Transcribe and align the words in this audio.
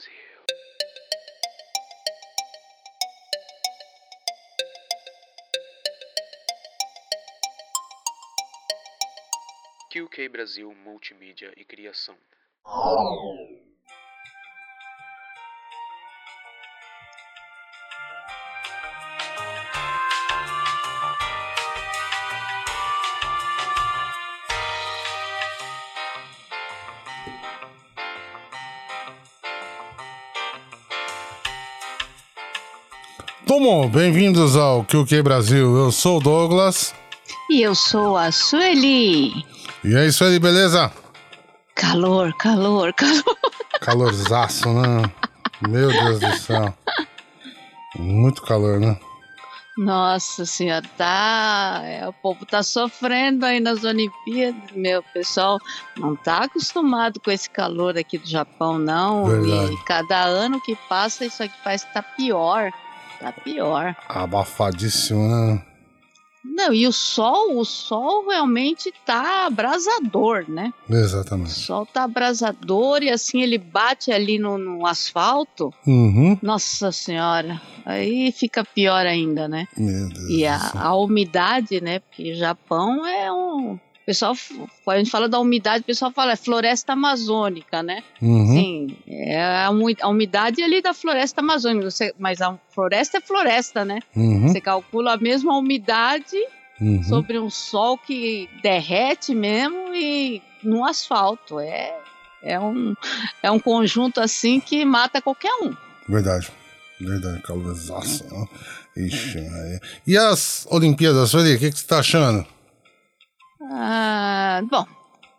Brasil. 0.00 0.44
QK 9.90 10.28
Brasil 10.28 10.74
Multimídia 10.74 11.52
e 11.56 11.64
Criação. 11.64 12.16
Tomo, 33.62 33.90
bem-vindos 33.90 34.56
ao 34.56 34.82
QQ 34.84 35.22
Brasil. 35.22 35.76
Eu 35.76 35.92
sou 35.92 36.16
o 36.16 36.20
Douglas. 36.20 36.94
E 37.50 37.60
eu 37.60 37.74
sou 37.74 38.16
a 38.16 38.32
Sueli. 38.32 39.44
E 39.84 39.94
é 39.94 40.06
isso 40.06 40.24
aí, 40.24 40.38
beleza? 40.38 40.90
Calor, 41.74 42.34
calor, 42.38 42.90
calor. 42.96 43.36
Calorzaço, 43.78 44.66
né? 44.70 45.02
Meu 45.68 45.90
Deus 45.90 46.20
do 46.20 46.32
céu. 46.38 46.74
Muito 47.98 48.40
calor, 48.40 48.80
né? 48.80 48.98
Nossa 49.76 50.46
senhora, 50.46 50.86
tá. 50.96 51.82
é, 51.84 52.08
o 52.08 52.14
povo 52.14 52.46
tá 52.46 52.62
sofrendo 52.62 53.44
aí 53.44 53.60
nas 53.60 53.84
Olimpíadas, 53.84 54.70
meu. 54.74 55.02
Pessoal 55.12 55.58
não 55.98 56.16
tá 56.16 56.44
acostumado 56.44 57.20
com 57.20 57.30
esse 57.30 57.50
calor 57.50 57.98
aqui 57.98 58.16
do 58.16 58.26
Japão, 58.26 58.78
não. 58.78 59.26
Verdade. 59.26 59.74
E 59.74 59.84
cada 59.84 60.16
ano 60.16 60.58
que 60.62 60.74
passa, 60.88 61.26
isso 61.26 61.42
aqui 61.42 61.54
parece 61.62 61.86
que 61.86 61.92
tá 61.92 62.02
pior. 62.02 62.72
Tá 63.20 63.32
pior. 63.32 63.94
Abafadíssimo, 64.08 65.28
né? 65.28 65.62
Não, 66.42 66.72
e 66.72 66.86
o 66.86 66.92
sol, 66.92 67.58
o 67.58 67.64
sol 67.66 68.28
realmente 68.28 68.90
tá 69.04 69.46
abrasador, 69.46 70.46
né? 70.48 70.72
O 70.88 70.94
Exatamente. 70.94 71.50
sol 71.50 71.84
tá 71.84 72.04
abrasador 72.04 73.02
e 73.02 73.10
assim 73.10 73.42
ele 73.42 73.58
bate 73.58 74.10
ali 74.10 74.38
no, 74.38 74.56
no 74.56 74.86
asfalto. 74.86 75.72
Uhum. 75.86 76.38
Nossa 76.42 76.90
senhora, 76.92 77.60
aí 77.84 78.32
fica 78.32 78.64
pior 78.64 79.06
ainda, 79.06 79.46
né? 79.46 79.68
Meu 79.76 80.08
Deus. 80.08 80.30
E 80.30 80.46
a, 80.46 80.72
a 80.76 80.96
umidade, 80.96 81.78
né? 81.82 81.98
Porque 81.98 82.34
Japão 82.34 83.06
é 83.06 83.30
um. 83.30 83.78
O 84.02 84.06
pessoal, 84.06 84.34
quando 84.84 84.96
a 84.96 84.98
gente 84.98 85.10
fala 85.10 85.28
da 85.28 85.38
umidade, 85.38 85.82
o 85.82 85.84
pessoal 85.86 86.10
fala 86.10 86.32
é 86.32 86.36
floresta 86.36 86.94
amazônica, 86.94 87.82
né? 87.82 88.02
Uhum. 88.20 88.46
Sim, 88.54 88.96
é 89.06 89.64
a, 89.64 89.70
umi- 89.70 89.96
a 90.00 90.08
umidade 90.08 90.62
ali 90.62 90.80
da 90.82 90.92
floresta 90.94 91.40
amazônica, 91.40 91.90
você- 91.90 92.14
mas 92.18 92.40
a 92.40 92.58
floresta 92.74 93.18
é 93.18 93.20
floresta, 93.20 93.84
né? 93.84 94.00
Uhum. 94.16 94.48
Você 94.48 94.60
calcula 94.60 95.12
a 95.14 95.16
mesma 95.16 95.56
umidade 95.56 96.36
Uhum. 96.80 97.02
sobre 97.04 97.38
um 97.38 97.50
sol 97.50 97.98
que 97.98 98.48
derrete 98.62 99.34
mesmo 99.34 99.94
e 99.94 100.42
no 100.64 100.84
asfalto. 100.84 101.60
É, 101.60 101.94
é, 102.42 102.58
um, 102.58 102.94
é 103.42 103.50
um 103.50 103.60
conjunto 103.60 104.18
assim 104.20 104.58
que 104.60 104.82
mata 104.84 105.20
qualquer 105.20 105.52
um. 105.62 105.74
Verdade. 106.08 106.48
Verdade, 106.98 107.40
calorzaço. 107.42 108.24
né? 108.32 108.46
Ixi. 108.96 109.38
E 110.06 110.16
as 110.16 110.66
Olimpíadas, 110.70 111.30
Sueli, 111.30 111.54
o 111.54 111.58
que, 111.58 111.70
que 111.70 111.78
você 111.78 111.86
tá 111.86 111.98
achando? 112.00 112.46
Ah, 113.72 114.62
bom, 114.68 114.84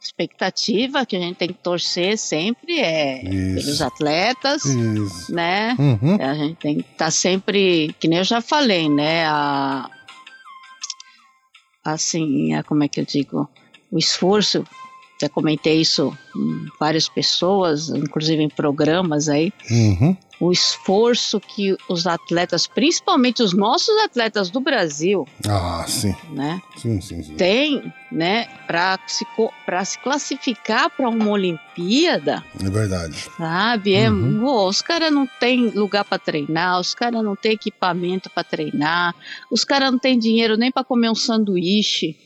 expectativa 0.01 1.05
que 1.05 1.15
a 1.15 1.19
gente 1.19 1.35
tem 1.35 1.49
que 1.49 1.53
torcer 1.61 2.17
sempre 2.17 2.79
é 2.79 3.19
pelos 3.19 3.67
Isso. 3.67 3.83
atletas, 3.83 4.63
Isso. 4.63 5.33
né? 5.33 5.75
Uhum. 5.77 6.15
A 6.19 6.33
gente 6.33 6.55
tem 6.55 6.75
que 6.77 6.89
estar 6.91 7.11
sempre, 7.11 7.93
que 7.99 8.07
nem 8.07 8.19
eu 8.19 8.23
já 8.23 8.39
falei, 8.41 8.89
né? 8.89 9.25
A, 9.25 9.89
assim, 11.83 12.53
a, 12.53 12.63
como 12.63 12.83
é 12.83 12.87
que 12.87 13.01
eu 13.01 13.05
digo? 13.05 13.49
O 13.91 13.97
esforço, 13.97 14.63
já 15.21 15.29
comentei 15.29 15.79
isso 15.81 16.15
com 16.33 16.65
várias 16.79 17.07
pessoas, 17.07 17.89
inclusive 17.89 18.41
em 18.43 18.49
programas 18.49 19.29
aí, 19.29 19.53
Uhum. 19.69 20.15
o 20.39 20.51
esforço 20.51 21.39
que 21.39 21.77
os 21.87 22.07
atletas, 22.07 22.65
principalmente 22.65 23.43
os 23.43 23.53
nossos 23.53 23.95
atletas 24.03 24.49
do 24.49 24.59
Brasil, 24.59 25.27
Ah, 25.47 25.85
sim. 25.87 26.15
né? 26.31 26.59
Sim, 26.77 26.99
sim, 26.99 27.21
sim. 27.21 27.35
tem, 27.35 27.93
né, 28.11 28.45
para 28.65 28.99
se, 29.07 29.23
pra 29.65 29.85
se 29.85 29.99
classificar 29.99 30.89
para 30.89 31.07
uma 31.07 31.29
Olimpíada, 31.29 32.43
É 32.59 32.69
verdade. 32.69 33.29
sabe? 33.37 33.93
É, 33.93 34.09
Uhum. 34.09 34.39
pô, 34.39 34.67
os 34.67 34.81
caras 34.81 35.11
não 35.11 35.27
têm 35.39 35.69
lugar 35.69 36.03
para 36.03 36.17
treinar, 36.17 36.79
os 36.79 36.95
caras 36.95 37.23
não 37.23 37.35
têm 37.35 37.51
equipamento 37.53 38.29
para 38.29 38.43
treinar, 38.43 39.13
os 39.51 39.63
caras 39.63 39.91
não 39.91 39.99
têm 39.99 40.17
dinheiro 40.17 40.57
nem 40.57 40.71
para 40.71 40.83
comer 40.83 41.09
um 41.11 41.15
sanduíche, 41.15 42.17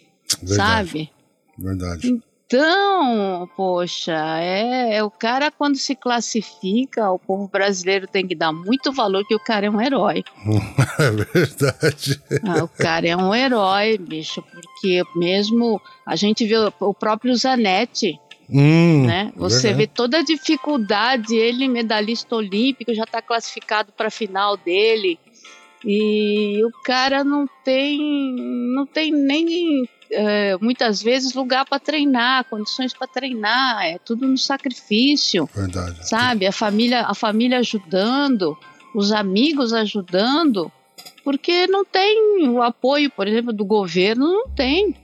Verdade. 0.41 0.55
sabe? 0.55 1.11
Verdade. 1.57 2.21
Então, 2.47 3.49
poxa, 3.57 4.13
é, 4.39 4.97
é 4.97 5.03
o 5.03 5.09
cara 5.09 5.49
quando 5.49 5.75
se 5.77 5.95
classifica, 5.95 7.09
o 7.11 7.17
povo 7.17 7.47
brasileiro 7.47 8.05
tem 8.07 8.27
que 8.27 8.35
dar 8.35 8.53
muito 8.53 8.91
valor 8.93 9.25
que 9.27 9.33
o 9.33 9.39
cara 9.39 9.65
é 9.65 9.69
um 9.69 9.81
herói. 9.81 10.23
É 10.99 11.11
verdade. 11.11 12.21
Ah, 12.47 12.63
o 12.63 12.67
cara 12.69 13.05
é 13.07 13.17
um 13.17 13.33
herói, 13.35 13.97
bicho, 13.97 14.41
porque 14.43 15.01
mesmo 15.15 15.81
a 16.05 16.15
gente 16.15 16.45
vê 16.45 16.55
o- 16.79 16.93
próprio 16.93 17.35
Zanetti, 17.35 18.19
Hum, 18.49 19.07
né? 19.07 19.33
Você 19.35 19.69
verdade. 19.73 19.77
vê 19.77 19.87
toda 19.87 20.19
a 20.19 20.23
dificuldade, 20.23 21.35
ele 21.35 21.67
medalhista 21.67 22.35
olímpico, 22.35 22.93
já 22.93 23.03
está 23.03 23.19
classificado 23.21 23.91
para 23.91 24.07
a 24.07 24.11
final 24.11 24.55
dele. 24.55 25.19
E 25.83 26.63
o 26.63 26.69
cara 26.83 27.23
não 27.23 27.45
tem, 27.63 27.97
não 28.75 28.85
tem 28.85 29.11
nem 29.11 29.83
eh, 30.11 30.55
muitas 30.61 31.01
vezes 31.01 31.33
lugar 31.33 31.65
para 31.65 31.79
treinar, 31.79 32.45
condições 32.45 32.93
para 32.93 33.07
treinar, 33.07 33.83
é 33.85 33.97
tudo 33.99 34.27
no 34.27 34.37
sacrifício, 34.37 35.49
Verdade. 35.55 36.07
sabe? 36.07 36.45
A 36.45 36.51
família, 36.51 37.01
a 37.01 37.13
família 37.15 37.59
ajudando, 37.59 38.57
os 38.93 39.11
amigos 39.11 39.73
ajudando, 39.73 40.71
porque 41.23 41.67
não 41.67 41.83
tem 41.83 42.47
o 42.49 42.61
apoio, 42.61 43.09
por 43.11 43.27
exemplo, 43.27 43.51
do 43.51 43.65
governo, 43.65 44.25
não 44.25 44.49
tem. 44.49 44.95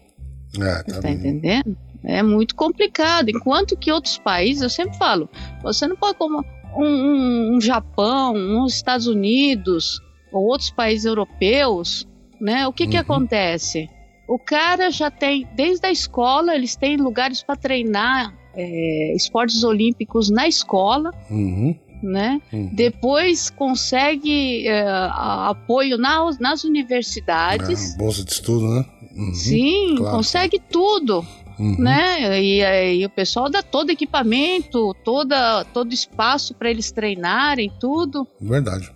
É, 0.59 0.83
Tá 0.83 1.01
tá 1.01 1.09
entendendo? 1.09 1.77
É 2.03 2.21
muito 2.23 2.55
complicado. 2.55 3.29
Enquanto 3.29 3.77
que 3.77 3.91
outros 3.91 4.17
países, 4.17 4.61
eu 4.63 4.69
sempre 4.69 4.97
falo, 4.97 5.29
você 5.61 5.87
não 5.87 5.95
pode 5.95 6.17
como 6.17 6.43
um, 6.75 6.83
um- 6.85 7.55
um 7.55 7.61
Japão, 7.61 8.33
uns 8.35 8.75
Estados 8.75 9.07
Unidos 9.07 9.99
ou 10.31 10.43
outros 10.45 10.71
países 10.71 11.05
europeus, 11.05 12.07
né? 12.39 12.67
O 12.67 12.73
que 12.73 12.87
que 12.87 12.95
Uhum. 12.97 13.01
acontece? 13.01 13.87
O 14.27 14.39
cara 14.39 14.89
já 14.91 15.11
tem, 15.11 15.47
desde 15.55 15.85
a 15.87 15.91
escola, 15.91 16.55
eles 16.55 16.75
têm 16.75 16.95
lugares 16.97 17.43
para 17.43 17.55
treinar 17.55 18.33
é, 18.55 19.13
esportes 19.15 19.63
olímpicos 19.63 20.29
na 20.29 20.47
escola, 20.47 21.11
Uhum. 21.29 21.75
né? 22.03 22.41
uhum. 22.51 22.69
Depois 22.73 23.49
consegue 23.49 24.67
é, 24.67 24.83
apoio 24.87 25.97
na- 25.97 26.29
nas 26.39 26.63
universidades. 26.63 27.93
É, 27.93 27.97
bolsa 27.97 28.23
de 28.23 28.31
estudo, 28.31 28.67
né? 28.67 28.85
Uhum. 29.15 29.33
Sim, 29.33 29.95
claro. 29.97 30.15
consegue 30.17 30.59
tudo 30.59 31.25
Uhum. 31.59 31.75
né? 31.77 32.41
E, 32.41 32.63
aí 32.63 33.05
o 33.05 33.09
pessoal 33.09 33.49
dá 33.49 33.61
todo 33.61 33.89
equipamento, 33.91 34.95
toda, 35.03 35.63
todo 35.65 35.93
espaço 35.93 36.53
para 36.55 36.69
eles 36.71 36.91
treinarem, 36.91 37.71
tudo. 37.79 38.25
Verdade. 38.39 38.89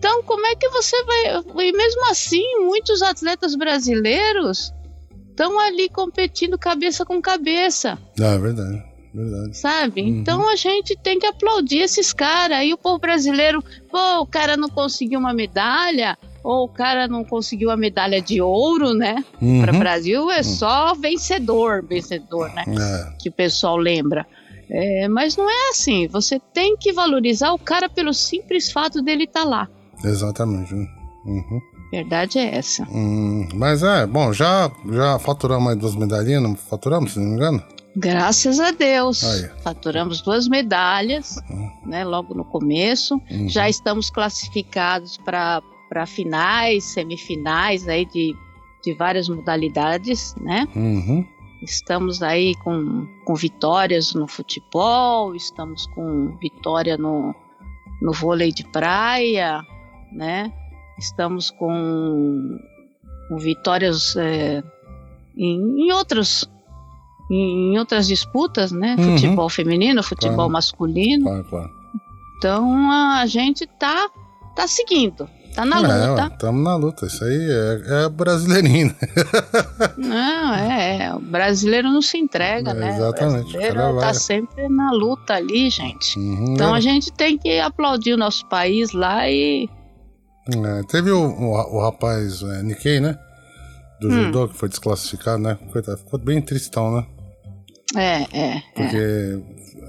Então, 0.00 0.22
como 0.22 0.46
é 0.46 0.54
que 0.56 0.66
você 0.70 0.96
vai. 1.04 1.66
E 1.66 1.72
mesmo 1.72 2.10
assim, 2.10 2.64
muitos 2.64 3.02
atletas 3.02 3.54
brasileiros 3.54 4.72
estão 5.28 5.60
ali 5.60 5.90
competindo 5.90 6.58
cabeça 6.58 7.04
com 7.04 7.20
cabeça, 7.20 7.98
Ah, 8.18 8.32
é 8.32 8.38
verdade. 8.38 8.82
Verdade. 9.12 9.58
sabe? 9.58 10.00
Uhum. 10.00 10.08
Então 10.08 10.48
a 10.48 10.56
gente 10.56 10.96
tem 10.96 11.18
que 11.18 11.26
aplaudir 11.26 11.80
esses 11.80 12.14
caras. 12.14 12.56
Aí 12.58 12.72
o 12.72 12.78
povo 12.78 12.98
brasileiro, 12.98 13.62
pô, 13.90 14.20
o 14.20 14.26
cara 14.26 14.56
não 14.56 14.70
conseguiu 14.70 15.18
uma 15.18 15.34
medalha, 15.34 16.16
ou 16.42 16.64
o 16.64 16.68
cara 16.68 17.06
não 17.06 17.22
conseguiu 17.22 17.70
a 17.70 17.76
medalha 17.76 18.22
de 18.22 18.40
ouro, 18.40 18.94
né? 18.94 19.22
Uhum. 19.42 19.60
Para 19.60 19.74
o 19.74 19.78
Brasil 19.78 20.30
é 20.30 20.42
só 20.42 20.94
vencedor, 20.94 21.84
vencedor, 21.84 22.50
né? 22.54 22.64
É, 22.68 23.16
que 23.18 23.28
o 23.28 23.32
pessoal 23.32 23.76
lembra. 23.76 24.26
É, 24.70 25.08
mas 25.08 25.36
não 25.36 25.50
é 25.50 25.70
assim. 25.70 26.06
Você 26.06 26.40
tem 26.54 26.74
que 26.74 26.90
valorizar 26.90 27.52
o 27.52 27.58
cara 27.58 27.86
pelo 27.86 28.14
simples 28.14 28.72
fato 28.72 29.02
dele 29.02 29.24
estar 29.24 29.44
lá. 29.44 29.68
Exatamente. 30.04 30.74
né? 30.74 30.86
Uhum. 31.24 31.60
Verdade 31.92 32.38
é 32.38 32.56
essa. 32.56 32.86
Hum, 32.90 33.48
mas 33.54 33.82
é, 33.82 34.06
bom, 34.06 34.32
já, 34.32 34.70
já 34.90 35.18
faturamos 35.18 35.72
aí 35.72 35.76
duas 35.76 35.94
medalhinhas, 35.96 36.42
não 36.42 36.54
faturamos, 36.54 37.12
se 37.12 37.18
não 37.18 37.26
me 37.26 37.34
engano? 37.34 37.62
Graças 37.96 38.60
a 38.60 38.70
Deus. 38.70 39.24
Aí. 39.24 39.50
Faturamos 39.62 40.22
duas 40.22 40.46
medalhas, 40.46 41.36
né, 41.84 42.04
logo 42.04 42.34
no 42.34 42.44
começo. 42.44 43.20
Uhum. 43.30 43.48
Já 43.48 43.68
estamos 43.68 44.08
classificados 44.08 45.16
para 45.18 46.06
finais, 46.06 46.84
semifinais 46.84 47.88
aí 47.88 48.06
de, 48.06 48.34
de 48.84 48.94
várias 48.94 49.28
modalidades, 49.28 50.34
né? 50.40 50.68
Uhum. 50.76 51.26
Estamos 51.62 52.22
aí 52.22 52.54
com, 52.56 53.06
com 53.24 53.34
vitórias 53.34 54.14
no 54.14 54.26
futebol, 54.28 55.34
estamos 55.34 55.86
com 55.86 56.36
vitória 56.40 56.96
no, 56.96 57.34
no 58.00 58.12
vôlei 58.12 58.52
de 58.52 58.64
praia, 58.68 59.62
né? 60.12 60.52
Estamos 60.98 61.50
com, 61.50 62.58
com 63.28 63.38
vitórias 63.38 64.14
é, 64.16 64.62
em, 65.36 65.86
em 65.86 65.92
outros 65.92 66.48
em 67.32 67.78
outras 67.78 68.08
disputas, 68.08 68.72
né? 68.72 68.96
Uhum. 68.98 69.12
Futebol 69.12 69.48
feminino, 69.48 70.02
futebol 70.02 70.34
Claro. 70.36 70.52
masculino. 70.52 71.24
Claro, 71.24 71.44
claro. 71.44 71.70
Então 72.38 72.90
a 72.90 73.24
gente 73.26 73.66
tá 73.78 74.08
tá 74.56 74.66
seguindo, 74.66 75.28
tá 75.54 75.64
na 75.64 75.78
luta. 75.78 76.28
Estamos 76.32 76.64
na 76.64 76.74
luta. 76.74 77.06
Isso 77.06 77.22
aí 77.22 77.48
é, 77.50 78.04
é 78.04 78.08
brasileirinho. 78.08 78.88
né? 78.88 79.08
Não, 79.96 80.54
é, 80.54 81.04
é, 81.04 81.14
o 81.14 81.20
brasileiro 81.20 81.88
não 81.90 82.02
se 82.02 82.18
entrega, 82.18 82.72
É, 82.72 82.74
né? 82.74 82.96
exatamente, 82.96 83.48
O 83.56 83.60
brasileiro 83.60 84.00
tá 84.00 84.12
sempre 84.14 84.68
na 84.68 84.90
luta 84.90 85.34
ali, 85.34 85.70
gente. 85.70 86.18
Uhum, 86.18 86.54
Então 86.54 86.74
é. 86.74 86.78
a 86.78 86.80
gente 86.80 87.12
tem 87.12 87.38
que 87.38 87.60
aplaudir 87.60 88.12
o 88.12 88.16
nosso 88.18 88.44
país 88.46 88.92
lá 88.92 89.30
e 89.30 89.68
É, 90.48 90.82
teve 90.84 91.10
o, 91.10 91.20
o, 91.22 91.76
o 91.76 91.80
rapaz 91.80 92.42
é, 92.42 92.62
Nikkei, 92.62 93.00
né? 93.00 93.18
Do 94.00 94.08
Hum. 94.08 94.10
judô, 94.12 94.48
que 94.48 94.56
foi 94.56 94.68
desclassificado, 94.68 95.42
né? 95.42 95.58
Coitado, 95.70 95.98
ficou 95.98 96.18
bem 96.18 96.40
tristão, 96.40 96.96
né? 96.96 97.06
é, 97.96 98.22
é, 98.32 98.56
é. 98.56 98.62
Porque 98.74 99.42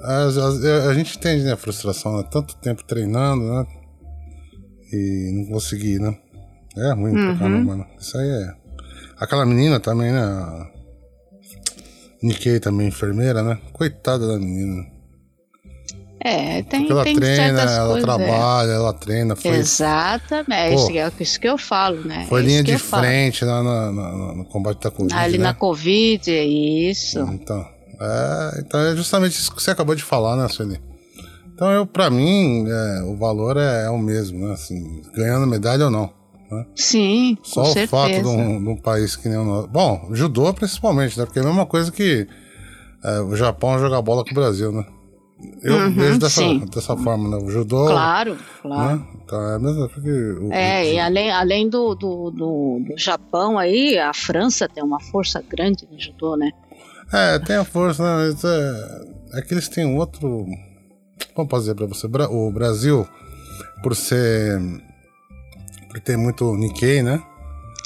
as- 0.03 0.37
as- 0.37 0.65
a, 0.65 0.93
gente 0.93 1.17
entende 1.17 1.43
né, 1.45 1.53
a 1.53 1.57
frustração, 1.57 2.17
né? 2.17 2.27
Tanto 2.29 2.55
tempo 2.57 2.83
treinando, 2.83 3.43
né? 3.43 3.65
E 4.91 5.31
não 5.33 5.53
conseguir, 5.53 5.99
né? 5.99 6.17
É 6.77 6.91
ruim 6.93 7.13
pra 7.13 7.29
Uhum. 7.31 7.37
caramba, 7.37 7.63
mano. 7.75 7.85
Isso 7.99 8.17
aí 8.17 8.27
é. 8.29 8.53
Aquela 9.17 9.45
menina 9.45 9.79
também, 9.79 10.11
né? 10.11 10.19
A 10.21 10.71
Nikkei 12.21 12.59
também, 12.59 12.87
enfermeira, 12.87 13.41
né? 13.43 13.57
Coitada 13.73 14.27
da 14.27 14.37
menina. 14.37 14.83
É, 16.23 16.61
tem, 16.63 16.81
Porque 16.81 16.91
ela 16.93 17.03
tem 17.03 17.15
treina, 17.15 17.61
ela 17.61 17.85
coisas. 17.87 17.97
é. 17.97 18.01
trabalha, 18.05 18.71
ela 18.71 18.93
treina. 18.93 19.35
Foi, 19.35 19.51
Exatamente, 19.57 20.75
Pô. 20.83 20.91
é 20.91 21.11
isso 21.19 21.39
que 21.39 21.47
eu 21.49 21.57
falo, 21.57 22.03
né? 22.05 22.25
foi 22.29 22.41
É 22.41 22.45
linha 22.45 22.63
de 22.63 22.77
frente 22.77 23.43
lá 23.43 23.63
na- 23.63 23.91
no 24.35 24.45
combate 24.45 24.81
da 24.83 24.91
Covid. 24.91 25.13
Ali 25.15 25.37
né? 25.39 25.45
na 25.45 25.53
Covid, 25.55 26.29
é 26.31 26.45
isso. 26.45 27.19
Então, 27.19 27.65
é, 27.99 28.59
então 28.59 28.79
é 28.81 28.95
justamente 28.95 29.33
isso 29.33 29.53
que 29.55 29.61
você 29.63 29.71
acabou 29.71 29.95
de 29.95 30.03
falar, 30.03 30.35
né, 30.35 30.47
Sueli? 30.47 30.79
Então, 31.53 31.71
eu, 31.71 31.85
pra 31.85 32.09
mim, 32.09 32.65
é, 32.67 33.03
o 33.03 33.15
valor 33.17 33.57
é, 33.57 33.85
é 33.85 33.89
o 33.89 33.97
mesmo, 33.97 34.47
né? 34.47 34.53
Assim, 34.53 35.01
ganhando 35.15 35.45
medalha 35.47 35.85
ou 35.85 35.91
não. 35.91 36.09
né? 36.51 36.65
Sim, 36.75 37.37
Só 37.43 37.63
com 37.63 37.69
o 37.69 37.73
certeza. 37.73 37.87
fato 37.89 38.21
de 38.21 38.27
um, 38.27 38.63
de 38.63 38.69
um 38.69 38.77
país 38.77 39.15
que 39.15 39.27
nem 39.29 39.37
o 39.37 39.43
nosso. 39.45 39.67
Bom, 39.67 40.09
judô 40.11 40.53
principalmente, 40.53 41.17
né? 41.19 41.25
Porque 41.25 41.39
é 41.39 41.41
a 41.41 41.45
mesma 41.45 41.65
coisa 41.65 41.91
que 41.91 42.27
é, 43.03 43.19
o 43.21 43.35
Japão 43.35 43.77
jogar 43.79 44.01
bola 44.01 44.23
com 44.23 44.31
o 44.31 44.35
Brasil, 44.35 44.71
né? 44.71 44.85
Eu 45.63 45.75
Uhum, 45.77 45.91
vejo 45.91 46.19
dessa, 46.19 46.41
sim. 46.41 46.59
dessa 46.73 46.95
forma, 46.97 47.29
né? 47.29 47.43
O 47.43 47.49
judô. 47.49 47.85
Claro, 47.87 48.37
claro. 48.61 48.99
Né? 48.99 49.07
Então 49.23 49.41
é 49.49 49.55
a 49.55 49.59
mesma 49.59 49.87
coisa 49.89 50.01
que. 50.01 50.09
O, 50.43 50.51
É, 50.51 50.81
o- 50.81 50.85
e 50.85 50.99
além, 50.99 51.31
além 51.31 51.69
do, 51.69 51.95
do, 51.95 52.31
do, 52.31 52.83
do 52.87 52.97
Japão 52.97 53.57
aí, 53.57 53.97
a 53.97 54.13
França 54.13 54.67
tem 54.67 54.83
uma 54.83 54.99
força 54.99 55.43
grande 55.47 55.87
no 55.91 55.99
judô, 55.99 56.35
né? 56.35 56.51
É, 57.13 57.39
tem 57.39 57.55
a 57.57 57.63
força, 57.65 58.03
né? 58.03 58.27
Mas 58.33 58.43
é, 58.43 59.39
é 59.39 59.41
que 59.41 59.53
eles 59.53 59.67
têm 59.67 59.85
outro. 59.97 60.45
Como 61.33 61.47
posso 61.47 61.61
dizer 61.63 61.75
pra 61.75 61.85
você? 61.85 62.07
O 62.29 62.51
Brasil, 62.51 63.07
por 63.83 63.95
ser. 63.95 64.59
Por 65.89 65.99
ter 65.99 66.17
muito 66.17 66.53
Nikkei, 66.55 67.01
né? 67.03 67.21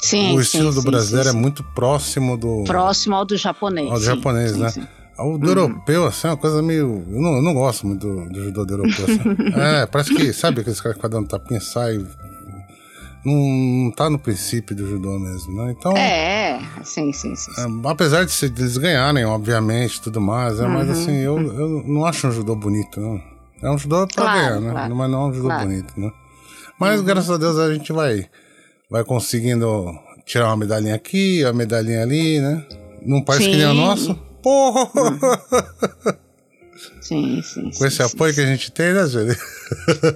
Sim, 0.00 0.34
o 0.36 0.40
estilo 0.40 0.70
sim, 0.70 0.76
do 0.76 0.82
sim, 0.82 0.90
brasileiro 0.90 1.28
é 1.30 1.32
muito 1.32 1.64
próximo 1.74 2.36
do. 2.36 2.64
próximo 2.64 3.16
ao 3.16 3.24
do 3.24 3.36
japonês. 3.36 3.90
Ao 3.90 3.98
do 3.98 4.04
japonês, 4.04 4.56
né? 4.56 4.72
Sim. 5.16 5.22
O 5.34 5.38
do 5.38 5.48
europeu, 5.48 6.04
assim, 6.06 6.26
é 6.28 6.30
uma 6.30 6.36
coisa 6.36 6.62
meio. 6.62 7.04
Eu 7.10 7.20
não, 7.20 7.36
eu 7.36 7.42
não 7.42 7.54
gosto 7.54 7.86
muito 7.86 8.06
do, 8.06 8.28
do 8.28 8.44
judô 8.44 8.64
do 8.64 8.74
europeu. 8.74 9.04
assim. 9.04 9.20
é, 9.54 9.86
parece 9.86 10.14
que, 10.14 10.32
sabe 10.32 10.60
aqueles 10.60 10.80
caras 10.80 10.96
que 10.96 11.02
vai 11.02 11.10
dando 11.10 11.28
tapinha, 11.28 11.60
sai. 11.60 12.04
Não, 13.24 13.34
não 13.34 13.90
tá 13.90 14.08
no 14.08 14.18
princípio 14.20 14.76
do 14.76 14.88
judô 14.88 15.18
mesmo, 15.18 15.56
né? 15.64 15.74
Então. 15.76 15.96
É, 15.96 16.60
sim, 16.84 17.12
sim, 17.12 17.34
sim. 17.34 17.50
sim. 17.52 17.60
É, 17.84 17.88
apesar 17.90 18.24
de, 18.24 18.30
se- 18.30 18.48
de 18.48 18.62
eles 18.62 18.76
ganharem, 18.76 19.24
obviamente, 19.24 20.00
tudo 20.00 20.20
mais, 20.20 20.60
é, 20.60 20.66
mas 20.68 20.86
Uhum. 20.86 20.92
assim, 20.92 21.16
eu, 21.16 21.36
eu 21.58 21.82
não 21.84 22.04
acho 22.06 22.28
um 22.28 22.30
judô 22.32 22.54
bonito, 22.54 23.00
não. 23.00 23.20
É 23.62 23.70
um 23.70 23.76
judô 23.78 24.06
pra 24.06 24.24
Claro, 24.24 24.38
ganhar, 24.38 24.60
né? 24.60 24.70
claro. 24.70 24.94
Mas 24.96 25.10
não 25.10 25.22
é 25.22 25.26
um 25.28 25.32
judô 25.32 25.48
Claro. 25.48 25.62
Uhum. 25.64 25.68
bonito, 25.70 25.94
né? 26.00 26.12
Mas 26.78 27.00
graças 27.00 27.30
a 27.30 27.36
Deus 27.36 27.58
a 27.58 27.72
gente 27.74 27.92
vai, 27.92 28.26
vai 28.88 29.02
conseguindo 29.02 29.92
tirar 30.24 30.46
uma 30.48 30.58
medalhinha 30.58 30.94
aqui, 30.94 31.40
uma 31.42 31.52
medalhinha 31.54 32.02
ali, 32.02 32.38
né? 32.38 32.64
Num 33.02 33.22
país 33.24 33.44
que 33.44 33.56
nem 33.56 33.66
o 33.66 33.70
Sim. 33.70 33.76
nosso. 33.76 34.18
Porra! 34.46 34.88
Sim, 37.00 37.42
sim, 37.42 37.70
Com 37.76 37.84
esse 37.84 38.00
apoio 38.00 38.32
que 38.32 38.40
a 38.40 38.46
gente 38.46 38.70
tem, 38.70 38.92
né, 38.92 39.04
Júlio? 39.08 39.34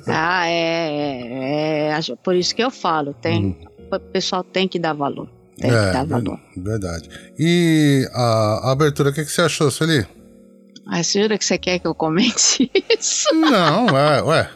Ah, 0.07 0.47
é, 0.47 1.89
é, 1.91 1.99
é, 1.99 2.17
Por 2.23 2.37
isso 2.37 2.55
que 2.55 2.63
eu 2.63 2.71
falo, 2.71 3.13
tem, 3.15 3.57
o 3.91 3.99
pessoal 3.99 4.45
tem 4.45 4.69
que 4.69 4.79
dar 4.79 4.93
valor. 4.93 5.29
Tem 5.59 5.71
que 5.71 5.77
dar 5.93 6.05
valor. 6.07 6.39
ver- 6.57 6.63
verdade. 6.63 7.09
E 7.37 8.09
a, 8.13 8.69
a 8.69 8.73
abertura, 8.73 9.11
o 9.11 9.13
que, 9.13 9.25
que 9.25 9.33
você 9.33 9.43
achou, 9.43 9.69
Sueli? 9.69 10.07
Ah, 10.93 11.03
jura 11.03 11.39
que 11.39 11.45
você 11.45 11.57
quer 11.57 11.79
que 11.79 11.87
eu 11.87 11.95
comente 11.95 12.69
isso? 12.99 13.33
Não, 13.35 13.87
é, 13.97 14.23
ué. 14.23 14.51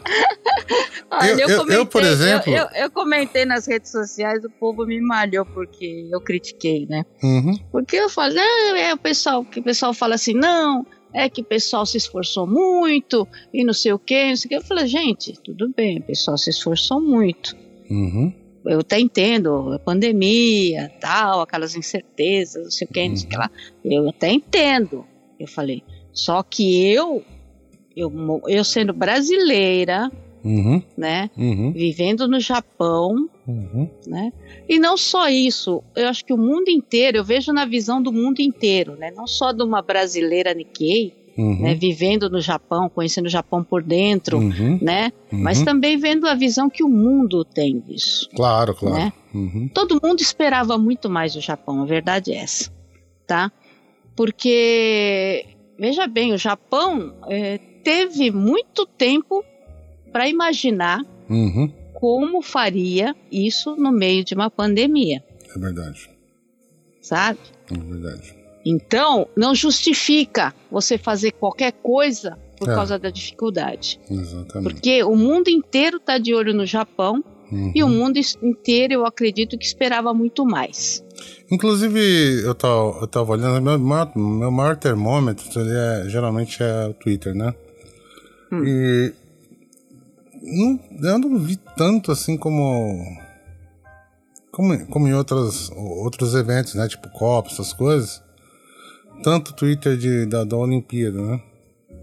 Olha, 1.09 1.29
Eu- 1.31 1.49
eu- 1.49 1.67
eu, 1.69 1.85
por 1.85 2.03
exemplo- 2.03 2.51
Eu, 2.75 2.91
comentei 2.91 3.45
nas 3.45 3.65
redes 3.67 3.91
sociais, 3.91 4.43
o 4.43 4.49
povo 4.49 4.85
me 4.85 4.99
malhou 4.99 5.45
porque 5.45 6.07
eu 6.11 6.19
critiquei, 6.19 6.85
né? 6.87 7.05
Uhum. 7.23 7.55
Porque 7.71 7.95
eu 7.95 8.09
falo, 8.09 8.35
ah, 8.37 8.77
é 8.79 8.93
o 8.93 8.97
pessoal, 8.97 9.45
que 9.45 9.59
o 9.59 9.63
pessoal 9.63 9.93
fala 9.93 10.15
assim, 10.15 10.33
não, 10.33 10.85
é 11.13 11.29
que 11.29 11.39
o 11.41 11.45
pessoal 11.45 11.85
se 11.85 11.95
esforçou 11.97 12.45
muito 12.45 13.25
e 13.53 13.63
não 13.63 13.73
sei 13.73 13.93
o 13.93 13.99
quê, 13.99 14.27
não 14.29 14.35
sei 14.35 14.47
o 14.47 14.49
quê. 14.49 14.55
Eu 14.57 14.61
falei, 14.61 14.87
gente, 14.87 15.33
tudo 15.41 15.71
bem, 15.75 15.99
o 15.99 16.03
pessoal 16.03 16.37
se 16.37 16.49
esforçou 16.49 16.99
muito. 16.99 17.55
Uhum. 17.89 18.33
Eu 18.65 18.79
até 18.79 18.99
entendo, 18.99 19.71
a 19.73 19.79
pandemia, 19.79 20.91
tal, 20.99 21.41
aquelas 21.41 21.75
incertezas, 21.75 22.63
não 22.63 22.71
sei 22.71 22.87
o 22.89 22.91
que, 22.93 23.07
não 23.07 23.15
sei 23.15 23.27
o 23.27 23.29
que 23.29 23.37
lá. 23.37 23.51
Eu 23.85 24.09
até 24.09 24.31
entendo. 24.31 25.05
Eu 25.39 25.47
falei, 25.47 25.83
só 26.15 26.41
que 26.41 26.89
eu, 26.91 27.21
eu, 27.95 28.41
eu 28.47 28.63
sendo 28.63 28.91
brasileira, 28.93 30.11
Uhum. 30.43 30.79
né, 30.95 31.29
Uhum. 31.35 31.71
vivendo 31.71 32.27
no 32.27 32.39
Japão, 32.39 33.27
Uhum. 33.47 33.89
né, 34.07 34.31
e 34.69 34.77
não 34.79 34.95
só 34.95 35.27
isso, 35.27 35.83
eu 35.95 36.07
acho 36.07 36.23
que 36.23 36.31
o 36.33 36.37
mundo 36.37 36.69
inteiro, 36.69 37.17
eu 37.17 37.23
vejo 37.23 37.51
na 37.51 37.65
visão 37.65 37.99
do 38.01 38.13
mundo 38.13 38.39
inteiro, 38.41 38.95
né, 38.95 39.11
não 39.15 39.25
só 39.27 39.51
de 39.51 39.63
uma 39.63 39.81
brasileira 39.81 40.53
Nikkei, 40.53 41.13
Uhum. 41.35 41.63
né, 41.63 41.73
vivendo 41.73 42.29
no 42.29 42.39
Japão, 42.39 42.87
conhecendo 42.87 43.25
o 43.25 43.29
Japão 43.29 43.63
por 43.63 43.81
dentro, 43.83 44.37
Uhum. 44.37 44.77
né, 44.81 45.11
Uhum. 45.33 45.39
mas 45.41 45.63
também 45.63 45.97
vendo 45.97 46.27
a 46.27 46.35
visão 46.35 46.69
que 46.69 46.83
o 46.83 46.87
mundo 46.87 47.43
tem 47.43 47.79
disso. 47.79 48.29
Claro, 48.35 48.73
claro. 48.75 48.95
né? 48.95 49.13
Uhum. 49.33 49.67
todo 49.73 49.99
mundo 50.01 50.21
esperava 50.21 50.77
muito 50.77 51.09
mais 51.09 51.33
do 51.33 51.41
Japão, 51.41 51.81
a 51.81 51.85
verdade 51.85 52.31
é 52.31 52.37
essa, 52.37 52.71
tá? 53.27 53.51
Porque, 54.15 55.43
veja 55.77 56.07
bem, 56.07 56.33
o 56.33 56.37
Japão 56.37 57.13
eh, 57.29 57.57
teve 57.83 58.31
muito 58.31 58.85
tempo 58.85 59.43
para 60.11 60.27
imaginar 60.29 61.01
Uhum. 61.29 61.71
como 61.93 62.41
faria 62.41 63.15
isso 63.31 63.75
no 63.75 63.91
meio 63.91 64.23
de 64.23 64.33
uma 64.35 64.49
pandemia, 64.49 65.23
É 65.55 65.59
verdade. 65.59 66.09
sabe? 67.01 67.39
É 67.71 67.77
verdade. 67.77 68.35
Então, 68.65 69.27
não 69.37 69.53
justifica 69.53 70.53
você 70.71 70.97
fazer 70.97 71.31
qualquer 71.33 71.71
coisa 71.71 72.37
por 72.57 72.69
É. 72.69 72.73
causa 72.73 72.97
da 72.97 73.09
dificuldade. 73.09 73.99
Exatamente. 74.09 74.73
Porque 74.73 75.03
o 75.03 75.15
mundo 75.15 75.49
inteiro 75.49 75.97
está 75.97 76.17
de 76.17 76.33
olho 76.33 76.53
no 76.53 76.65
Japão 76.65 77.23
Uhum. 77.51 77.71
e 77.75 77.83
o 77.83 77.87
mundo 77.87 78.17
is- 78.17 78.37
inteiro, 78.41 78.93
eu 78.93 79.05
acredito 79.05 79.57
que 79.57 79.65
esperava 79.65 80.13
muito 80.13 80.45
mais. 80.45 81.03
Inclusive, 81.51 81.99
eu 82.43 82.55
tava, 82.55 82.97
eu 83.01 83.07
tava 83.07 83.31
olhando, 83.33 83.61
meu, 83.61 83.77
maior- 83.79 84.11
meu 84.15 84.51
maior 84.51 84.75
termômetro 84.75 85.45
é, 85.61 86.05
geralmente 86.09 86.61
é 86.63 86.87
o 86.87 86.93
Twitter, 86.93 87.35
né? 87.35 87.53
Hum. 88.51 88.63
E 88.65 89.13
não, 90.41 90.79
eu 91.11 91.19
não 91.19 91.39
vi 91.39 91.57
tanto 91.77 92.11
assim 92.11 92.37
como. 92.37 93.03
Como, 94.51 94.85
como 94.87 95.07
em 95.07 95.13
outras, 95.13 95.69
outros 95.75 96.33
eventos, 96.33 96.75
né? 96.75 96.87
Tipo 96.87 97.09
Copa, 97.09 97.49
essas 97.49 97.73
coisas. 97.73 98.23
Tanto 99.23 99.53
Twitter 99.53 99.97
de, 99.97 100.25
da, 100.25 100.43
da 100.43 100.55
Olimpíada, 100.57 101.21
né? 101.21 101.41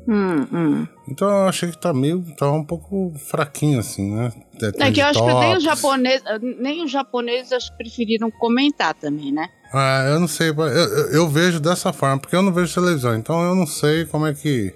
Hum, 0.09 0.47
hum. 0.53 0.87
Então 1.09 1.29
eu 1.29 1.49
achei 1.49 1.71
que 1.71 1.79
tá 1.79 1.93
meio. 1.93 2.25
tava 2.37 2.53
um 2.53 2.65
pouco 2.65 3.13
fraquinho, 3.19 3.81
assim, 3.81 4.15
né? 4.15 4.33
É 4.79 4.91
que 4.93 5.01
eu 5.01 5.07
acho 5.07 5.19
que 5.25 5.35
nem 5.35 5.57
os 5.57 5.65
Tops. 5.65 5.65
japoneses, 5.65 6.23
nem 6.61 6.85
os 6.85 6.91
japoneses 6.91 7.53
acho 7.53 7.71
que 7.73 7.79
preferiram 7.79 8.31
comentar 8.31 8.95
também, 8.95 9.33
né? 9.33 9.49
Ah, 9.73 10.05
eu 10.09 10.21
não 10.21 10.29
sei. 10.29 10.51
Eu, 10.51 10.55
eu, 10.61 11.07
eu 11.13 11.29
vejo 11.29 11.59
dessa 11.59 11.93
forma, 11.93 12.19
porque 12.19 12.37
eu 12.37 12.43
não 12.43 12.53
vejo 12.53 12.73
televisão, 12.75 13.17
então 13.17 13.43
eu 13.43 13.55
não 13.55 13.67
sei 13.67 14.05
como 14.05 14.27
é 14.27 14.33
que. 14.35 14.73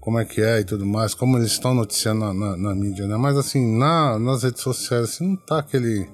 Como 0.00 0.20
é 0.20 0.24
que 0.24 0.40
é 0.40 0.60
e 0.60 0.64
tudo 0.64 0.86
mais, 0.86 1.14
como 1.14 1.36
eles 1.36 1.50
estão 1.50 1.74
noticiando 1.74 2.20
na, 2.20 2.32
na, 2.34 2.56
na 2.56 2.74
mídia, 2.76 3.08
né? 3.08 3.16
Mas 3.16 3.36
assim, 3.36 3.76
na, 3.76 4.16
nas 4.20 4.42
redes 4.44 4.62
sociais, 4.62 5.04
assim, 5.04 5.28
não 5.30 5.36
tá 5.36 5.58
aquele. 5.58 6.06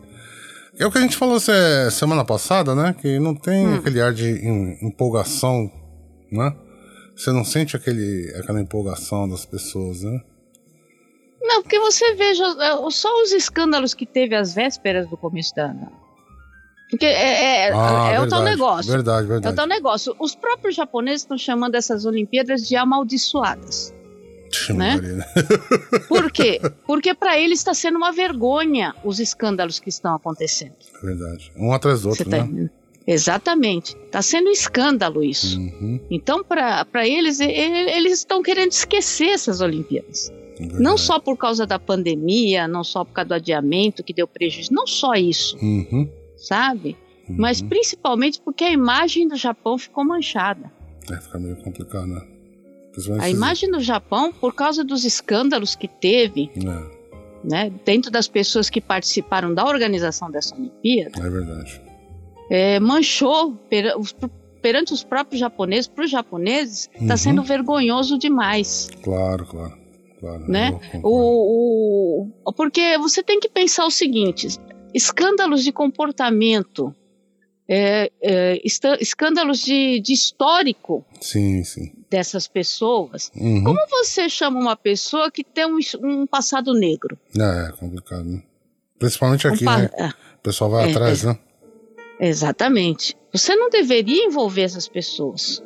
É 0.79 0.87
o 0.87 0.91
que 0.91 0.97
a 0.97 1.01
gente 1.03 1.17
falou 1.17 1.39
se- 1.39 1.91
semana 1.91 2.25
passada, 2.25 2.75
né? 2.75 2.95
Que 2.99 3.19
não 3.19 3.35
tem 3.35 3.67
Hum. 3.67 3.75
aquele 3.75 4.01
ar 4.01 4.13
de 4.15 4.31
em- 4.31 4.79
empolgação, 4.87 5.71
né? 6.31 6.55
Você 7.17 7.31
não 7.31 7.45
sente 7.45 7.77
aquele, 7.77 8.33
aquela 8.37 8.61
empolgação 8.61 9.29
das 9.29 9.45
pessoas, 9.45 10.03
né? 10.03 10.21
Não, 11.41 11.63
porque 11.63 11.79
você 11.79 12.15
veja 12.15 12.45
é, 12.45 12.91
só 12.91 13.23
os 13.23 13.33
escândalos 13.33 13.95
que 13.95 14.07
teve 14.07 14.35
às 14.35 14.55
vésperas 14.55 15.09
do 15.09 15.17
começo 15.17 15.55
da 15.55 15.67
ano. 15.67 15.93
Porque 16.89 17.07
é, 17.07 17.69
é, 17.69 17.73
Ah, 17.73 18.11
é 18.13 18.21
o 18.21 18.29
tal 18.29 18.41
verdade, 18.43 18.45
negócio. 18.45 18.93
Verdade, 18.93 19.23
É 19.23 19.25
o 19.25 19.29
verdade. 19.29 19.57
tal 19.57 19.67
negócio. 19.67 20.15
Os 20.19 20.35
próprios 20.35 20.75
japoneses 20.75 21.23
estão 21.23 21.39
chamando 21.39 21.75
essas 21.75 22.05
Olimpíadas 22.05 22.67
de 22.69 22.77
amaldiçoadas. 22.77 23.95
Né? 24.75 25.01
Por 26.09 26.31
quê? 26.31 26.61
Porque 26.87 27.15
para 27.15 27.39
eles 27.39 27.59
está 27.61 27.73
sendo 27.73 27.97
uma 27.97 28.13
vergonha 28.13 28.95
os 29.03 29.19
escândalos 29.19 29.81
que 29.81 29.89
estão 29.89 30.15
acontecendo. 30.15 30.75
É 31.03 31.07
verdade. 31.07 31.51
Um 31.57 31.73
atrás 31.73 32.03
do 32.03 32.11
outro, 32.11 32.25
Você 32.25 32.31
tá 32.31 32.37
né? 32.37 32.43
entendendo? 32.45 32.71
Exatamente. 33.07 33.97
Está 34.07 34.23
sendo 34.23 34.49
um 34.49 34.53
escândalo 34.53 35.23
isso. 35.25 35.59
Uhum, 35.59 36.01
Então, 36.11 36.43
para 36.45 37.07
eles, 37.07 37.41
eles 37.41 38.13
estão 38.19 38.43
querendo 38.43 38.71
esquecer 38.73 39.29
essas 39.29 39.61
Olimpíadas. 39.61 40.33
verdade. 40.59 40.83
Não 40.83 40.97
só 40.97 41.19
por 41.19 41.37
causa 41.37 41.67
da 41.67 41.79
pandemia, 41.79 42.69
não 42.69 42.85
só 42.85 43.05
por 43.05 43.13
causa 43.13 43.29
do 43.29 43.35
adiamento 43.35 44.03
que 44.05 44.13
deu 44.13 44.27
prejuízo, 44.29 44.73
não 44.73 44.87
só 44.87 45.15
isso, 45.15 45.57
Uhum, 45.63 46.09
sabe? 46.37 46.97
uhum. 47.29 47.37
Mas 47.39 47.61
principalmente 47.61 48.41
porque 48.41 48.65
a 48.65 48.71
imagem 48.71 49.27
do 49.27 49.37
Japão 49.37 49.77
ficou 49.79 50.05
manchada. 50.05 50.71
É, 51.11 51.17
fica 51.21 51.39
meio 51.39 51.57
complicado, 51.57 52.07
né? 52.07 52.23
A 53.21 53.29
imagem 53.31 53.71
do 53.71 53.81
Japão, 53.81 54.31
por 54.33 54.55
causa 54.55 54.85
dos 54.85 55.05
escândalos 55.05 55.75
que 55.75 55.89
teve, 55.89 56.51
É, 56.57 57.03
né, 57.43 57.73
dentro 57.85 58.11
das 58.11 58.29
pessoas 58.29 58.69
que 58.71 58.81
participaram 58.83 59.53
da 59.53 59.65
organização 59.65 60.31
dessa 60.31 60.55
Olimpíada, 60.55 61.19
é 61.27 61.29
verdade. 61.31 61.82
É, 62.55 62.79
manchou 62.79 63.55
pera- 63.71 63.99
os- 63.99 64.15
perante 64.61 64.93
os 64.93 65.03
próprios 65.03 65.41
japoneses, 65.41 65.89
para 65.89 66.05
os 66.05 66.11
japoneses, 66.11 66.91
está 66.95 67.15
Uhum. 67.15 67.17
sendo 67.17 67.43
vergonhoso 67.43 68.19
demais. 68.19 68.91
Claro, 69.03 69.47
claro. 69.47 69.73
claro 70.21 70.45
Né? 70.47 70.79
O, 71.03 72.29
o- 72.45 72.53
porque 72.53 72.99
você 72.99 73.23
tem 73.23 73.41
que 73.41 73.49
pensar 73.49 73.87
o 73.87 73.91
seguinte: 73.91 74.49
escândalos 74.95 75.65
de 75.65 75.73
comportamento, 75.73 76.95
é, 77.69 78.11
é, 78.23 78.61
escândalos 79.01 79.61
de, 79.61 79.99
de 80.01 80.13
histórico 80.13 81.05
Sim, 81.21 81.65
sim. 81.65 81.91
dessas 82.11 82.47
pessoas. 82.47 83.31
Uhum. 83.35 83.65
Como 83.65 83.79
você 83.89 84.29
chama 84.29 84.61
uma 84.61 84.77
pessoa 84.77 85.31
que 85.31 85.43
tem 85.43 85.65
um, 85.67 85.79
um 86.03 86.27
passado 86.27 86.75
negro? 86.75 87.19
É, 87.39 87.69
é 87.69 87.73
complicado, 87.73 88.25
né? 88.25 88.43
Principalmente 88.99 89.49
Um 89.49 89.55
aqui, 89.55 89.65
pa- 89.65 89.79
né? 89.79 89.91
é, 89.95 90.09
O 90.09 90.43
pessoal 90.43 90.71
vai 90.71 90.89
É, 90.89 90.91
atrás, 90.91 91.25
né? 91.25 91.39
Exatamente. 92.29 93.17
Você 93.33 93.55
não 93.57 93.69
deveria 93.69 94.25
envolver 94.25 94.63
essas 94.63 94.89
pessoas, 94.89 95.63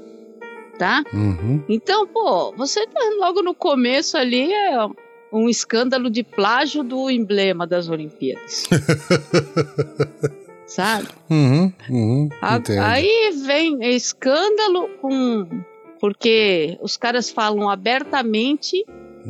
tá? 0.79 1.05
Uhum. 1.13 1.63
Então, 1.69 2.07
pô, 2.07 2.53
você 2.57 2.87
tá 2.87 3.01
logo 3.19 3.43
no 3.43 3.55
começo 3.55 4.17
ali 4.17 4.53
é 4.53 4.87
um 5.33 5.49
escândalo 5.49 6.09
de 6.09 6.23
plágio 6.23 6.83
do 6.83 7.11
emblema 7.11 7.67
das 7.67 7.89
Olimpíadas. 7.89 8.65
Sabe? 10.67 11.09
Uhum, 11.31 11.73
uhum. 11.89 12.29
A-. 12.43 12.61
Aí 12.91 13.31
vem 13.45 13.79
escândalo 13.95 14.89
com. 15.01 15.47
Porque 16.01 16.77
os 16.83 16.97
caras 16.97 17.31
falam 17.31 17.71
abertamente 17.71 18.85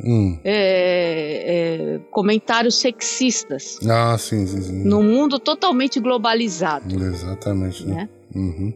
Hum. 0.05 0.39
é, 0.45 1.95
é, 1.97 1.99
comentários 2.11 2.75
sexistas 2.77 3.79
Ah, 3.89 4.17
sim, 4.19 4.47
sim, 4.47 4.61
sim. 4.63 4.85
num 4.85 5.03
mundo 5.03 5.39
totalmente 5.39 5.99
globalizado. 6.01 6.95
Exatamente, 7.03 7.87
né? 7.87 7.95
Né? 7.95 8.09
Uhum. 8.35 8.73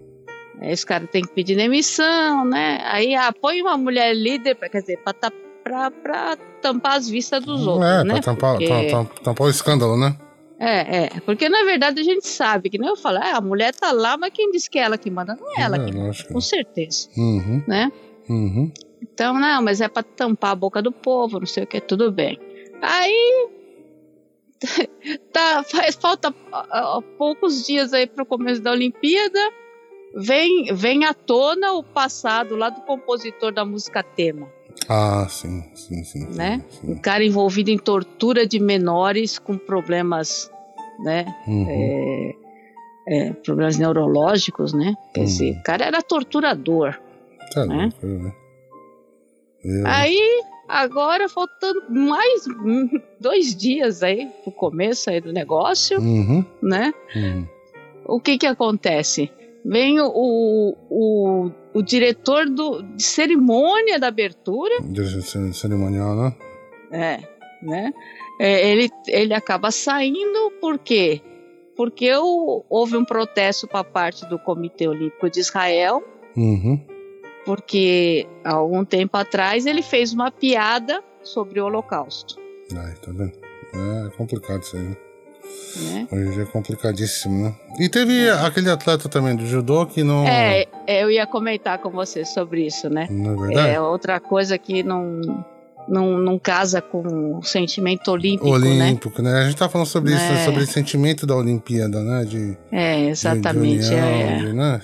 Aí 0.60 0.72
os 0.72 0.84
caras 0.84 1.08
têm 1.10 1.22
que 1.22 1.32
pedir 1.32 1.56
demissão, 1.56 2.44
né? 2.44 2.80
Aí 2.84 3.14
ah, 3.14 3.32
põe 3.32 3.60
uma 3.62 3.76
mulher 3.76 4.14
líder, 4.14 4.54
pra, 4.54 4.68
quer 4.68 4.80
dizer, 4.80 4.98
pra, 4.98 5.14
pra, 5.64 5.90
pra 5.90 6.36
tampar 6.60 6.96
as 6.96 7.08
vistas 7.08 7.44
dos 7.44 7.66
outros, 7.66 7.88
é, 7.90 8.04
né? 8.04 8.14
pra 8.14 8.22
tampar, 8.22 8.52
Porque- 8.52 8.68
tam- 8.68 9.04
tam- 9.04 9.22
tampar 9.22 9.46
o 9.46 9.50
escândalo, 9.50 9.96
né? 9.98 10.16
É, 10.58 11.04
é, 11.04 11.10
porque 11.24 11.48
na 11.48 11.64
verdade 11.64 12.00
a 12.00 12.04
gente 12.04 12.28
sabe, 12.28 12.68
que 12.68 12.76
nem 12.76 12.86
eu 12.90 12.96
falo, 12.96 13.16
ah, 13.22 13.36
a 13.38 13.40
mulher 13.40 13.74
tá 13.74 13.92
lá, 13.92 14.18
mas 14.18 14.30
quem 14.34 14.50
disse 14.50 14.68
que 14.68 14.78
é 14.78 14.82
ela 14.82 14.98
que 14.98 15.10
manda? 15.10 15.34
Não 15.40 15.48
é 15.58 15.62
ela 15.62 15.76
É, 15.76 15.84
que 15.86 15.96
manda, 15.96 16.12
com 16.30 16.40
certeza, 16.40 17.08
Uhum, 17.16 17.62
né? 17.66 17.90
uhum. 18.28 18.70
Então, 19.02 19.34
não, 19.34 19.62
mas 19.62 19.80
é 19.80 19.88
pra 19.88 20.02
tampar 20.02 20.52
a 20.52 20.54
boca 20.56 20.82
do 20.82 20.92
povo, 20.92 21.38
não 21.40 21.46
sei 21.46 21.64
o 21.64 21.66
que, 21.66 21.80
tudo 21.80 22.10
bem. 22.12 22.38
Aí. 22.82 23.48
tá, 25.32 25.62
faz 25.64 25.94
falta 25.96 26.34
ah, 26.52 27.00
poucos 27.16 27.66
dias 27.66 27.92
aí 27.94 28.06
pro 28.06 28.26
começo 28.26 28.60
da 28.60 28.72
Olimpíada. 28.72 29.38
Vem, 30.14 30.74
vem 30.74 31.04
à 31.04 31.14
tona 31.14 31.72
o 31.72 31.82
passado 31.84 32.56
lá 32.56 32.68
do 32.68 32.80
compositor 32.82 33.52
da 33.52 33.64
música 33.64 34.02
tema, 34.02 34.48
Ah, 34.88 35.24
sim, 35.28 35.62
sim, 35.74 36.02
sim. 36.02 36.26
sim, 36.26 36.36
né? 36.36 36.64
sim. 36.68 36.92
Um 36.92 36.98
cara 36.98 37.24
envolvido 37.24 37.70
em 37.70 37.78
tortura 37.78 38.44
de 38.44 38.58
menores 38.58 39.38
com 39.38 39.56
problemas, 39.56 40.50
né? 41.04 41.24
Uhum. 41.46 41.66
é, 41.68 42.34
é, 43.08 43.32
problemas 43.34 43.78
neurológicos, 43.78 44.72
né? 44.72 44.94
Quer 45.14 45.20
Hum. 45.20 45.24
dizer, 45.24 45.52
o 45.58 45.62
cara 45.62 45.84
era 45.84 46.02
torturador. 46.02 46.98
Tá 47.54 47.64
né? 47.64 47.84
louco, 48.02 48.06
né? 48.06 48.32
Eu, 49.64 49.86
Aí, 49.86 50.42
agora, 50.68 51.28
faltando 51.28 51.82
mais 51.90 52.44
dois 53.20 53.54
dias 53.54 54.02
aí 54.02 54.28
pro 54.42 54.52
começo 54.52 55.10
aí 55.10 55.20
do 55.20 55.32
negócio, 55.32 55.98
Uhum, 56.00 56.44
né? 56.62 56.92
uhum. 57.14 57.46
O 58.06 58.20
que 58.20 58.38
que 58.38 58.46
acontece? 58.46 59.30
Vem 59.64 60.00
o, 60.00 60.74
o, 60.88 61.50
o, 61.74 61.82
diretor 61.82 62.48
do, 62.48 62.82
de 62.82 63.02
cerimônia 63.02 63.98
da 64.00 64.08
abertura, 64.08 64.80
Direção 64.82 65.52
cerimonial, 65.52 66.16
né? 66.16 66.34
é, 66.90 67.20
né? 67.62 67.92
É, 68.40 68.70
ele, 68.70 68.88
ele 69.06 69.34
acaba 69.34 69.70
saindo 69.70 70.50
por 70.62 70.78
quê? 70.78 71.20
Porque 71.76 72.10
o- 72.16 72.64
houve 72.70 72.96
um 72.96 73.04
protesto 73.04 73.68
para 73.68 73.84
parte 73.84 74.24
do 74.26 74.38
Comitê 74.38 74.88
Olímpico 74.88 75.28
de 75.28 75.40
Israel, 75.40 76.02
Uhum. 76.36 76.80
Porque 77.44 78.26
há 78.44 78.52
algum 78.52 78.84
tempo 78.84 79.16
atrás 79.16 79.66
ele 79.66 79.82
fez 79.82 80.12
uma 80.12 80.30
piada 80.30 81.02
sobre 81.22 81.60
o 81.60 81.66
Holocausto. 81.66 82.36
Ai, 82.76 82.94
tá 83.04 83.10
vendo? 83.12 83.32
É 83.72 84.10
complicado 84.16 84.62
isso 84.62 84.76
aí, 84.76 84.82
né? 84.82 84.96
Né? 85.84 86.06
Hoje 86.12 86.26
em 86.26 86.30
dia 86.30 86.42
é 86.42 86.46
complicadíssimo, 86.46 87.44
né? 87.44 87.54
E 87.78 87.88
teve 87.88 88.28
aquele 88.30 88.70
atleta 88.70 89.08
também 89.08 89.34
do 89.34 89.46
judô 89.46 89.84
que 89.86 90.02
não. 90.04 90.24
É, 90.26 90.66
é, 90.86 91.02
eu 91.02 91.10
ia 91.10 91.26
comentar 91.26 91.78
com 91.78 91.90
você 91.90 92.24
sobre 92.24 92.66
isso, 92.66 92.88
né? 92.88 93.08
Não 93.10 93.32
é 93.32 93.46
verdade? 93.46 93.68
É 93.74 93.80
outra 93.80 94.20
coisa 94.20 94.56
que 94.58 94.82
não, 94.84 95.20
não, 95.88 96.18
não 96.18 96.38
casa 96.38 96.80
com 96.80 97.36
o 97.38 97.42
sentimento 97.42 98.10
olímpico, 98.12 98.46
né? 98.58 98.84
Olímpico, 98.84 99.22
né? 99.22 99.40
A 99.40 99.44
gente 99.44 99.56
tá 99.56 99.68
falando 99.68 99.86
sobre 99.88 100.12
isso, 100.14 100.22
É. 100.22 100.44
sobre 100.44 100.62
o 100.62 100.66
sentimento 100.66 101.26
da 101.26 101.34
Olimpíada, 101.34 102.00
né? 102.00 102.24
De, 102.24 102.56
É, 102.70 102.96
de- 102.96 103.08
exatamente. 103.08 103.88
De, 103.88 103.94
união, 103.94 104.06
é, 104.06 104.36
de, 104.38 104.52
né? 104.52 104.80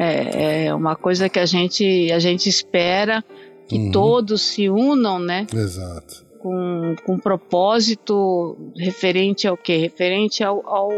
É, 0.00 0.66
é 0.66 0.74
uma 0.74 0.94
coisa 0.94 1.28
que 1.28 1.38
a 1.38 1.46
gente, 1.46 2.10
a 2.12 2.18
gente 2.18 2.48
espera 2.48 3.24
que 3.66 3.76
Uhum. 3.76 3.90
todos 3.90 4.40
se 4.42 4.68
unam, 4.70 5.18
né? 5.18 5.46
Exato. 5.52 6.24
Com, 6.38 6.94
com 7.04 7.14
um 7.14 7.18
propósito 7.18 8.56
referente 8.76 9.46
ao 9.48 9.56
quê? 9.56 9.76
Referente 9.76 10.42
ao, 10.44 10.62
ao, 10.66 10.90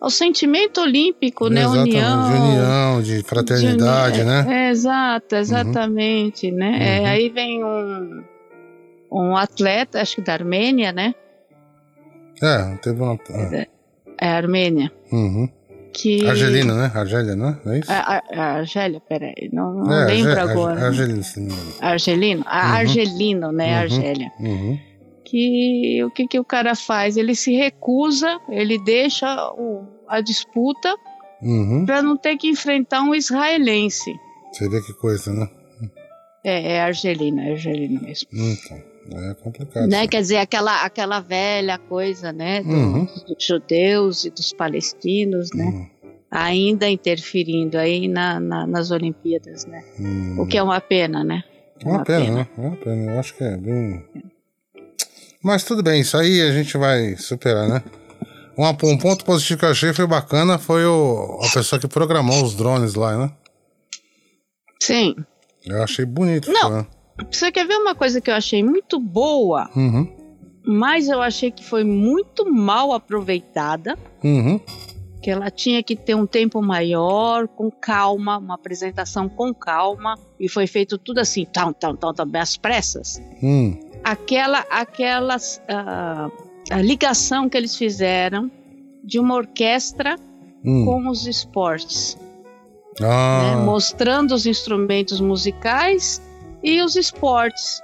ao 0.00 0.10
sentimento 0.10 0.80
olímpico, 0.80 1.48
né? 1.48 1.60
Exatamente. 1.60 1.96
União. 1.96 2.28
De 2.30 2.38
união, 2.38 3.02
de 3.02 3.22
fraternidade, 3.22 4.18
de 4.18 4.24
né? 4.24 4.46
É, 4.48 4.70
exato, 4.70 5.36
exatamente, 5.36 6.50
né? 6.50 6.78
É, 6.80 7.00
Uhum. 7.00 7.06
aí 7.06 7.28
vem 7.28 7.64
um, 7.64 8.24
um 9.12 9.36
atleta, 9.36 10.00
acho 10.00 10.16
que 10.16 10.22
da 10.22 10.32
Armênia, 10.32 10.90
né? 10.90 11.14
É, 12.42 12.76
teve 12.78 13.00
uma. 13.02 13.18
É 13.52 13.66
a 14.32 14.36
Armênia. 14.36 14.90
Uhum. 15.12 15.48
Que... 15.92 16.26
Argelino, 16.26 16.74
né? 16.76 16.90
Argélia, 16.94 17.34
né? 17.34 17.58
É 17.66 17.78
isso? 17.78 17.90
A, 17.90 17.96
a, 17.98 18.22
a 18.34 18.52
Argélia, 18.58 19.00
peraí, 19.00 19.50
não, 19.52 19.74
não 19.74 19.92
é, 19.92 20.06
lembro 20.06 20.30
Arge- 20.32 20.52
agora. 20.52 20.72
Arge- 20.74 20.86
Argelino, 21.02 21.24
se 21.24 21.40
não 21.40 21.46
me 21.48 21.52
engano. 21.54 21.74
Argelino? 21.80 22.44
A 22.46 22.66
Uhum. 22.66 22.74
Argelino, 22.74 23.52
né? 23.52 23.72
Uhum. 23.74 23.80
Argélia. 23.80 24.32
Uhum. 24.38 24.78
Que 25.24 26.02
o 26.04 26.10
que, 26.10 26.26
que 26.26 26.38
o 26.40 26.44
cara 26.44 26.74
faz? 26.74 27.16
Ele 27.16 27.34
se 27.34 27.52
recusa, 27.54 28.38
ele 28.48 28.78
deixa 28.78 29.26
o, 29.52 29.84
a 30.08 30.20
disputa 30.20 30.94
Uhum. 31.42 31.84
para 31.86 32.02
não 32.02 32.16
ter 32.16 32.36
que 32.36 32.48
enfrentar 32.48 33.00
um 33.02 33.14
israelense. 33.14 34.12
Você 34.52 34.68
vê 34.68 34.80
que 34.82 34.92
coisa, 34.92 35.32
né? 35.32 35.48
É, 36.44 36.74
é 36.74 36.80
Argelino, 36.82 37.40
é 37.40 37.50
Argelino 37.52 38.00
mesmo. 38.02 38.28
Então, 38.32 38.78
é 39.12 39.34
complicado. 39.34 39.88
né? 39.88 40.06
Quer 40.06 40.20
dizer, 40.20 40.36
aquela, 40.36 40.84
aquela 40.84 41.20
velha 41.20 41.78
coisa, 41.78 42.32
né? 42.32 42.62
do- 42.62 42.70
Uhum. 42.70 43.04
Dos 43.26 43.44
judeus 43.44 44.24
e 44.24 44.30
dos 44.30 44.52
palestinos, 44.52 45.50
né? 45.54 45.64
Uhum. 45.64 45.90
Ainda 46.30 46.88
interferindo 46.88 47.76
aí 47.76 48.06
na, 48.06 48.38
na- 48.38 48.66
nas 48.66 48.90
Olimpíadas, 48.90 49.66
né? 49.66 49.82
Uhum. 49.98 50.40
O 50.42 50.46
que 50.46 50.56
é 50.56 50.62
uma 50.62 50.80
pena, 50.80 51.24
né? 51.24 51.42
É 51.84 51.88
uma 51.88 52.04
pena, 52.04 52.30
né? 52.34 52.48
É 52.56 52.60
uma 52.60 52.76
pena. 52.76 53.12
Eu 53.12 53.18
acho 53.20 53.34
que 53.34 53.42
é 53.42 53.56
bem. 53.56 54.04
Mas 55.42 55.64
tudo 55.64 55.82
bem, 55.82 56.00
isso 56.02 56.16
aí 56.16 56.40
a 56.42 56.52
gente 56.52 56.76
vai 56.76 57.16
superar, 57.16 57.68
né? 57.68 57.82
Um, 58.58 58.66
um 58.90 58.98
ponto 58.98 59.24
positivo 59.24 59.60
que 59.60 59.64
eu 59.64 59.70
achei 59.70 59.92
foi 59.94 60.06
bacana 60.06 60.58
foi 60.58 60.84
o, 60.84 61.40
a 61.42 61.48
pessoa 61.52 61.80
que 61.80 61.88
programou 61.88 62.44
os 62.44 62.54
drones 62.54 62.94
lá, 62.94 63.16
né? 63.16 63.32
Sim. 64.82 65.16
Eu 65.64 65.82
achei 65.82 66.04
bonito. 66.04 66.50
Não. 66.52 66.70
Né? 66.70 66.86
Você 67.30 67.50
quer 67.52 67.66
ver 67.66 67.76
uma 67.76 67.94
coisa 67.94 68.20
que 68.20 68.30
eu 68.30 68.34
achei 68.34 68.62
muito 68.62 68.98
boa, 69.00 69.68
Uhum. 69.76 70.06
mas 70.64 71.08
eu 71.08 71.20
achei 71.20 71.50
que 71.50 71.64
foi 71.64 71.84
muito 71.84 72.50
mal 72.50 72.92
aproveitada? 72.92 73.98
Uhum. 74.22 74.60
Que 75.22 75.30
ela 75.30 75.50
tinha 75.50 75.82
que 75.82 75.94
ter 75.96 76.14
um 76.14 76.26
tempo 76.26 76.62
maior, 76.62 77.46
com 77.46 77.70
calma, 77.70 78.38
uma 78.38 78.54
apresentação 78.54 79.28
com 79.28 79.52
calma, 79.52 80.18
e 80.38 80.48
foi 80.48 80.66
feito 80.66 80.96
tudo 80.96 81.18
assim, 81.20 81.44
tão, 81.44 81.72
tão, 81.72 81.94
tão, 81.94 82.14
tão, 82.14 82.26
bem 82.26 82.40
às 82.40 82.56
pressas. 82.56 83.20
Hum. 83.42 83.78
Aquela, 84.02 84.64
aquelas, 84.70 85.60
ah, 85.68 86.30
a 86.70 86.80
ligação 86.80 87.48
que 87.50 87.56
eles 87.56 87.76
fizeram 87.76 88.50
de 89.04 89.18
uma 89.18 89.34
orquestra 89.34 90.16
Hum. 90.64 90.84
com 90.84 91.08
os 91.08 91.26
esportes. 91.26 92.16
né, 92.98 93.06
Ah. 93.08 93.62
mostrando 93.64 94.32
os 94.34 94.44
instrumentos 94.46 95.20
musicais 95.20 96.20
e 96.62 96.82
os 96.82 96.96
esportes, 96.96 97.80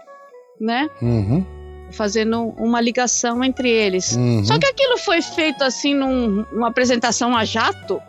né? 0.61 0.89
Uhum. 1.03 1.45
Fazendo 1.93 2.43
uma 2.59 2.81
ligação 2.81 3.43
entre 3.45 3.71
eles. 3.71 4.17
Uhum. 4.17 4.45
Só 4.45 4.59
que 4.59 4.67
aquilo 4.67 4.99
foi 4.99 5.23
feito 5.23 5.63
assim 5.63 5.95
num- 5.95 6.45
numa 6.53 6.69
apresentação 6.69 7.37
a 7.37 7.45
jato. 7.45 8.01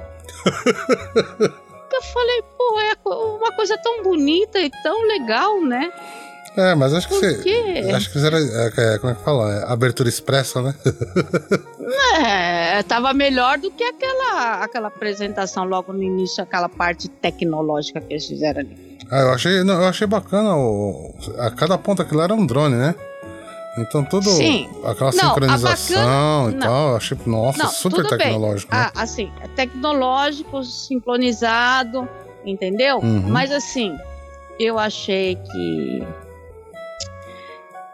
eu 1.94 2.02
falei, 2.02 2.44
pô, 2.58 2.80
é 2.80 2.94
uma 3.10 3.52
coisa 3.56 3.78
tão 3.78 4.04
bonita 4.04 4.60
e 4.60 4.70
tão 4.84 5.08
legal, 5.08 5.62
né? 5.64 5.92
É, 6.56 6.74
mas 6.74 6.92
acho 6.92 7.08
que 7.08 7.14
Por 7.14 7.20
você. 7.24 7.44
quê? 7.44 7.92
Acho 7.94 8.08
que 8.08 8.14
fizeram. 8.14 8.38
é, 8.40 8.72
é, 8.96 8.98
como 8.98 9.14
é 9.14 9.16
que 9.16 9.24
fala? 9.24 9.54
É, 9.54 9.72
abertura 9.72 10.10
expressa, 10.10 10.62
né? 10.62 10.74
É, 12.20 12.84
tava 12.84 13.14
melhor 13.14 13.58
do 13.58 13.72
que 13.72 13.84
aquela, 13.84 14.62
aquela 14.64 14.88
apresentação 14.90 15.64
logo 15.64 15.94
no 15.94 16.04
início, 16.04 16.44
aquela 16.44 16.68
parte 16.68 17.08
tecnológica 17.08 18.02
que 18.02 18.12
eles 18.14 18.26
fizeram 18.26 18.60
ali. 18.60 18.87
Ah, 19.12 19.20
eu 19.22 19.32
achei, 19.34 19.64
não, 19.64 19.82
eu 19.82 19.88
achei 19.88 20.06
bacana. 20.08 20.56
O, 20.56 21.14
a 21.40 21.50
cada 21.52 21.78
ponta 21.78 22.04
aquilo 22.04 22.22
era 22.22 22.34
um 22.34 22.46
drone, 22.46 22.76
né? 22.76 22.94
Então 23.78 24.04
tudo. 24.04 24.30
Sim. 24.30 24.68
Aquela 24.84 25.12
Não, 25.12 25.30
sincronização 25.30 25.98
bacana- 25.98 26.52
e 26.52 26.54
não. 26.56 26.60
tal. 26.60 26.90
eu 26.90 26.96
Achei, 26.98 27.18
nossa, 27.26 27.64
Não, 27.64 27.70
super 27.70 28.08
tecnológico. 28.08 28.74
né? 28.76 28.90
Ah, 28.96 29.02
assim, 29.04 29.32
é 29.42 29.48
tecnológico, 29.50 30.64
sincronizado, 30.64 32.08
entendeu? 32.46 32.98
Uhum. 32.98 33.30
Mas 33.30 33.52
assim, 33.52 33.96
eu 34.60 34.80
achei 34.80 35.36
que 35.36 36.08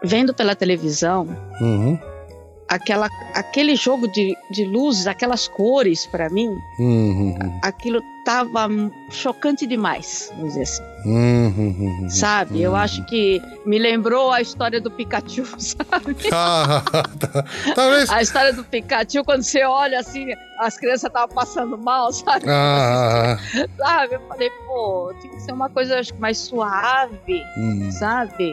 vendo 0.02 0.34
pela 0.34 0.54
televisão, 0.54 1.26
Uhum. 1.60 1.98
aquela, 2.68 3.08
aquele 3.34 3.76
jogo 3.76 4.08
de, 4.08 4.36
de 4.50 4.64
luzes, 4.64 5.06
aquelas 5.06 5.48
cores 5.48 6.06
pra 6.06 6.28
mim, 6.30 6.48
uhum, 6.78 7.36
aquilo 7.62 8.00
tava 8.24 8.68
chocante 9.10 9.66
demais, 9.66 10.32
vamos 10.34 10.54
dizer 10.54 10.62
assim, 10.62 10.82
uhum, 11.04 11.76
uhum. 11.78 12.08
sabe? 12.08 12.62
Eu 12.62 12.74
acho 12.74 13.04
que 13.04 13.40
me 13.66 13.78
lembrou 13.78 14.32
a 14.32 14.40
história 14.40 14.80
do 14.80 14.90
Pikachu, 14.90 15.44
sabe? 15.60 16.16
Ah, 16.32 16.82
tá. 17.18 17.44
Talvez. 17.74 18.10
A 18.10 18.22
história 18.22 18.52
do 18.52 18.64
Pikachu, 18.64 19.22
quando 19.24 19.42
você 19.42 19.62
olha 19.64 20.00
assim, 20.00 20.28
as 20.58 20.76
crianças 20.76 21.04
estavam 21.04 21.34
passando 21.34 21.76
mal, 21.76 22.10
sabe? 22.12 22.46
Ah, 22.48 23.38
sabe? 23.76 24.14
Eu 24.14 24.20
falei, 24.28 24.50
pô, 24.66 25.14
tem 25.20 25.30
que 25.30 25.40
ser 25.40 25.52
uma 25.52 25.68
coisa 25.68 25.98
acho 26.00 26.14
mais 26.18 26.38
suave, 26.38 27.42
hum. 27.56 27.90
sabe? 27.90 28.52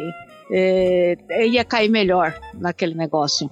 É, 0.51 1.17
ia 1.47 1.63
cair 1.63 1.87
melhor 1.87 2.37
naquele 2.53 2.93
negócio, 2.93 3.49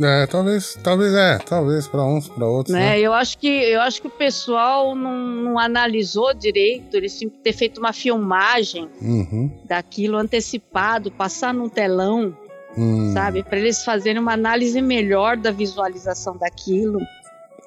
É, 0.00 0.26
talvez, 0.26 0.78
talvez, 0.82 1.14
é, 1.14 1.38
talvez 1.38 1.88
para 1.88 2.04
uns, 2.04 2.28
para 2.28 2.46
outros, 2.46 2.74
né? 2.74 2.90
né? 2.90 3.00
Eu 3.00 3.12
acho 3.12 3.36
que 3.38 3.48
eu 3.48 3.80
acho 3.80 4.00
que 4.00 4.06
o 4.06 4.10
pessoal 4.10 4.94
não, 4.94 5.16
não 5.16 5.58
analisou 5.58 6.32
direito, 6.34 6.96
eles 6.96 7.18
tinham 7.18 7.30
que 7.30 7.38
ter 7.38 7.52
feito 7.52 7.78
uma 7.78 7.92
filmagem 7.92 8.88
Uhum. 9.02 9.50
daquilo 9.64 10.16
antecipado, 10.16 11.10
passar 11.10 11.52
num 11.52 11.68
telão, 11.68 12.36
Hum. 12.76 13.12
sabe? 13.12 13.42
Para 13.42 13.58
eles 13.58 13.82
fazerem 13.84 14.20
uma 14.20 14.32
análise 14.34 14.80
melhor 14.80 15.36
da 15.36 15.50
visualização 15.50 16.36
daquilo. 16.36 17.00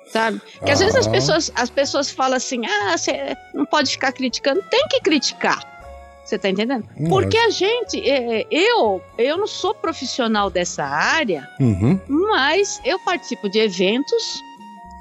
Sabe? 0.07 0.41
Porque 0.57 0.71
às 0.71 0.79
vezes 0.79 0.95
as 0.95 1.07
Ah. 1.07 1.09
pessoas, 1.11 1.51
as 1.55 1.69
pessoas 1.69 2.11
falam 2.11 2.35
assim: 2.35 2.61
ah, 2.65 2.97
você 2.97 3.35
não 3.53 3.65
pode 3.65 3.91
ficar 3.91 4.11
criticando. 4.11 4.61
Tem 4.69 4.85
que 4.89 4.99
criticar. 4.99 5.70
Você 6.31 6.39
tá 6.39 6.49
entendendo? 6.49 6.85
Hum, 6.97 7.09
Porque 7.09 7.37
a 7.37 7.49
gente, 7.49 7.99
é, 8.09 8.47
eu, 8.49 9.01
eu 9.17 9.37
não 9.37 9.45
sou 9.47 9.75
profissional 9.75 10.49
dessa 10.49 10.81
área, 10.85 11.45
Uhum. 11.59 11.99
mas 12.07 12.79
eu 12.85 12.97
participo 12.99 13.49
de 13.49 13.59
eventos, 13.59 14.41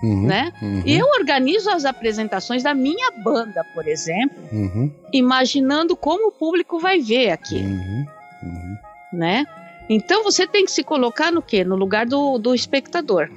Uhum. 0.03 0.27
né? 0.27 0.53
Uhum. 0.61 0.83
E 0.85 0.99
eu 0.99 1.07
organizo 1.21 1.71
as 1.71 1.85
apresentações 1.85 2.65
da 2.65 2.75
minha 2.75 3.13
banda, 3.23 3.63
por 3.73 3.87
exemplo, 3.87 4.37
Uhum. 4.51 4.91
imaginando 5.13 5.95
como 5.97 6.31
o 6.31 6.33
público 6.33 6.81
vai 6.81 6.99
ver 6.99 7.31
aqui, 7.31 7.59
Uhum. 7.63 8.07
Uhum. 8.43 8.77
né? 9.13 9.47
Então 9.89 10.25
você 10.25 10.49
tem 10.49 10.65
que 10.65 10.73
se 10.73 10.83
colocar 10.83 11.31
no 11.31 11.41
quê? 11.43 11.63
No 11.63 11.77
lugar 11.77 12.07
do, 12.07 12.39
do 12.39 12.53
espectador, 12.57 13.29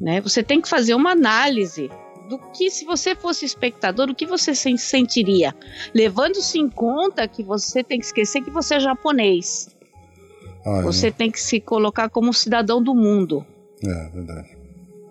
né? 0.00 0.20
Você 0.22 0.42
tem 0.42 0.60
que 0.60 0.68
fazer 0.68 0.94
uma 0.94 1.12
análise 1.12 1.88
do 2.32 2.38
que, 2.52 2.70
se 2.70 2.84
você 2.84 3.14
fosse 3.14 3.44
espectador, 3.44 4.08
o 4.10 4.14
que 4.14 4.24
você 4.26 4.54
se 4.54 4.76
sentiria, 4.78 5.54
levando-se 5.94 6.58
em 6.58 6.68
conta 6.68 7.28
que 7.28 7.42
você 7.42 7.84
tem 7.84 7.98
que 7.98 8.06
esquecer 8.06 8.42
que 8.42 8.50
você 8.50 8.76
é 8.76 8.80
japonês. 8.80 9.68
Olha, 10.64 10.82
Você 10.82 11.10
tem 11.10 11.30
que 11.30 11.40
se 11.40 11.60
colocar 11.60 12.08
como 12.08 12.32
cidadão 12.32 12.82
do 12.82 12.94
mundo, 12.94 13.44
É, 13.84 14.08
verdade. 14.10 14.56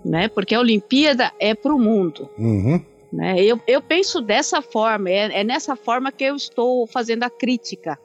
né? 0.04 0.28
Porque 0.30 0.56
a 0.56 0.60
Olimpíada 0.60 1.32
é 1.40 1.54
para 1.54 1.74
o 1.76 1.80
mundo, 1.80 2.30
Uhum. 2.40 2.84
né? 3.14 3.36
Eu, 3.44 3.60
eu 3.68 3.82
penso 3.82 4.22
dessa 4.22 4.62
forma, 4.62 5.10
é, 5.10 5.42
é 5.42 5.44
nessa 5.44 5.76
forma 5.76 6.12
que 6.12 6.24
eu 6.24 6.36
estou 6.36 6.88
fazendo 6.88 7.24
a 7.24 7.30
crítica, 7.30 8.00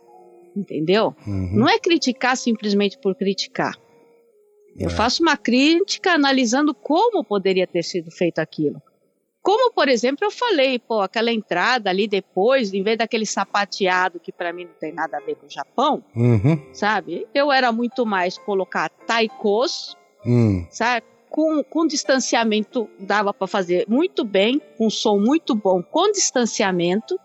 entendeu? 0.56 1.14
Uhum. 1.26 1.50
Não 1.54 1.68
é 1.68 1.78
criticar 1.78 2.36
simplesmente 2.36 2.98
por 2.98 3.14
criticar. 3.14 3.74
Eu 4.78 4.88
É. 4.88 4.90
faço 4.90 5.22
uma 5.22 5.36
crítica 5.38 6.10
analisando 6.12 6.74
como 6.74 7.24
poderia 7.24 7.66
ter 7.66 7.82
sido 7.84 8.10
feito 8.10 8.40
aquilo. 8.40 8.82
Como, 9.46 9.72
por 9.72 9.88
exemplo, 9.88 10.26
eu 10.26 10.30
falei, 10.32 10.76
pô, 10.76 11.00
aquela 11.02 11.30
entrada 11.32 11.88
ali 11.88 12.08
depois, 12.08 12.74
em 12.74 12.82
vez 12.82 12.98
daquele 12.98 13.24
sapateado 13.24 14.18
que 14.18 14.32
para 14.32 14.52
mim 14.52 14.64
não 14.64 14.72
tem 14.80 14.92
nada 14.92 15.18
a 15.18 15.20
ver 15.20 15.36
com 15.36 15.46
o 15.46 15.50
Japão, 15.50 16.02
Uhum. 16.16 16.60
sabe? 16.74 17.26
Eu 17.32 17.52
era 17.52 17.70
muito 17.70 18.04
mais 18.04 18.36
colocar 18.36 18.88
taikos, 19.06 19.96
Hum. 20.26 20.66
sabe? 20.68 21.06
Com, 21.30 21.62
com 21.62 21.86
distanciamento 21.86 22.88
dava 22.98 23.32
para 23.32 23.46
fazer 23.46 23.84
muito 23.88 24.24
bem, 24.24 24.60
com 24.76 24.90
som 24.90 25.16
muito 25.18 25.54
bom, 25.54 25.80
com 25.80 26.10
distanciamento, 26.10 27.16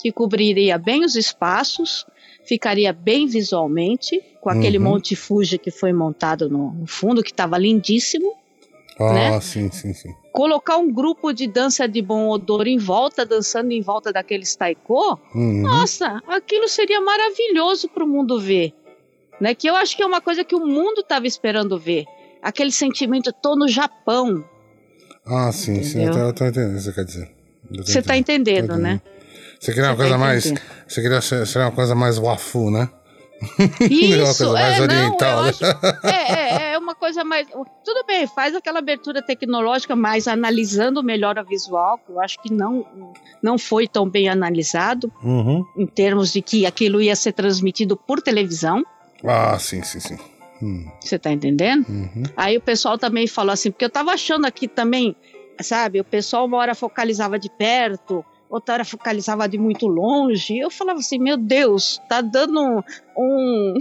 que 0.00 0.12
cobriria 0.12 0.78
bem 0.78 1.04
os 1.04 1.16
espaços, 1.16 2.06
ficaria 2.44 2.92
bem 2.92 3.26
visualmente, 3.26 4.20
com 4.40 4.50
aquele 4.50 4.78
Uhum. 4.78 4.84
Monte 4.84 5.16
Fuji 5.16 5.58
que 5.58 5.70
foi 5.72 5.92
montado 5.92 6.48
no 6.48 6.86
fundo, 6.86 7.22
que 7.24 7.30
estava 7.32 7.56
lindíssimo. 7.58 8.34
Ah, 8.98 9.12
Né? 9.12 9.40
sim, 9.40 9.70
sim, 9.70 9.92
sim. 9.92 10.14
Colocar 10.32 10.76
um 10.78 10.92
grupo 10.92 11.32
de 11.32 11.46
dança 11.46 11.86
de 11.88 12.00
bom 12.02 12.28
odor 12.28 12.66
em 12.66 12.78
volta, 12.78 13.24
dançando 13.24 13.72
em 13.72 13.80
volta 13.80 14.12
daqueles 14.12 14.54
taiko, 14.56 15.18
Uhum. 15.34 15.62
nossa, 15.62 16.20
aquilo 16.28 16.68
seria 16.68 17.00
maravilhoso 17.00 17.88
para 17.88 18.04
o 18.04 18.08
mundo 18.08 18.40
ver. 18.40 18.72
Né? 19.40 19.54
Que 19.54 19.68
eu 19.68 19.74
acho 19.76 19.96
que 19.96 20.02
é 20.02 20.06
uma 20.06 20.20
coisa 20.20 20.44
que 20.44 20.54
o 20.54 20.60
mundo 20.66 21.00
estava 21.00 21.26
esperando 21.26 21.78
ver. 21.78 22.04
Aquele 22.42 22.70
sentimento, 22.72 23.32
tô 23.32 23.56
no 23.56 23.66
Japão. 23.68 24.44
Ah, 25.26 25.50
sim, 25.52 25.82
sim. 25.82 26.02
Eu 26.04 26.10
Entendeu? 26.10 26.12
tô, 26.12 26.18
eu 26.28 26.32
tô 26.34 26.44
entendendo 26.46 26.72
o 26.72 26.76
que 26.76 26.82
você 26.82 26.92
quer 26.92 27.04
dizer. 27.04 27.30
Você 27.84 28.02
tá 28.02 28.16
entendendo, 28.16 28.76
né? 28.76 29.00
Você 29.58 29.72
queria 29.72 29.88
uma 29.90 29.96
Você 29.96 29.96
tá 29.96 30.02
coisa 30.02 30.18
mais. 30.18 30.52
Você 30.86 31.00
queria 31.02 31.20
ser 31.20 31.58
uma 31.58 31.72
coisa 31.72 31.94
mais 31.94 32.18
wafu, 32.18 32.70
né? 32.70 32.88
uma 33.80 33.86
Isso, 33.90 34.56
é, 34.56 34.80
oriental, 34.80 35.36
não, 35.36 35.42
né? 35.44 35.48
acho, 35.50 35.64
é, 36.06 36.32
é, 36.32 36.72
é 36.74 36.78
uma 36.78 36.94
coisa 36.94 37.24
mais. 37.24 37.46
Tudo 37.84 38.04
bem, 38.06 38.26
faz 38.26 38.54
aquela 38.54 38.78
abertura 38.78 39.22
tecnológica, 39.22 39.94
mas 39.94 40.26
analisando 40.28 41.02
melhor 41.02 41.38
a 41.38 41.42
visual, 41.42 41.98
que 41.98 42.10
eu 42.12 42.20
acho 42.20 42.40
que 42.42 42.52
não, 42.52 42.86
não 43.42 43.58
foi 43.58 43.86
tão 43.86 44.08
bem 44.08 44.28
analisado, 44.28 45.12
Uhum. 45.22 45.64
em 45.76 45.86
termos 45.86 46.32
de 46.32 46.40
que 46.42 46.66
aquilo 46.66 47.00
ia 47.00 47.16
ser 47.16 47.32
transmitido 47.32 47.96
por 47.96 48.20
televisão. 48.22 48.84
Ah, 49.24 49.58
sim, 49.58 49.82
sim, 49.82 50.00
sim. 50.00 50.18
Hum, 50.62 50.86
Você 51.00 51.18
tá 51.18 51.30
entendendo? 51.32 51.84
uhum. 51.88 52.22
Aí 52.36 52.56
o 52.56 52.60
pessoal 52.60 52.96
também 52.96 53.26
falou 53.26 53.52
assim, 53.52 53.70
porque 53.70 53.84
eu 53.84 53.90
tava 53.90 54.12
achando 54.12 54.46
aqui 54.46 54.68
também, 54.68 55.14
sabe, 55.60 56.00
o 56.00 56.04
pessoal 56.04 56.46
uma 56.46 56.56
hora 56.58 56.74
focalizava 56.74 57.38
de 57.38 57.50
perto, 57.50 58.24
outra 58.54 58.74
hora 58.74 58.84
focalizava 58.84 59.48
de 59.48 59.58
muito 59.58 59.86
longe. 59.86 60.58
Eu 60.58 60.70
falava 60.70 60.98
assim, 61.00 61.18
meu 61.18 61.36
Deus, 61.36 62.00
tá 62.08 62.20
dando 62.20 62.60
um, 62.60 62.82
um- 63.18 63.74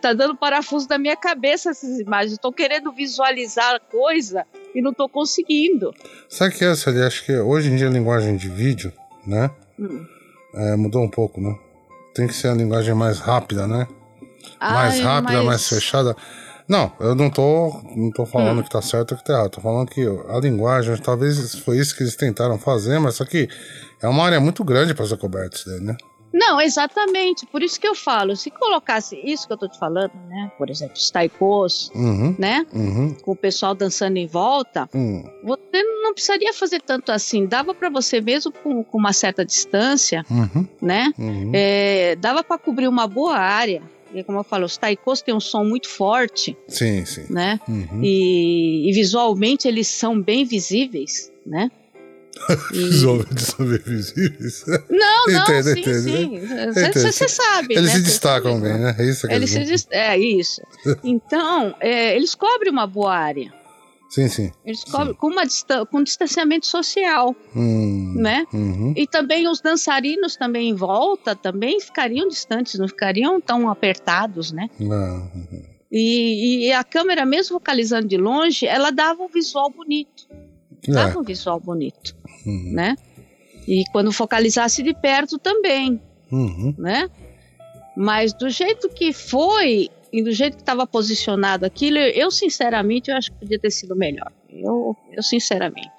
tá 0.00 0.12
dando 0.12 0.36
parafuso 0.36 0.86
na 0.88 0.98
minha 0.98 1.16
cabeça 1.16 1.70
essas 1.70 1.98
imagens. 1.98 2.32
Estou 2.32 2.52
querendo 2.52 2.92
visualizar 2.92 3.74
a 3.74 3.80
coisa 3.80 4.46
e 4.74 4.80
não 4.80 4.92
tô 4.92 5.08
conseguindo. 5.08 5.92
Sabe 6.28 6.54
o 6.54 6.58
que 6.58 6.64
é 6.64 6.70
essa? 6.70 6.90
Acho 7.06 7.24
que 7.24 7.36
hoje 7.36 7.70
em 7.70 7.76
dia 7.76 7.88
a 7.88 7.90
linguagem 7.90 8.36
de 8.36 8.48
vídeo, 8.48 8.92
né? 9.26 9.50
Hum. 9.78 10.06
É, 10.54 10.76
mudou 10.76 11.02
um 11.02 11.10
pouco, 11.10 11.40
né? 11.40 11.54
Tem 12.14 12.26
que 12.28 12.34
ser 12.34 12.48
a 12.48 12.54
linguagem 12.54 12.94
mais 12.94 13.18
rápida, 13.18 13.66
né? 13.66 13.88
mais 14.60 14.94
Ai, 14.94 15.00
rápida, 15.00 15.38
mas- 15.38 15.46
mais 15.46 15.68
fechada. 15.68 16.16
Não, 16.66 16.92
eu 16.98 17.14
não 17.14 17.28
tô, 17.28 17.78
não 17.94 18.10
tô 18.10 18.24
falando 18.24 18.62
que 18.62 18.70
tá 18.70 18.80
certo 18.80 19.12
ou 19.12 19.18
que 19.18 19.24
tá 19.24 19.34
errado. 19.34 19.50
Tô 19.50 19.60
falando 19.60 19.88
que 19.90 20.00
a 20.28 20.38
linguagem, 20.40 20.96
talvez 20.96 21.56
foi 21.58 21.78
isso 21.78 21.94
que 21.94 22.02
eles 22.02 22.16
tentaram 22.16 22.58
fazer, 22.58 22.98
mas 22.98 23.16
só 23.16 23.24
que 23.24 23.48
é 24.02 24.08
uma 24.08 24.24
área 24.24 24.40
muito 24.40 24.64
grande 24.64 24.94
para 24.94 25.06
ser 25.06 25.18
coberto 25.18 25.56
isso 25.56 25.68
daí, 25.68 25.80
né? 25.80 25.96
Não, 26.32 26.60
exatamente. 26.60 27.46
Por 27.46 27.62
isso 27.62 27.78
que 27.78 27.86
eu 27.86 27.94
falo, 27.94 28.34
se 28.34 28.50
colocasse 28.50 29.14
isso 29.22 29.46
que 29.46 29.52
eu 29.52 29.56
tô 29.56 29.68
te 29.68 29.78
falando, 29.78 30.10
né? 30.28 30.50
Por 30.58 30.68
exemplo, 30.68 30.96
os 30.96 31.08
taikos, 31.08 31.92
Uhum, 31.94 32.34
né? 32.36 32.66
uhum, 32.72 33.14
Com 33.22 33.30
o 33.32 33.36
pessoal 33.36 33.72
dançando 33.72 34.16
em 34.16 34.26
volta, 34.26 34.88
hum, 34.92 35.22
você 35.44 35.82
não 36.02 36.12
precisaria 36.12 36.52
fazer 36.52 36.80
tanto 36.82 37.12
assim. 37.12 37.46
Dava 37.46 37.72
para 37.72 37.88
você 37.88 38.20
mesmo 38.20 38.50
com, 38.50 38.82
com 38.82 38.98
uma 38.98 39.12
certa 39.12 39.44
distância, 39.44 40.24
uhum, 40.28 40.66
né? 40.82 41.12
uhum. 41.16 41.52
É, 41.54 42.16
dava 42.16 42.42
para 42.42 42.58
cobrir 42.58 42.88
uma 42.88 43.06
boa 43.06 43.36
área. 43.36 43.80
Como 44.22 44.38
eu 44.38 44.44
falo, 44.44 44.66
os 44.66 44.76
taikos 44.76 45.22
têm 45.22 45.34
um 45.34 45.40
som 45.40 45.64
muito 45.64 45.88
forte, 45.88 46.56
Sim, 46.68 47.04
sim. 47.04 47.24
né? 47.30 47.58
Uhum. 47.68 48.00
E, 48.02 48.88
e 48.88 48.92
visualmente 48.92 49.66
eles 49.66 49.88
são 49.88 50.20
bem 50.20 50.44
visíveis, 50.44 51.32
né? 51.44 51.70
E- 52.74 53.04
homens 53.06 53.42
são 53.42 53.64
bem 53.66 53.78
visíveis. 53.78 54.64
Não, 54.90 55.26
não, 55.28 55.42
Entendo, 55.42 55.72
sim, 55.72 55.80
entendo, 55.80 56.74
sim. 56.74 57.12
Você 57.12 57.28
sabe, 57.28 57.74
Eles 57.74 57.90
né? 57.90 57.96
se 57.96 58.02
destacam 58.02 58.60
bem, 58.60 58.72
né? 58.78 58.94
É 58.98 59.04
isso 59.04 59.26
que 59.26 59.32
eu 59.32 59.36
Eles 59.36 59.50
se 59.50 59.64
dis- 59.64 59.86
É 59.90 60.18
isso. 60.18 60.60
Então, 61.02 61.74
é, 61.80 62.14
eles 62.16 62.34
cobrem 62.34 62.70
uma 62.72 62.86
boa 62.86 63.14
área. 63.16 63.52
Sim, 64.14 64.28
sim. 64.28 64.52
Eles 64.64 64.84
cobrem 64.84 65.12
com, 65.14 65.26
uma 65.26 65.42
com 65.90 66.00
distanciamento 66.04 66.68
social, 66.68 67.34
Hum, 67.56 68.14
né? 68.16 68.46
Uhum. 68.52 68.94
E 68.96 69.08
também 69.08 69.48
os 69.48 69.60
dançarinos 69.60 70.36
também 70.36 70.68
em 70.68 70.74
volta 70.74 71.34
também 71.34 71.80
ficariam 71.80 72.28
distantes, 72.28 72.78
não 72.78 72.86
ficariam 72.86 73.40
tão 73.40 73.68
apertados, 73.68 74.52
né? 74.52 74.70
Não, 74.78 75.16
uhum. 75.34 75.62
E, 75.90 76.66
e 76.68 76.72
a 76.72 76.84
câmera, 76.84 77.26
mesmo 77.26 77.54
focalizando 77.54 78.06
de 78.06 78.16
longe, 78.16 78.66
ela 78.68 78.92
dava 78.92 79.20
um 79.20 79.28
visual 79.28 79.68
bonito. 79.68 80.28
É. 80.86 80.92
Dava 80.92 81.18
um 81.18 81.24
visual 81.24 81.58
bonito, 81.58 82.14
Uhum. 82.46 82.70
né? 82.72 82.94
E 83.66 83.82
quando 83.90 84.12
focalizasse 84.12 84.80
de 84.80 84.94
perto 84.94 85.38
também, 85.40 86.00
Uhum. 86.30 86.72
né? 86.78 87.10
Mas 87.96 88.32
do 88.32 88.48
jeito 88.48 88.88
que 88.90 89.12
foi 89.12 89.90
e 90.18 90.22
do 90.22 90.32
jeito 90.32 90.56
que 90.56 90.62
estava 90.62 90.86
posicionado 90.86 91.66
aquilo, 91.66 91.98
eu 91.98 92.30
sinceramente 92.30 93.10
eu 93.10 93.16
acho 93.16 93.32
que 93.32 93.38
podia 93.38 93.58
ter 93.58 93.70
sido 93.70 93.96
melhor. 93.96 94.30
Eu, 94.48 94.96
eu 95.12 95.22
sinceramente, 95.22 95.90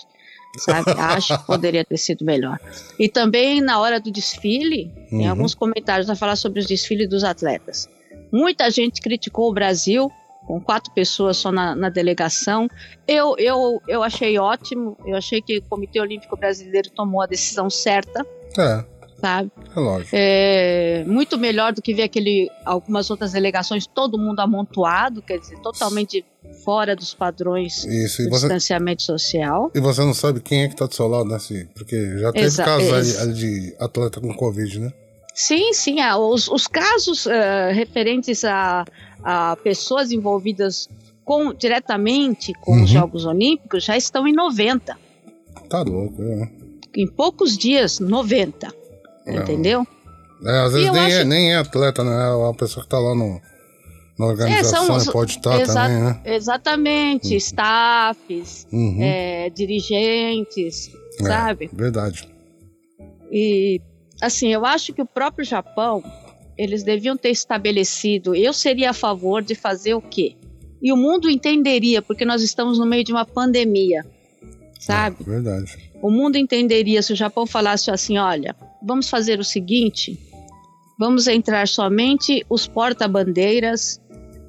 sabe, 0.57 0.91
acho 0.97 1.37
que 1.37 1.45
poderia 1.45 1.83
ter 1.83 1.97
sido 1.97 2.23
melhor. 2.23 2.57
E 2.97 3.09
também 3.09 3.61
na 3.61 3.79
hora 3.79 3.99
do 3.99 4.09
desfile, 4.11 4.91
tem 5.09 5.21
Uhum. 5.25 5.29
alguns 5.29 5.53
comentários 5.53 6.09
a 6.09 6.15
falar 6.15 6.35
sobre 6.37 6.59
os 6.61 6.65
desfiles 6.65 7.09
dos 7.09 7.23
atletas. 7.23 7.89
Muita 8.31 8.69
gente 8.71 9.01
criticou 9.01 9.49
o 9.49 9.53
Brasil 9.53 10.09
com 10.47 10.61
quatro 10.61 10.93
pessoas 10.93 11.37
só 11.37 11.51
na, 11.51 11.75
na 11.75 11.89
delegação. 11.89 12.69
Eu, 13.07 13.35
eu, 13.37 13.81
eu 13.87 14.03
achei 14.03 14.37
ótimo. 14.37 14.95
Eu 15.05 15.15
achei 15.17 15.41
que 15.41 15.57
o 15.57 15.61
Comitê 15.63 15.99
Olímpico 15.99 16.37
Brasileiro 16.37 16.89
tomou 16.91 17.21
a 17.21 17.25
decisão 17.25 17.69
certa, 17.69 18.25
É, 18.57 18.85
sabe? 19.19 19.51
é 19.75 19.79
lógico. 19.79 20.09
É, 20.13 21.03
muito 21.07 21.37
melhor 21.37 21.73
do 21.73 21.81
que 21.81 21.93
ver 21.93 22.03
aquele, 22.03 22.49
algumas 22.63 23.09
outras 23.09 23.31
delegações, 23.31 23.85
todo 23.87 24.17
mundo 24.17 24.39
amontoado, 24.39 25.21
quer 25.21 25.39
dizer, 25.39 25.57
totalmente 25.59 26.23
fora 26.63 26.95
dos 26.95 27.13
padrões 27.13 27.83
Isso, 27.85 28.23
do 28.23 28.29
você, 28.29 28.41
distanciamento 28.47 29.03
social. 29.03 29.71
e 29.73 29.79
você 29.79 30.01
não 30.01 30.13
sabe 30.13 30.39
quem 30.39 30.63
é 30.63 30.67
que 30.67 30.75
tá 30.75 30.85
do 30.85 30.93
seu 30.93 31.07
lado, 31.07 31.27
né? 31.29 31.37
Porque 31.73 32.17
já 32.19 32.31
teve 32.31 32.45
Exa- 32.45 32.63
casos 32.63 32.91
ali, 32.93 33.17
ali 33.17 33.33
de 33.33 33.75
atleta 33.79 34.19
com 34.21 34.33
Covid, 34.33 34.79
né? 34.79 34.93
Sim, 35.33 35.73
sim, 35.73 35.99
ah, 35.99 36.17
os, 36.17 36.47
os 36.47 36.65
casos 36.65 37.27
eh, 37.27 37.71
referentes 37.73 38.45
a, 38.45 38.85
a 39.21 39.57
pessoas 39.57 40.11
envolvidas 40.13 40.87
com, 41.25 41.53
diretamente 41.53 42.53
com 42.61 42.71
Uhum. 42.77 42.83
os 42.83 42.89
Jogos 42.89 43.25
Olímpicos 43.25 43.83
já 43.83 43.97
estão 43.97 44.25
em 44.27 44.31
90. 44.33 44.97
Tá 45.67 45.81
louco, 45.81 46.21
né? 46.21 46.49
Em 46.95 47.05
poucos 47.07 47.57
dias, 47.57 47.99
90. 47.99 48.73
Não. 49.25 49.41
Entendeu? 49.43 49.87
É, 50.45 50.59
às 50.59 50.73
vezes 50.73 50.91
nem, 50.91 51.01
é, 51.01 51.17
acho- 51.19 51.27
nem 51.27 51.53
é 51.53 51.57
atleta, 51.57 52.03
né? 52.03 52.11
É 52.27 52.35
uma 52.35 52.53
pessoa 52.53 52.83
que 52.83 52.89
tá 52.89 52.99
lá 52.99 53.15
no, 53.15 53.41
na 54.19 54.25
organização 54.27 54.85
são 54.85 54.95
os- 54.97 55.07
e 55.07 55.11
pode 55.11 55.31
estar 55.37 55.59
exa- 55.59 55.73
também, 55.73 56.03
né? 56.03 56.21
Exatamente, 56.25 57.35
staffs, 57.37 58.67
Uhum. 58.71 58.99
eh, 59.01 59.49
dirigentes, 59.49 60.91
É. 61.19 61.23
sabe? 61.23 61.69
Verdade. 61.73 62.27
E 63.31 63.81
assim, 64.21 64.49
eu 64.53 64.65
acho 64.65 64.93
que 64.93 65.01
o 65.01 65.05
próprio 65.05 65.43
Japão, 65.45 66.03
eles 66.57 66.83
deviam 66.83 67.17
ter 67.17 67.29
estabelecido, 67.29 68.35
eu 68.35 68.53
seria 68.53 68.91
a 68.91 68.93
favor 68.93 69.41
de 69.41 69.55
fazer 69.55 69.93
o 69.93 70.01
quê? 70.01 70.35
E 70.81 70.91
o 70.91 70.97
mundo 70.97 71.29
entenderia, 71.29 72.01
porque 72.01 72.23
nós 72.25 72.41
estamos 72.43 72.77
no 72.77 72.85
meio 72.85 73.03
de 73.03 73.11
uma 73.11 73.25
pandemia, 73.25 74.05
sabe? 74.79 75.17
É, 75.21 75.23
verdade. 75.23 75.91
O 76.01 76.11
mundo 76.11 76.35
entenderia 76.37 77.01
se 77.01 77.11
o 77.11 77.15
Japão 77.15 77.47
falasse 77.47 77.89
assim, 77.89 78.17
olha, 78.17 78.55
vamos 78.85 79.09
fazer 79.09 79.39
o 79.39 79.43
seguinte, 79.43 80.17
vamos 80.99 81.27
entrar 81.27 81.67
somente 81.67 82.45
os 82.49 82.67
porta-bandeiras 82.67 83.99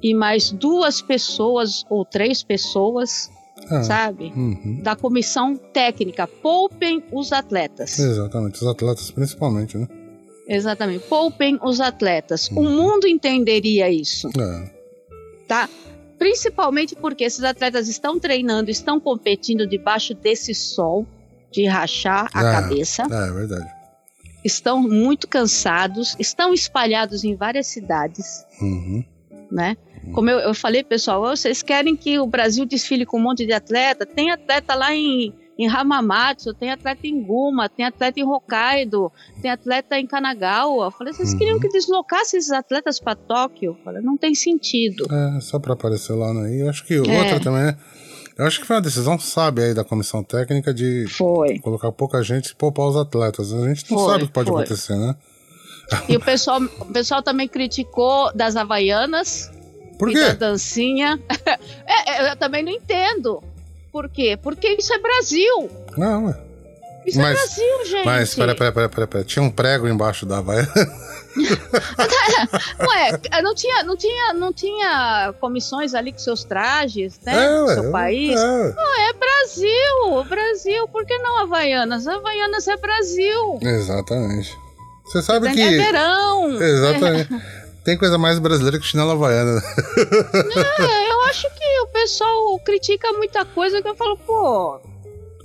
e 0.01 0.13
mais 0.13 0.51
duas 0.51 1.01
pessoas 1.01 1.83
ou 1.89 2.05
três 2.05 2.43
pessoas, 2.43 3.31
É. 3.71 3.81
sabe? 3.83 4.25
Uhum. 4.35 4.79
Da 4.83 4.95
comissão 4.95 5.55
técnica, 5.57 6.27
poupem 6.27 7.03
os 7.11 7.33
atletas. 7.33 7.97
Exatamente, 7.97 8.55
os 8.61 8.67
atletas 8.67 9.09
principalmente, 9.11 9.77
né? 9.77 9.87
Exatamente. 10.47 11.03
Poupem 11.09 11.59
os 11.61 11.81
atletas. 11.81 12.47
O 12.51 12.61
Uhum. 12.61 12.71
mundo 12.75 13.07
entenderia 13.07 13.89
isso, 13.91 14.29
É. 14.39 14.71
tá? 15.47 15.67
Principalmente 16.17 16.95
porque 16.95 17.23
esses 17.25 17.43
atletas 17.43 17.87
estão 17.89 18.17
treinando, 18.19 18.71
estão 18.71 18.99
competindo 18.99 19.67
debaixo 19.67 20.13
desse 20.13 20.53
sol 20.55 21.05
de 21.51 21.65
rachar 21.65 22.29
a 22.33 22.39
É. 22.47 22.51
cabeça, 22.53 23.03
É, 23.11 23.27
é 23.27 23.31
verdade. 23.33 23.67
Estão 24.43 24.81
muito 24.81 25.27
cansados, 25.27 26.15
estão 26.19 26.53
espalhados 26.53 27.23
em 27.23 27.35
várias 27.35 27.67
cidades, 27.67 28.45
Uhum. 28.61 29.03
né? 29.51 29.75
Como 30.13 30.29
eu, 30.29 30.39
eu 30.39 30.53
falei, 30.53 30.83
pessoal, 30.83 31.21
"Ô, 31.21 31.35
vocês 31.35 31.61
querem 31.61 31.95
que 31.95 32.17
o 32.17 32.25
Brasil 32.25 32.65
desfile 32.65 33.05
com 33.05 33.17
um 33.17 33.23
monte 33.23 33.45
de 33.45 33.51
atleta? 33.51 34.05
Tem 34.05 34.31
atleta 34.31 34.73
lá 34.73 34.93
em, 34.95 35.33
em 35.59 35.67
Hamamatsu, 35.67 36.53
tem 36.53 36.71
atleta 36.71 37.05
em 37.05 37.21
Guma, 37.21 37.67
tem 37.67 37.85
atleta 37.85 38.17
em 38.17 38.23
Hokkaido, 38.23 39.11
tem 39.41 39.51
atleta 39.51 39.99
em 39.99 40.07
Kanagawa. 40.07 40.85
Eu 40.85 40.91
falei, 40.91 41.11
vocês 41.11 41.33
Uhum. 41.33 41.37
queriam 41.39 41.59
que 41.59 41.67
deslocasse 41.67 42.37
esses 42.37 42.51
atletas 42.51 42.99
para 43.01 43.15
Tóquio? 43.15 43.71
Eu 43.71 43.83
falei, 43.83 44.01
não 44.01 44.15
tem 44.15 44.33
sentido. 44.33 45.07
É, 45.11 45.41
só 45.41 45.59
pra 45.59 45.73
aparecer 45.73 46.13
lá, 46.13 46.33
né? 46.33 46.55
E 46.55 46.59
eu 46.61 46.69
acho 46.69 46.85
que 46.85 46.93
É. 46.93 46.99
outra 46.99 47.39
também, 47.41 47.63
né? 47.63 47.77
Eu 48.37 48.45
acho 48.45 48.59
que 48.59 48.67
foi 48.67 48.75
uma 48.75 48.81
decisão 48.81 49.17
sábia 49.17 49.65
aí 49.65 49.73
da 49.73 49.83
comissão 49.83 50.23
técnica 50.23 50.73
de 50.73 51.07
Foi. 51.07 51.57
colocar 51.59 51.91
pouca 51.91 52.21
gente 52.21 52.49
e 52.49 52.55
poupar 52.55 52.85
os 52.87 52.95
atletas. 52.95 53.51
A 53.51 53.67
gente 53.67 53.89
não 53.91 53.97
Foi, 53.99 54.11
sabe 54.11 54.23
o 54.25 54.27
que 54.27 54.33
pode 54.33 54.49
foi. 54.49 54.61
acontecer, 54.63 54.95
né? 54.95 55.15
E 56.07 56.15
o 56.15 56.19
pessoal, 56.19 56.61
o 56.61 56.85
pessoal 56.85 57.23
também 57.23 57.47
criticou 57.47 58.31
das 58.35 58.55
Havaianas 58.55 59.49
Por 59.97 60.09
e 60.09 60.13
quê? 60.13 60.19
da 60.19 60.33
dancinha. 60.33 61.19
É, 61.89 62.27
é, 62.27 62.31
eu 62.31 62.35
também 62.35 62.63
não 62.63 62.71
entendo. 62.71 63.41
Por 63.91 64.09
quê? 64.09 64.37
Porque 64.41 64.67
isso 64.73 64.93
é 64.93 64.99
Brasil. 64.99 65.69
Não, 65.97 66.25
ué. 66.25 66.37
Isso 67.07 67.17
Mas- 67.19 67.39
é 67.39 67.41
Brasil, 67.41 67.85
gente. 67.85 68.05
Mas, 68.05 68.35
pera, 68.35 68.53
pera, 68.55 68.71
pera, 68.71 68.89
pera, 68.89 69.07
pera. 69.07 69.23
Tinha 69.23 69.41
um 69.41 69.49
prego 69.49 69.87
embaixo 69.87 70.25
da 70.25 70.41
vaia. 70.41 70.67
Ué, 72.79 73.41
não 73.41 73.55
tinha, 73.55 73.83
não 73.83 73.95
tinha, 73.95 74.33
não 74.33 74.51
tinha 74.53 75.33
comissões 75.39 75.93
ali 75.93 76.11
com 76.11 76.19
seus 76.19 76.43
trajes, 76.43 77.19
né? 77.25 77.33
É, 77.45 77.59
do 77.61 77.67
seu 77.81 77.91
país. 77.91 78.39
é. 78.39 78.75
É 79.09 79.13
Brasil, 79.13 80.23
Brasil. 80.27 80.87
Por 80.89 81.05
que 81.05 81.17
não 81.19 81.39
Havaianas? 81.41 82.07
Havaianas 82.07 82.67
é 82.67 82.75
Brasil. 82.77 83.59
Exatamente. 83.61 84.55
Você 85.05 85.21
sabe 85.21 85.47
É 85.47 85.51
que. 85.53 85.77
verão. 85.77 86.61
Exatamente. 86.61 87.29
Tem 87.85 87.97
coisa 87.97 88.17
mais 88.17 88.37
brasileira 88.37 88.77
que 88.79 88.85
chinelo 88.85 89.11
havaiana. 89.11 89.61
É, 89.97 91.11
eu 91.11 91.21
acho 91.29 91.47
que 91.51 91.79
o 91.83 91.87
pessoal 91.87 92.59
critica 92.65 93.13
muita 93.13 93.45
coisa 93.45 93.81
que 93.81 93.87
eu 93.87 93.95
falo, 93.95 94.17
pô, 94.17 94.81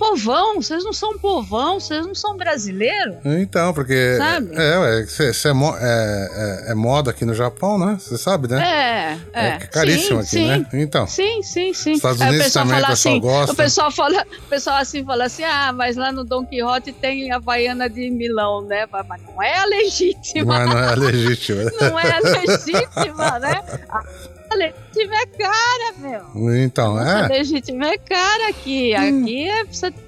povão, 0.03 0.61
vocês 0.61 0.83
não 0.83 0.93
são 0.93 1.17
povão, 1.17 1.79
vocês 1.79 2.05
não 2.05 2.15
são 2.15 2.37
brasileiros. 2.37 3.17
Então, 3.25 3.73
porque. 3.73 4.17
Sabe? 4.19 4.51
É, 4.53 4.59
é, 4.61 5.07
é, 5.21 6.67
é- 6.69 6.73
é 6.73 6.75
moda 6.75 7.13
aqui 7.13 7.25
no 7.25 7.33
Japão, 7.35 7.79
né? 7.79 7.97
Você 8.01 8.19
sabe, 8.19 8.49
né? 8.49 9.19
É, 9.33 9.41
é. 9.47 9.59
caríssimo 9.67 10.23
sim, 10.25 10.51
aqui, 10.51 10.67
sim. 10.67 10.77
né? 10.77 10.83
Então. 10.83 11.07
Sim, 11.07 11.43
sim, 11.43 11.73
sim. 11.73 11.93
Estados 11.93 12.21
Unidos 12.21 12.53
também, 12.53 12.73
o 12.73 12.81
fala 12.81 12.89
pessoal 12.89 13.15
assim, 13.15 13.21
gosta. 13.21 13.53
O 13.53 13.57
pessoal 13.57 13.91
fala, 13.93 14.27
o 14.45 14.49
pessoal 14.49 14.77
assim 14.79 15.05
fala 15.05 15.25
assim: 15.25 15.45
"Ah, 15.45 15.73
mas 15.73 15.97
lá 15.97 16.11
no 16.11 16.25
Don 16.25 16.45
Quixote 16.45 16.93
tem 16.93 17.31
a 17.31 17.37
Havaiana 17.37 17.89
de 17.89 18.11
Milão, 18.11 18.63
né? 18.63 18.87
Mas 18.91 19.23
não 19.23 19.41
é 19.41 19.57
a 19.57 19.65
legítima, 19.67 20.59
Mas 20.59 20.69
não 20.69 20.79
é 20.79 20.97
legítimo. 20.97 21.61
não 21.81 21.99
é 22.01 22.11
a 22.11 22.21
legítima, 22.21 23.39
né? 23.39 23.63
A 24.53 24.55
legítima 24.55 25.15
é 25.17 25.27
cara, 25.27 25.95
meu. 26.35 26.55
Então, 26.57 26.95
Nossa, 26.97 27.27
é. 27.27 27.29
legítima 27.29 27.87
é 27.89 27.97
cara 27.99 28.49
aqui. 28.51 28.95
Aqui 28.95 29.49
é, 29.49 29.63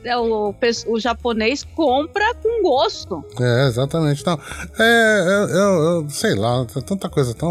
é 0.05 0.17
o, 0.19 0.55
o 0.89 1.01
japonês 1.01 1.65
compra 1.75 2.35
com 2.35 2.63
gosto. 2.63 3.25
É, 3.41 3.67
exatamente. 3.69 4.21
Então, 4.21 4.39
é, 4.79 5.21
eu, 5.21 5.49
eu- 5.57 5.83
eu 6.03 6.11
sei 6.11 6.35
lá, 6.35 6.65
tanta 6.87 7.09
coisa 7.09 7.35
tão. 7.35 7.51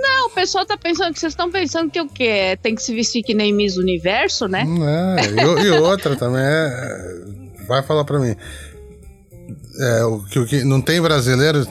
Não, 0.00 0.26
o 0.28 0.30
pessoal 0.30 0.64
tá 0.64 0.76
pensando 0.76 1.12
que 1.12 1.18
vocês 1.18 1.32
estão 1.32 1.50
pensando 1.50 1.90
que 1.90 2.00
o 2.00 2.08
quê? 2.08 2.56
Tem 2.62 2.74
que 2.74 2.82
se 2.82 2.94
vestir 2.94 3.22
que 3.22 3.34
nem 3.34 3.52
Miss 3.52 3.76
Universo, 3.76 4.46
né? 4.46 4.64
É, 5.18 5.26
e, 5.26 5.66
e 5.66 5.70
outra 5.72 6.14
também 6.16 6.40
é. 6.42 7.38
Vai 7.66 7.82
falar 7.82 8.04
pra 8.04 8.18
mim. 8.18 8.34
É, 9.80 10.04
o 10.04 10.20
que, 10.24 10.38
o 10.40 10.46
que 10.46 10.64
não 10.64 10.80
tem 10.80 11.00
brasileiro, 11.00 11.64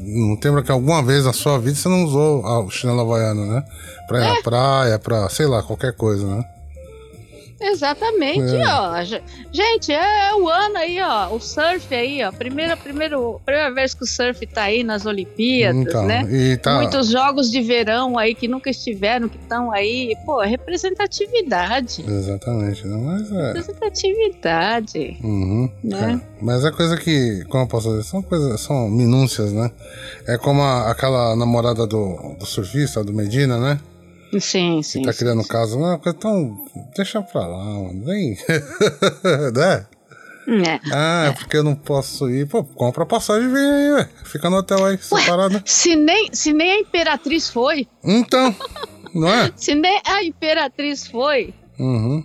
não 0.00 0.36
tem 0.36 0.62
que 0.62 0.72
alguma 0.72 1.02
vez 1.02 1.24
na 1.26 1.32
sua 1.34 1.58
vida 1.58 1.76
você 1.76 1.88
não 1.88 2.04
usou 2.04 2.42
o 2.44 2.70
chinelo 2.70 3.00
havaiano, 3.00 3.46
né? 3.46 3.62
Pra 4.08 4.20
ir 4.20 4.24
É. 4.24 4.34
na 4.34 4.42
praia, 4.42 4.98
pra, 4.98 5.28
sei 5.28 5.46
lá, 5.46 5.62
qualquer 5.62 5.92
coisa, 5.94 6.26
né? 6.26 6.44
Exatamente, 7.62 8.56
É. 8.56 8.66
ó. 8.66 9.02
Ge- 9.04 9.22
Gente, 9.52 9.92
é, 9.92 10.28
é 10.30 10.34
o 10.34 10.48
ano 10.48 10.76
aí, 10.78 11.00
ó. 11.00 11.34
O 11.34 11.40
surf 11.40 11.94
aí, 11.94 12.22
ó. 12.24 12.32
Primeira, 12.32 12.76
primeiro, 12.76 13.40
primeira 13.44 13.72
vez 13.72 13.94
que 13.94 14.02
o 14.04 14.06
surf 14.06 14.46
tá 14.46 14.62
aí 14.62 14.82
nas 14.82 15.06
Olimpíadas, 15.06 15.80
Então, 15.82 16.04
né? 16.06 16.56
tá. 16.62 16.76
Muitos 16.76 17.08
jogos 17.08 17.50
de 17.50 17.60
verão 17.60 18.18
aí 18.18 18.34
que 18.34 18.48
nunca 18.48 18.70
estiveram, 18.70 19.28
que 19.28 19.36
estão 19.38 19.70
aí. 19.70 20.14
Pô, 20.24 20.42
é 20.42 20.46
representatividade. 20.48 22.04
Exatamente, 22.06 22.86
né? 22.86 22.96
Mas 22.96 23.30
é. 23.32 23.52
Representatividade. 23.52 25.18
Uhum, 25.22 25.70
Né? 25.82 26.20
é. 26.22 26.32
Mas 26.44 26.64
é 26.64 26.70
coisa 26.70 26.96
que, 26.96 27.44
como 27.48 27.64
eu 27.64 27.68
posso 27.68 27.88
dizer, 27.90 28.04
são 28.04 28.22
coisas, 28.22 28.60
são 28.60 28.88
minúcias, 28.88 29.52
né? 29.52 29.70
É 30.26 30.36
como 30.38 30.62
a- 30.62 30.90
aquela 30.90 31.36
namorada 31.36 31.86
do, 31.86 32.36
do 32.38 32.46
surfista, 32.46 33.02
do 33.04 33.12
Medina, 33.12 33.58
né? 33.58 33.78
Sim, 34.40 34.82
sim. 34.82 35.02
Tá 35.02 35.12
criando 35.12 35.42
sim. 35.42 35.48
caso, 35.48 35.78
não, 35.78 35.98
coisa 35.98 36.18
tão. 36.18 36.56
Deixa 36.96 37.20
pra 37.22 37.46
lá, 37.46 37.64
mano. 37.64 38.04
Vem. 38.04 38.36
né? 39.54 39.86
É. 40.48 40.80
Ah, 40.92 41.24
é 41.28 41.32
porque 41.32 41.56
eu 41.56 41.62
não 41.64 41.74
posso 41.74 42.28
ir. 42.28 42.48
Pô, 42.48 42.64
compra 42.64 43.06
passagem 43.06 43.48
e 43.48 43.52
vem 43.52 43.62
aí, 43.64 43.92
ué. 43.92 44.08
Fica 44.24 44.50
no 44.50 44.56
hotel 44.56 44.84
aí, 44.84 44.98
separado. 44.98 45.62
Se 45.64 45.94
nem, 45.94 46.30
se 46.32 46.52
nem 46.52 46.72
a 46.72 46.80
Imperatriz 46.80 47.48
foi, 47.48 47.86
Então, 48.02 48.54
não 49.14 49.28
é? 49.32 49.52
se 49.54 49.74
nem 49.74 50.00
a 50.04 50.24
Imperatriz 50.24 51.06
foi, 51.06 51.54
Uhum. 51.78 52.24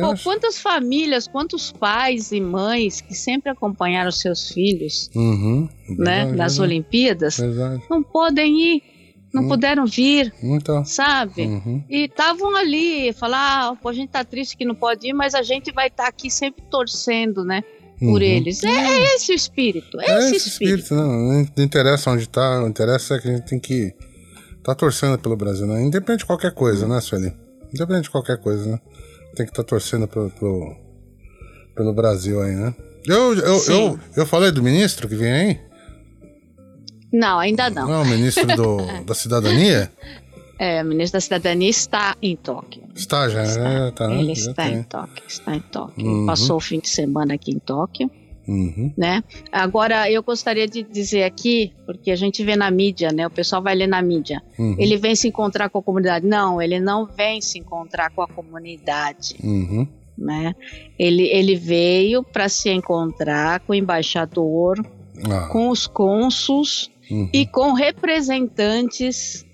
pô, 0.00 0.14
quantas 0.24 0.58
famílias, 0.58 1.28
quantos 1.28 1.70
pais 1.70 2.32
e 2.32 2.40
mães 2.40 3.00
que 3.02 3.14
sempre 3.14 3.50
acompanharam 3.50 4.10
seus 4.10 4.48
filhos, 4.50 5.10
Uhum. 5.14 5.68
né, 5.88 6.24
Verdade, 6.24 6.36
nas 6.36 6.56
verdade, 6.56 6.60
Olimpíadas, 6.62 7.36
Verdade. 7.36 7.82
não 7.90 8.02
podem 8.02 8.58
ir, 8.76 8.82
não 9.32 9.44
Hum. 9.44 9.48
puderam 9.48 9.86
vir, 9.86 10.32
Então. 10.42 10.84
sabe? 10.84 11.42
Uhum. 11.42 11.84
E 11.88 12.04
estavam 12.06 12.54
ali, 12.56 13.12
falar, 13.12 13.70
ah, 13.82 13.88
a 13.88 13.92
gente 13.92 14.10
tá 14.10 14.24
triste 14.24 14.56
que 14.56 14.64
não 14.64 14.74
pode 14.74 15.08
ir, 15.08 15.12
mas 15.12 15.34
a 15.34 15.42
gente 15.42 15.72
vai 15.72 15.86
estar 15.88 16.06
aqui 16.08 16.30
sempre 16.30 16.62
torcendo, 16.70 17.44
né, 17.44 17.62
por 17.98 18.06
Uhum. 18.20 18.22
eles. 18.22 18.62
É, 18.64 18.68
é 18.68 19.14
esse 19.14 19.32
o 19.32 19.34
espírito, 19.34 20.00
é, 20.00 20.06
É 20.10 20.18
esse, 20.18 20.36
esse 20.36 20.48
espírito. 20.48 20.82
espírito, 20.82 20.94
né? 20.94 21.46
Não 21.56 21.64
interessa 21.64 22.10
onde 22.10 22.28
tá, 22.28 22.62
o 22.62 22.66
interessa 22.68 23.14
é 23.14 23.18
que 23.20 23.28
a 23.28 23.32
gente 23.36 23.44
tem 23.46 23.58
que 23.60 23.94
tá 24.64 24.74
torcendo 24.74 25.18
pelo 25.18 25.36
Brasil, 25.36 25.66
né? 25.66 25.82
Independente 25.82 26.20
de 26.20 26.26
qualquer 26.26 26.52
coisa, 26.52 26.86
né, 26.88 27.00
Sueli? 27.00 27.32
Independente 27.72 28.04
de 28.04 28.10
qualquer 28.10 28.38
coisa, 28.38 28.72
né? 28.72 28.80
Tem 29.36 29.46
que 29.46 29.52
estar 29.52 29.62
tá 29.62 29.68
torcendo 29.68 30.08
pelo, 30.08 30.28
pelo, 30.30 30.76
pelo 31.74 31.92
Brasil 31.94 32.42
aí, 32.42 32.54
né? 32.54 32.74
Eu, 33.06 33.32
eu, 33.34 33.58
Sim. 33.58 33.72
eu, 33.72 33.98
eu 34.16 34.26
falei 34.26 34.50
do 34.50 34.62
ministro 34.62 35.08
que 35.08 35.14
vem 35.14 35.32
aí? 35.32 35.60
Não, 37.12 37.38
ainda 37.38 37.68
não. 37.70 37.88
Não, 37.88 38.02
o 38.02 38.06
ministro 38.06 38.46
do, 38.46 38.76
da 39.04 39.14
cidadania? 39.14 39.90
É, 40.58 40.82
o 40.82 40.84
ministro 40.86 41.16
da 41.16 41.20
Cidadania 41.22 41.70
está 41.70 42.14
em 42.20 42.36
Tóquio. 42.36 42.82
Está 42.94 43.28
já, 43.30 43.42
Está. 43.44 43.70
já 43.86 43.92
tá, 43.92 44.08
né? 44.08 44.18
Ele 44.20 44.32
está 44.32 44.64
tem. 44.64 44.74
em 44.74 44.82
Tóquio, 44.82 45.22
está 45.26 45.56
em 45.56 45.60
Tóquio. 45.60 46.06
Uhum. 46.06 46.26
Passou 46.26 46.56
o 46.58 46.60
fim 46.60 46.78
de 46.80 46.88
semana 46.90 47.32
aqui 47.34 47.50
em 47.52 47.58
Tóquio, 47.58 48.10
Uhum. 48.46 48.92
né? 48.96 49.24
Agora, 49.50 50.10
eu 50.10 50.22
gostaria 50.22 50.66
de 50.68 50.82
dizer 50.82 51.22
aqui, 51.22 51.72
porque 51.86 52.10
a 52.10 52.16
gente 52.16 52.44
vê 52.44 52.56
na 52.56 52.70
mídia, 52.70 53.10
né? 53.10 53.26
O 53.26 53.30
pessoal 53.30 53.62
vai 53.62 53.74
ler 53.74 53.86
na 53.86 54.02
mídia. 54.02 54.42
Uhum. 54.58 54.76
Ele 54.78 54.98
vem 54.98 55.14
se 55.16 55.28
encontrar 55.28 55.70
com 55.70 55.78
a 55.78 55.82
comunidade. 55.82 56.26
Não, 56.26 56.60
ele 56.60 56.78
não 56.78 57.06
vem 57.06 57.40
se 57.40 57.58
encontrar 57.58 58.10
com 58.10 58.20
a 58.20 58.28
comunidade, 58.28 59.36
Uhum. 59.42 59.86
né? 60.18 60.54
Ele, 60.98 61.22
ele 61.28 61.56
veio 61.56 62.22
para 62.22 62.50
se 62.50 62.68
encontrar 62.70 63.60
com 63.60 63.72
o 63.72 63.74
embaixador, 63.76 64.76
Ah, 65.30 65.48
com 65.52 65.68
os 65.70 65.86
cônsuls 65.86 66.90
uhum. 67.10 67.28
e 67.32 67.46
com 67.46 67.72
representantes 67.72 69.44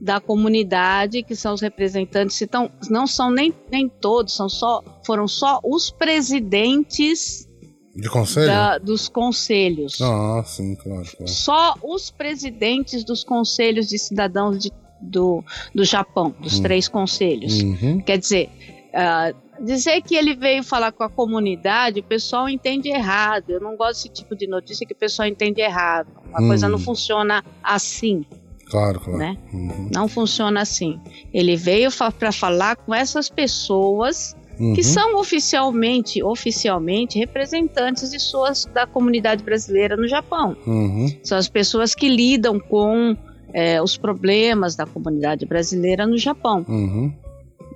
da 0.00 0.20
comunidade, 0.20 1.22
que 1.22 1.36
são 1.36 1.54
os 1.54 1.60
representantes, 1.60 2.40
então, 2.42 2.68
não 2.90 3.06
são 3.06 3.30
nem, 3.30 3.54
nem 3.70 3.88
todos, 3.88 4.34
são 4.34 4.48
só, 4.48 4.82
foram 5.06 5.28
só 5.28 5.60
os 5.62 5.90
presidentes 5.90 7.48
De 7.94 8.08
conselho? 8.08 8.46
da- 8.48 8.78
dos 8.78 9.08
conselhos. 9.08 10.00
Ah, 10.02 10.42
sim, 10.44 10.74
claro, 10.74 11.04
claro. 11.16 11.28
Só 11.30 11.74
os 11.84 12.10
presidentes 12.10 13.04
dos 13.04 13.22
conselhos 13.22 13.86
de 13.88 13.98
cidadãos 13.98 14.58
de- 14.58 14.72
do, 15.00 15.44
do 15.74 15.84
Japão, 15.84 16.34
dos 16.40 16.58
Hum. 16.58 16.62
três 16.62 16.88
conselhos. 16.88 17.60
Uhum. 17.62 18.00
Quer 18.00 18.18
dizer, 18.18 18.48
ah, 18.94 19.32
dizer 19.62 20.02
que 20.02 20.14
ele 20.14 20.34
veio 20.34 20.62
falar 20.62 20.92
com 20.92 21.04
a 21.04 21.08
comunidade, 21.08 22.00
o 22.00 22.02
pessoal 22.02 22.48
entende 22.48 22.88
errado. 22.88 23.50
Eu 23.50 23.60
não 23.60 23.76
gosto 23.76 24.02
desse 24.02 24.08
tipo 24.10 24.34
de 24.36 24.46
notícia 24.46 24.86
que 24.86 24.92
o 24.92 24.96
pessoal 24.96 25.28
entende 25.28 25.60
errado. 25.60 26.08
A 26.34 26.42
Hum. 26.42 26.48
coisa 26.48 26.68
não 26.68 26.78
funciona 26.78 27.44
assim. 27.62 28.24
Claro, 28.66 29.00
claro. 29.00 29.18
Né? 29.18 29.36
Uhum. 29.52 29.88
Não 29.92 30.08
funciona 30.08 30.62
assim. 30.62 30.98
Ele 31.32 31.56
veio 31.56 31.90
para 32.18 32.32
falar 32.32 32.76
com 32.76 32.94
essas 32.94 33.28
pessoas 33.28 34.34
Uhum. 34.58 34.74
que 34.74 34.82
são 34.82 35.16
oficialmente, 35.18 36.22
oficialmente 36.22 37.18
representantes 37.18 38.10
de 38.10 38.18
suas 38.18 38.64
da 38.66 38.86
comunidade 38.86 39.42
brasileira 39.42 39.96
no 39.96 40.06
Japão. 40.08 40.56
Uhum. 40.66 41.06
São 41.22 41.38
as 41.38 41.48
pessoas 41.48 41.94
que 41.94 42.08
lidam 42.08 42.58
com 42.60 43.16
eh, 43.54 43.82
os 43.82 43.98
problemas 43.98 44.74
da 44.74 44.86
comunidade 44.86 45.44
brasileira 45.44 46.06
no 46.06 46.16
Japão, 46.16 46.64
Uhum. 46.66 47.12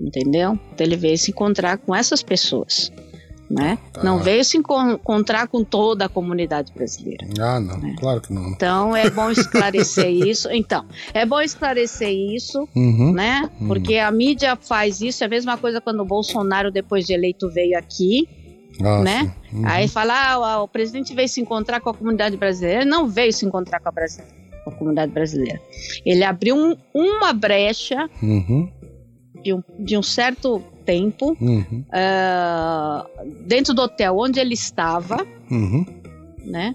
Entendeu? 0.01 0.59
Então 0.75 0.87
ele 0.87 0.97
veio 0.97 1.17
se 1.19 1.31
encontrar 1.31 1.79
com 1.79 1.95
essas 1.95 2.23
pessoas, 2.23 2.93
né? 3.51 3.79
Tá. 3.93 4.03
Não 4.03 4.19
veio 4.19 4.45
se 4.45 4.57
encon- 4.59 4.93
encontrar 4.93 5.47
com 5.49 5.63
toda 5.63 6.07
a 6.07 6.09
comunidade 6.09 6.73
brasileira. 6.73 7.27
Ah, 7.41 7.61
não. 7.61 7.77
É. 7.89 7.95
Claro 7.97 8.21
que 8.21 8.33
não. 8.33 8.49
Então 8.51 8.97
é 8.97 9.09
bom 9.11 9.31
esclarecer 9.31 10.09
isso. 10.29 10.49
Então 10.51 10.85
é 11.15 11.25
bom 11.25 11.41
esclarecer 11.41 12.11
isso 12.11 12.69
Uhum. 12.75 13.13
né? 13.13 13.49
Hum. 13.61 13.69
Porque 13.69 13.99
a 13.99 14.11
mídia 14.11 14.57
faz 14.57 15.01
isso, 15.01 15.23
é 15.23 15.27
a 15.27 15.31
mesma 15.31 15.57
coisa 15.57 15.81
quando 15.81 16.01
o 16.01 16.05
Bolsonaro, 16.05 16.71
depois 16.73 17.07
de 17.07 17.13
eleito, 17.13 17.49
veio 17.49 17.79
aqui, 17.79 18.29
Ah, 18.83 19.01
né? 19.03 19.33
Uhum. 19.53 19.63
aí 19.65 19.87
fala, 19.89 20.13
ah, 20.35 20.63
o 20.63 20.69
presidente 20.69 21.15
veio 21.15 21.29
se 21.29 21.41
encontrar 21.41 21.81
com 21.81 21.89
a 21.91 21.95
comunidade 21.95 22.37
brasileira. 22.37 22.83
Ele 22.83 22.91
não 22.91 23.07
veio 23.09 23.33
se 23.33 23.47
encontrar 23.47 23.81
com 23.81 23.89
a, 23.89 23.93
brasi- 23.93 24.23
com 24.65 24.71
a 24.71 24.73
comunidade 24.75 25.13
brasileira. 25.13 25.61
Ele 26.05 26.25
abriu 26.25 26.57
um- 26.57 26.77
uma 26.93 27.33
brecha 27.33 28.11
Uhum. 28.23 28.69
De 29.47 29.55
um, 29.55 29.63
de 29.79 29.97
um 29.97 30.03
certo 30.03 30.61
tempo 30.85 31.37
Uhum. 31.41 31.85
ah, 31.93 33.07
dentro 33.47 33.73
do 33.73 33.83
hotel 33.83 34.17
onde 34.19 34.41
ele 34.41 34.55
estava, 34.55 35.25
Uhum. 35.51 35.85
né? 36.45 36.75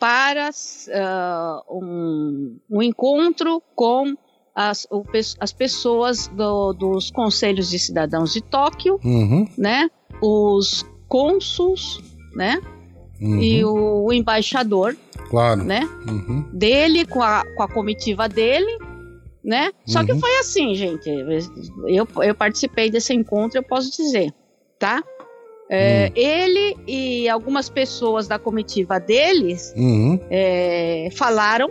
Para 0.00 0.48
ah, 0.94 1.62
um, 1.70 2.56
um 2.70 2.82
encontro 2.82 3.62
com 3.74 4.14
as, 4.54 4.86
o 4.90 5.04
as 5.38 5.52
pessoas 5.52 6.28
do- 6.28 6.72
dos 6.72 7.10
conselhos 7.10 7.68
de 7.68 7.78
cidadãos 7.78 8.32
de 8.32 8.40
Tóquio, 8.40 8.98
Uhum. 9.04 9.46
né? 9.58 9.90
Os 10.22 10.84
cônsuls, 11.08 12.00
né? 12.34 12.58
Uhum. 13.20 13.40
E 13.42 13.64
o, 13.64 14.04
o 14.06 14.12
embaixador, 14.12 14.96
Claro. 15.28 15.62
né? 15.64 15.80
Uhum. 16.08 16.44
Dele 16.52 17.04
com 17.04 17.22
a, 17.22 17.44
com 17.56 17.62
a 17.62 17.68
comitiva 17.68 18.28
dele, 18.28 18.78
né? 19.44 19.70
Só 19.86 20.04
que 20.04 20.12
Uhum. 20.12 20.20
foi 20.20 20.38
assim, 20.38 20.74
gente. 20.74 21.08
Eu, 21.86 22.06
eu 22.22 22.34
participei 22.34 22.90
desse 22.90 23.14
encontro, 23.14 23.58
eu 23.58 23.62
posso 23.62 23.90
dizer, 23.90 24.32
tá? 24.78 25.02
É, 25.70 26.10
Ele 26.14 26.76
e 26.86 27.28
algumas 27.28 27.68
pessoas 27.68 28.26
da 28.26 28.38
comitiva 28.38 28.98
deles 28.98 29.74
Uhum. 29.76 30.18
é, 30.30 31.08
falaram. 31.12 31.68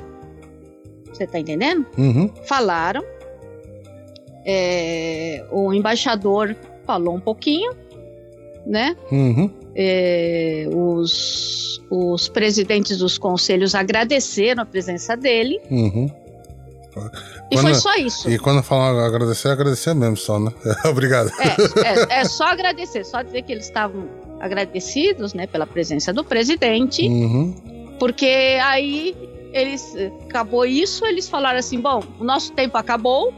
Você 1.12 1.25
tá 1.25 1.39
entendendo? 1.39 1.86
Uhum. 1.97 2.30
Falaram. 2.45 3.03
É, 4.45 5.43
o 5.51 5.73
embaixador 5.73 6.56
falou 6.86 7.15
um 7.15 7.19
pouquinho, 7.19 7.71
né? 8.65 8.95
Uhum. 9.12 9.51
É, 9.75 10.67
os, 10.73 11.82
os 11.89 12.30
presidentes 12.30 12.97
dos 12.97 13.17
conselhos 13.17 13.75
agradeceram 13.75 14.63
a 14.63 14.65
presença 14.65 15.15
dele 15.17 15.60
Uhum. 15.69 16.10
E 17.52 17.56
Quando- 17.56 17.62
foi 17.66 17.74
só 17.76 17.96
isso. 17.96 18.30
E 18.30 18.38
quando 18.40 18.62
falar 18.64 19.06
agradecer, 19.06 19.50
agradecer 19.50 19.94
mesmo 19.94 20.18
só, 20.18 20.40
né? 20.40 20.52
Obrigado. 20.90 21.32
É, 21.40 22.16
é, 22.18 22.20
é 22.22 22.26
só 22.26 22.46
agradecer, 22.46 23.04
só 23.06 23.22
dizer 23.22 23.42
que 23.44 23.52
eles 23.52 23.66
estavam 23.66 24.08
agradecidos, 24.40 25.34
né, 25.34 25.48
pela 25.48 25.66
presença 25.66 26.14
do 26.14 26.24
presidente, 26.24 27.08
Uhum. 27.08 27.96
porque 28.00 28.58
aí 28.64 29.16
eles 29.54 29.96
acabou 30.26 30.66
isso, 30.66 31.06
eles 31.06 31.28
falaram 31.28 31.58
assim, 31.60 31.80
bom, 31.80 32.04
o 32.20 32.24
nosso 32.24 32.52
tempo 32.54 32.78
acabou, 32.78 33.34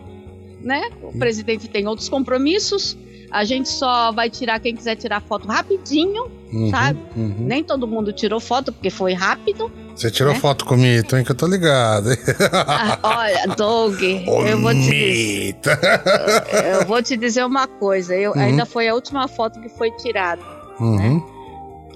né? 0.61 0.89
O 1.01 1.17
presidente 1.17 1.67
tem 1.69 1.87
outros 1.87 2.09
compromissos. 2.09 2.97
A 3.31 3.43
gente 3.45 3.69
só 3.69 4.11
vai 4.11 4.29
tirar 4.29 4.59
quem 4.59 4.75
quiser 4.75 4.95
tirar 4.95 5.21
foto 5.21 5.47
rapidinho. 5.47 6.29
Uhum. 6.51 6.69
Sabe? 6.71 6.99
Uhum. 7.15 7.35
Nem 7.41 7.63
todo 7.63 7.87
mundo 7.87 8.11
tirou 8.11 8.39
foto 8.39 8.73
porque 8.73 8.89
foi 8.89 9.13
rápido, 9.13 9.71
Você 9.99 10.09
tirou 10.09 10.33
né? 10.33 10.39
foto 10.39 10.63
com 10.63 10.75
o 10.75 10.77
mito, 10.77 11.17
hein? 11.17 11.25
Que 11.25 11.31
eu 11.31 11.35
tô 11.35 11.45
ligado. 11.45 12.09
Ah, 12.53 12.97
olha, 13.03 13.53
Doug, 13.53 14.01
eu 14.01 14.61
vou 14.61 14.71
te 14.73 14.89
dizer, 14.91 15.59
eu 16.79 16.85
vou 16.87 17.03
te 17.03 17.17
dizer 17.17 17.43
uma 17.45 17.67
coisa. 17.67 18.15
Eu, 18.15 18.31
Uhum. 18.31 18.39
Ainda 18.41 18.65
foi 18.65 18.87
a 18.87 18.93
última 18.93 19.27
foto 19.27 19.59
que 19.59 19.67
foi 19.67 19.91
tirada. 19.97 20.41
Uhum. 20.79 21.21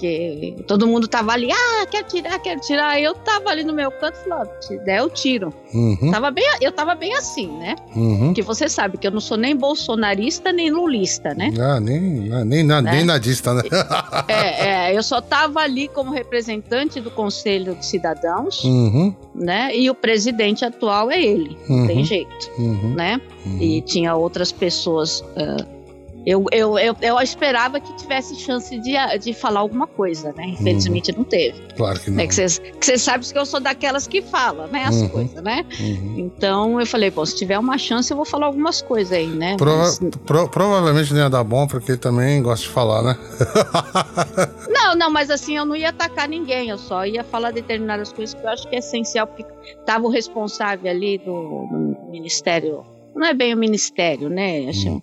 Porque 0.04 0.56
todo 0.68 0.86
mundo 0.86 1.08
tava 1.08 1.32
ali, 1.32 1.50
ah, 1.50 1.86
quero 1.90 2.06
tirar, 2.08 2.38
quero 2.40 2.60
tirar. 2.60 3.00
Eu 3.02 3.16
tava 3.16 3.50
ali 3.50 3.64
no 3.64 3.72
meu 3.74 3.90
canto 3.90 4.18
e 4.20 4.24
falava, 4.28 4.50
se 4.60 4.78
der, 4.80 5.00
eu 5.00 5.10
tiro. 5.10 5.54
Uhum. 5.74 6.12
Tava 6.12 6.30
bem, 6.30 6.44
eu 6.60 6.74
tava 6.74 6.94
bem 6.94 7.16
assim, 7.16 7.48
né? 7.58 7.76
Uhum. 7.96 8.26
Porque 8.28 8.42
você 8.42 8.68
sabe 8.68 8.98
que 8.98 9.08
eu 9.08 9.12
não 9.12 9.22
sou 9.22 9.38
nem 9.38 9.56
bolsonarista 9.56 10.52
nem 10.52 10.70
lulista, 10.72 11.34
né? 11.34 11.54
Ah, 11.58 11.80
nem, 11.80 12.02
nem, 12.46 12.64
na- 12.64 12.82
Né? 12.82 12.92
nem 12.92 13.06
nadista, 13.06 13.54
né? 13.54 13.62
É, 14.28 14.90
é, 14.92 14.98
eu 14.98 15.02
só 15.04 15.22
tava 15.22 15.62
ali 15.62 15.88
como 15.88 16.12
representante 16.12 17.00
do 17.00 17.10
Conselho 17.10 17.74
de 17.76 17.86
Cidadãos, 17.86 18.62
Uhum. 18.66 19.14
né? 19.34 19.74
E 19.74 19.90
o 19.90 19.96
presidente 19.96 20.66
atual 20.66 21.10
é 21.10 21.22
ele, 21.22 21.58
não 21.70 21.88
tem 21.88 22.00
Uhum. 22.00 22.04
jeito, 22.06 22.52
Uhum. 22.58 22.94
né? 22.94 23.22
Uhum. 23.46 23.58
E 23.62 23.82
tinha 23.82 24.14
outras 24.16 24.52
pessoas. 24.52 25.24
ah, 25.38 25.73
eu, 26.26 26.46
eu, 26.52 26.80
eu, 26.80 26.96
eu 27.02 27.20
esperava 27.20 27.80
que 27.80 27.94
tivesse 27.98 28.36
chance 28.36 28.78
de, 28.80 28.94
de 29.20 29.34
falar 29.34 29.60
alguma 29.60 29.86
coisa, 29.88 30.32
né? 30.34 30.46
Infelizmente 30.48 31.12
não 31.16 31.24
teve. 31.24 31.60
Claro 31.76 32.00
que 32.00 32.10
não. 32.10 32.18
Né? 32.18 32.28
Que 32.28 32.36
vocês 32.36 32.60
que 32.60 32.86
vocês 32.86 33.02
sabem 33.02 33.28
que 33.30 33.38
eu 33.38 33.46
sou 33.46 33.60
daquelas 33.60 34.08
que 34.08 34.22
fala, 34.22 34.68
né? 34.68 34.86
As 34.86 34.96
Uhum. 34.96 35.10
coisas, 35.10 35.44
né? 35.44 35.66
Uhum. 35.80 36.16
Então 36.20 36.80
eu 36.80 36.86
falei, 36.86 37.10
bom, 37.12 37.26
se 37.26 37.36
tiver 37.36 37.60
uma 37.60 37.78
chance 37.78 38.10
eu 38.12 38.18
vou 38.18 38.26
falar 38.26 38.46
algumas 38.48 38.82
coisas 38.82 39.12
aí, 39.12 39.28
né? 39.28 39.58
Prova- 39.58 39.78
Mas- 39.84 40.00
pro- 40.26 40.48
provavelmente 40.50 41.14
não 41.14 41.20
ia 41.22 41.30
dar 41.30 41.44
bom, 41.44 41.68
porque 41.68 41.92
ele 41.92 42.00
também 42.00 42.42
gosta 42.42 42.66
de 42.66 42.72
falar, 42.72 43.02
né? 43.04 43.18
Não, 44.70 44.96
não, 44.96 45.10
mas 45.12 45.30
assim, 45.30 45.56
eu 45.58 45.66
não 45.66 45.76
ia 45.76 45.90
atacar 45.90 46.28
ninguém, 46.28 46.70
eu 46.70 46.78
só 46.78 47.06
ia 47.06 47.24
falar 47.24 47.52
determinadas 47.52 48.12
coisas 48.12 48.34
que 48.34 48.44
eu 48.46 48.50
acho 48.50 48.68
que 48.68 48.76
é 48.76 48.80
essencial, 48.80 49.28
porque 49.28 49.46
tava 49.86 50.06
o 50.06 50.10
responsável 50.10 50.90
ali 50.90 51.18
do, 51.18 51.26
do 51.26 51.98
ministério, 52.12 52.84
não 53.16 53.26
é 53.26 53.34
bem 53.34 53.54
o 53.54 53.58
ministério, 53.58 54.30
né? 54.30 54.68
Acho, 54.70 54.90
Hum. 54.90 55.02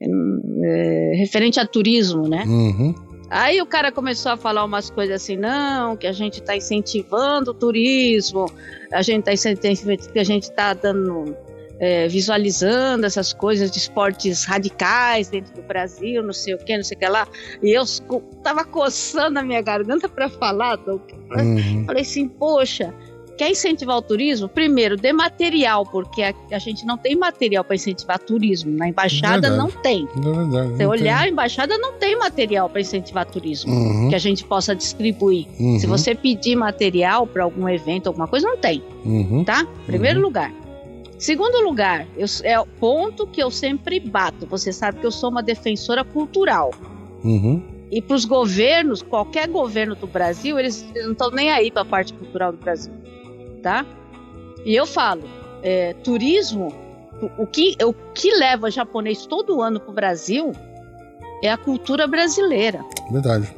É, 0.00 1.12
referente 1.16 1.58
a 1.60 1.66
turismo, 1.66 2.28
né? 2.28 2.44
Uhum. 2.46 2.94
Aí 3.30 3.60
o 3.60 3.66
cara 3.66 3.90
começou 3.90 4.32
a 4.32 4.36
falar 4.36 4.64
umas 4.64 4.90
coisas 4.90 5.22
assim, 5.22 5.36
não, 5.36 5.96
que 5.96 6.06
a 6.06 6.12
gente 6.12 6.40
está 6.40 6.56
incentivando 6.56 7.50
o 7.50 7.54
turismo, 7.54 8.46
a 8.92 9.02
gente 9.02 9.20
está 9.20 9.32
incentivando, 9.32 10.12
que 10.12 10.18
a 10.18 10.24
gente 10.24 10.44
está 10.44 10.72
dando, 10.74 11.34
é, 11.80 12.06
visualizando 12.06 13.04
essas 13.06 13.32
coisas 13.32 13.70
de 13.70 13.78
esportes 13.78 14.44
radicais 14.44 15.28
dentro 15.30 15.52
do 15.54 15.62
Brasil, 15.62 16.22
não 16.22 16.32
sei 16.32 16.54
o 16.54 16.58
que, 16.58 16.76
não 16.76 16.84
sei 16.84 16.96
o 16.96 17.00
que 17.00 17.08
lá. 17.08 17.26
E 17.62 17.70
eu 17.76 17.82
co- 18.06 18.20
tava 18.42 18.64
coçando 18.64 19.38
a 19.38 19.42
minha 19.42 19.62
garganta 19.62 20.08
para 20.08 20.28
falar, 20.28 20.76
Doug. 20.76 21.00
Uhum. 21.36 21.84
Falei 21.86 22.02
assim, 22.02 22.28
poxa, 22.28 22.94
quer 23.36 23.50
incentivar 23.50 23.96
o 23.96 24.02
turismo? 24.02 24.48
Primeiro, 24.48 24.96
dê 24.96 25.12
material, 25.12 25.84
porque 25.86 26.22
a, 26.22 26.34
a 26.52 26.58
gente 26.58 26.84
não 26.86 26.96
tem 26.96 27.16
material 27.16 27.64
para 27.64 27.74
incentivar 27.76 28.18
turismo. 28.18 28.70
Na 28.76 28.88
embaixada 28.88 29.48
Verdade. 29.48 29.56
não 29.58 29.70
tem. 29.82 30.08
É 30.16 30.20
verdade. 30.20 30.82
Não 30.82 30.90
olhar, 30.90 31.20
a 31.22 31.28
embaixada 31.28 31.76
não 31.78 31.92
tem 31.94 32.16
material 32.18 32.68
para 32.68 32.80
incentivar 32.80 33.26
turismo 33.26 33.72
tem. 33.72 33.80
Uhum. 33.82 34.08
que 34.08 34.14
a 34.14 34.18
gente 34.18 34.44
possa 34.44 34.74
distribuir. 34.74 35.46
Uhum. 35.58 35.78
Se 35.78 35.86
você 35.86 36.14
pedir 36.14 36.56
material 36.56 37.26
para 37.26 37.44
algum 37.44 37.68
evento, 37.68 38.06
alguma 38.06 38.26
coisa, 38.28 38.46
não 38.48 38.56
tem, 38.56 38.82
Uhum. 39.04 39.44
tá? 39.44 39.66
Primeiro 39.86 40.18
Uhum. 40.20 40.24
lugar. 40.26 40.52
Segundo 41.18 41.62
lugar, 41.62 42.06
eu- 42.16 42.26
é 42.42 42.58
o 42.60 42.66
ponto 42.66 43.26
que 43.26 43.42
eu 43.42 43.50
sempre 43.50 43.98
bato. 44.00 44.46
Você 44.46 44.72
sabe 44.72 44.98
que 45.00 45.06
eu 45.06 45.10
sou 45.12 45.30
uma 45.30 45.42
defensora 45.42 46.04
cultural. 46.04 46.70
Uhum. 47.22 47.62
E 47.90 48.02
para 48.02 48.16
os 48.16 48.24
governos, 48.24 49.02
qualquer 49.02 49.46
governo 49.48 49.94
do 49.94 50.06
Brasil, 50.06 50.58
eles 50.58 50.84
não 50.96 51.12
estão 51.12 51.30
nem 51.30 51.50
aí 51.50 51.70
para 51.70 51.82
a 51.82 51.84
parte 51.84 52.12
cultural 52.12 52.50
do 52.52 52.58
Brasil, 52.58 52.92
tá? 53.64 53.84
E 54.64 54.74
eu 54.76 54.86
falo, 54.86 55.22
é, 55.62 55.92
turismo, 56.04 56.72
o- 57.38 57.46
que, 57.46 57.74
o 57.82 57.92
que 58.14 58.30
leva 58.36 58.70
japonês 58.70 59.26
todo 59.26 59.60
ano 59.60 59.80
para 59.80 59.90
o 59.90 59.94
Brasil 59.94 60.52
é 61.42 61.50
a 61.50 61.56
cultura 61.56 62.06
brasileira. 62.06 62.80
Verdade. 63.10 63.48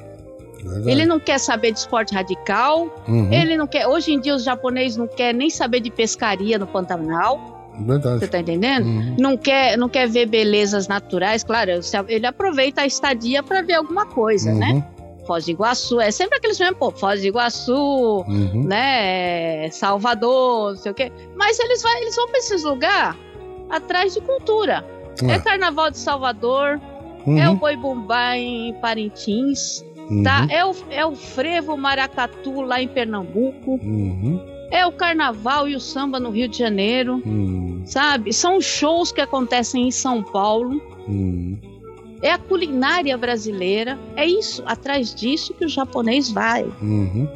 Verdade. 0.63 0.91
Ele 0.91 1.05
não 1.07 1.21
quer 1.21 1.39
saber 1.39 1.73
de 1.73 1.79
esporte 1.79 2.13
radical, 2.15 2.89
Uhum. 3.07 3.33
ele 3.33 3.57
não 3.57 3.67
quer. 3.69 3.87
Hoje 3.87 4.13
em 4.13 4.21
dia 4.21 4.35
os 4.35 4.43
japoneses 4.43 4.97
não 4.97 5.07
querem 5.07 5.39
nem 5.39 5.51
saber 5.51 5.81
de 5.81 5.91
pescaria 5.91 6.59
no 6.59 6.67
Pantanal, 6.67 7.71
você 7.79 7.85
Verdade. 7.85 8.27
tá 8.29 8.39
entendendo? 8.41 8.87
Uhum. 8.87 9.17
Não 9.19 9.37
quer, 9.37 9.77
não 9.79 9.89
quer 9.89 10.09
ver 10.09 10.27
belezas 10.27 10.89
naturais, 10.89 11.45
claro, 11.45 11.71
ele 12.09 12.27
aproveita 12.27 12.81
a 12.83 12.87
estadia 12.87 13.43
para 13.43 13.63
ver 13.63 13.75
alguma 13.75 14.07
coisa, 14.07 14.53
né? 14.55 14.85
Uhum. 15.27 15.35
Foz 15.35 15.45
do 15.45 15.51
Iguaçu, 15.51 16.01
é 16.01 16.11
sempre 16.11 16.39
aqueles 16.39 16.59
mesmos, 16.59 16.79
pô, 16.79 16.91
Foz 16.91 17.21
do 17.21 17.27
Iguaçu, 17.27 17.75
Uhum. 18.29 18.63
né, 18.65 19.69
Salvador, 19.71 20.71
não 20.75 20.77
sei 20.79 20.93
o 20.93 20.95
quê. 20.95 21.13
Mas 21.37 21.59
eles, 21.59 21.83
vai, 21.83 22.01
eles 22.03 22.15
vão 22.17 22.27
para 22.29 22.39
esses 22.39 22.63
lugares 22.63 23.17
atrás 23.69 24.15
de 24.15 24.21
cultura. 24.21 24.85
É, 25.29 25.33
É. 25.33 25.39
Carnaval 25.39 25.91
de 25.91 25.99
Salvador, 25.99 26.81
Uhum. 27.27 27.39
é 27.39 27.49
o 27.51 27.55
Boi 27.57 27.77
Bumbá 27.77 28.37
em 28.37 28.73
Parintins, 28.75 29.85
Uhum. 30.11 30.23
tá? 30.23 30.47
É 30.51 30.65
o, 30.65 30.73
é 30.91 31.05
o 31.05 31.17
Frevo 31.17 31.77
Maracatu 31.77 32.61
lá 32.61 32.81
em 32.81 32.87
Pernambuco. 32.89 33.73
Uhum. 33.83 34.41
É 34.71 34.85
o 34.87 34.93
carnaval 34.93 35.69
e 35.69 35.75
o 35.77 35.81
samba 35.81 36.19
no 36.21 36.31
Rio 36.31 36.49
de 36.49 36.59
Janeiro, 36.59 37.23
Uhum. 37.25 37.83
sabe? 37.85 38.33
São 38.33 38.61
shows 38.61 39.11
que 39.13 39.21
acontecem 39.21 39.87
em 39.89 39.91
São 39.91 40.23
Paulo. 40.23 40.81
É 42.23 42.31
a 42.31 42.39
culinária 42.39 43.17
brasileira. 43.17 43.99
É 44.17 44.25
isso, 44.27 44.63
atrás 44.67 45.15
disso 45.15 45.55
que 45.55 45.65
o 45.65 45.69
japonês 45.69 46.31
vai. 46.31 46.65
Uhum. 46.65 47.29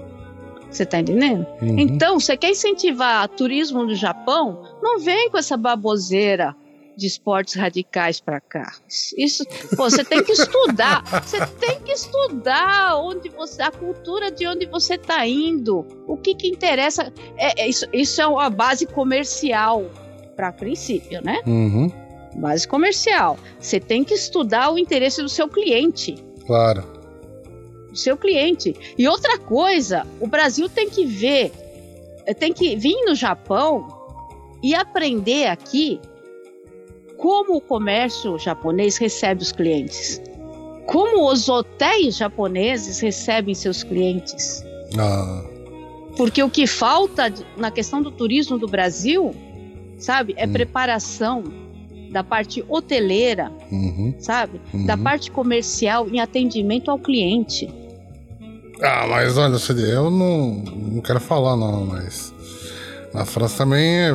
Você 0.71 0.87
tá 0.87 1.01
entendendo? 1.01 1.47
Uhum. 1.61 1.79
Então, 1.79 2.21
você 2.21 2.37
quer 2.37 2.51
incentivar 2.51 3.29
turismo 3.29 3.85
no 3.85 3.95
Japão? 3.95 4.63
Não 4.81 5.01
vem 5.01 5.29
com 5.29 5.37
essa 5.37 5.57
baboseira 5.57 6.55
de 6.97 7.07
esportes 7.07 7.55
radicais 7.55 8.21
para 8.21 8.41
cá. 8.41 8.75
Isso, 9.17 9.45
pô, 9.77 9.89
você 9.91 10.05
tem 10.05 10.23
que 10.23 10.33
estudar. 10.33 11.03
Você 11.25 11.47
tem 11.47 11.81
que 11.81 11.93
estudar 11.93 12.97
onde 12.97 13.31
você, 13.31 13.63
a 13.63 13.71
cultura 13.71 14.31
de 14.31 14.47
onde 14.47 14.67
você 14.67 14.95
está 14.95 15.27
indo. 15.27 15.87
O 16.07 16.17
que 16.17 16.35
que 16.35 16.49
interessa? 16.49 17.13
É, 17.39 17.63
é 17.63 17.69
isso, 17.69 17.87
isso 17.93 18.21
é 18.21 18.27
uma 18.27 18.51
base 18.51 18.85
comercial 18.87 19.91
para 20.37 20.53
princípio, 20.53 21.25
né? 21.25 21.41
Uhum. 21.47 21.91
Base 22.41 22.67
comercial. 22.67 23.39
Você 23.59 23.79
tem 23.79 24.03
que 24.03 24.15
estudar 24.15 24.73
o 24.73 24.79
interesse 24.79 25.23
do 25.23 25.29
seu 25.29 25.49
cliente 25.49 26.17
Claro. 26.47 26.83
do 27.91 27.97
seu 27.97 28.17
cliente. 28.17 28.75
E 28.97 29.07
outra 29.07 29.39
coisa, 29.39 30.07
o 30.21 30.27
Brasil 30.27 30.69
tem 30.69 30.89
que 30.89 31.05
ver, 31.05 31.53
eh, 32.27 32.33
tem 32.35 32.53
que 32.53 32.75
vir 32.77 33.05
no 33.05 33.15
Japão 33.15 33.87
e 34.63 34.75
aprender 34.75 35.47
aqui 35.47 36.01
como 37.17 37.57
o 37.57 37.61
comércio 37.61 38.39
japonês 38.39 38.97
recebe 38.97 39.43
os 39.43 39.53
clientes. 39.53 40.21
Como 40.87 41.31
os 41.31 41.49
hotéis 41.49 42.17
japoneses 42.17 42.99
recebem 43.01 43.55
seus 43.55 43.83
clientes. 43.83 44.65
Ah. 44.99 45.45
Porque 46.17 46.43
o 46.43 46.51
que 46.51 46.67
falta 46.67 47.33
na 47.57 47.71
questão 47.71 48.03
do 48.03 48.11
turismo 48.11 48.59
do 48.59 48.67
Brasil, 48.67 49.35
sabe, 49.99 50.35
é 50.37 50.47
Hum. 50.47 50.53
preparação 50.53 51.45
da 52.11 52.23
parte 52.25 52.65
hoteleira, 52.69 53.51
Uhum. 53.71 54.15
sabe, 54.19 54.61
da 54.87 54.95
Uhum. 54.97 55.03
parte 55.03 55.31
comercial 55.31 56.09
em 56.09 56.21
atendimento 56.21 56.91
ao 56.91 56.99
cliente. 56.99 57.69
Ah, 58.83 59.07
mas 59.09 59.37
olha, 59.39 59.57
eu 59.93 60.11
não, 60.11 60.51
não 60.55 61.01
quero 61.03 61.21
falar 61.21 61.57
não, 61.57 61.85
mas 61.87 62.33
na 63.13 63.25
França 63.25 63.59
também 63.59 63.85
é 64.01 64.13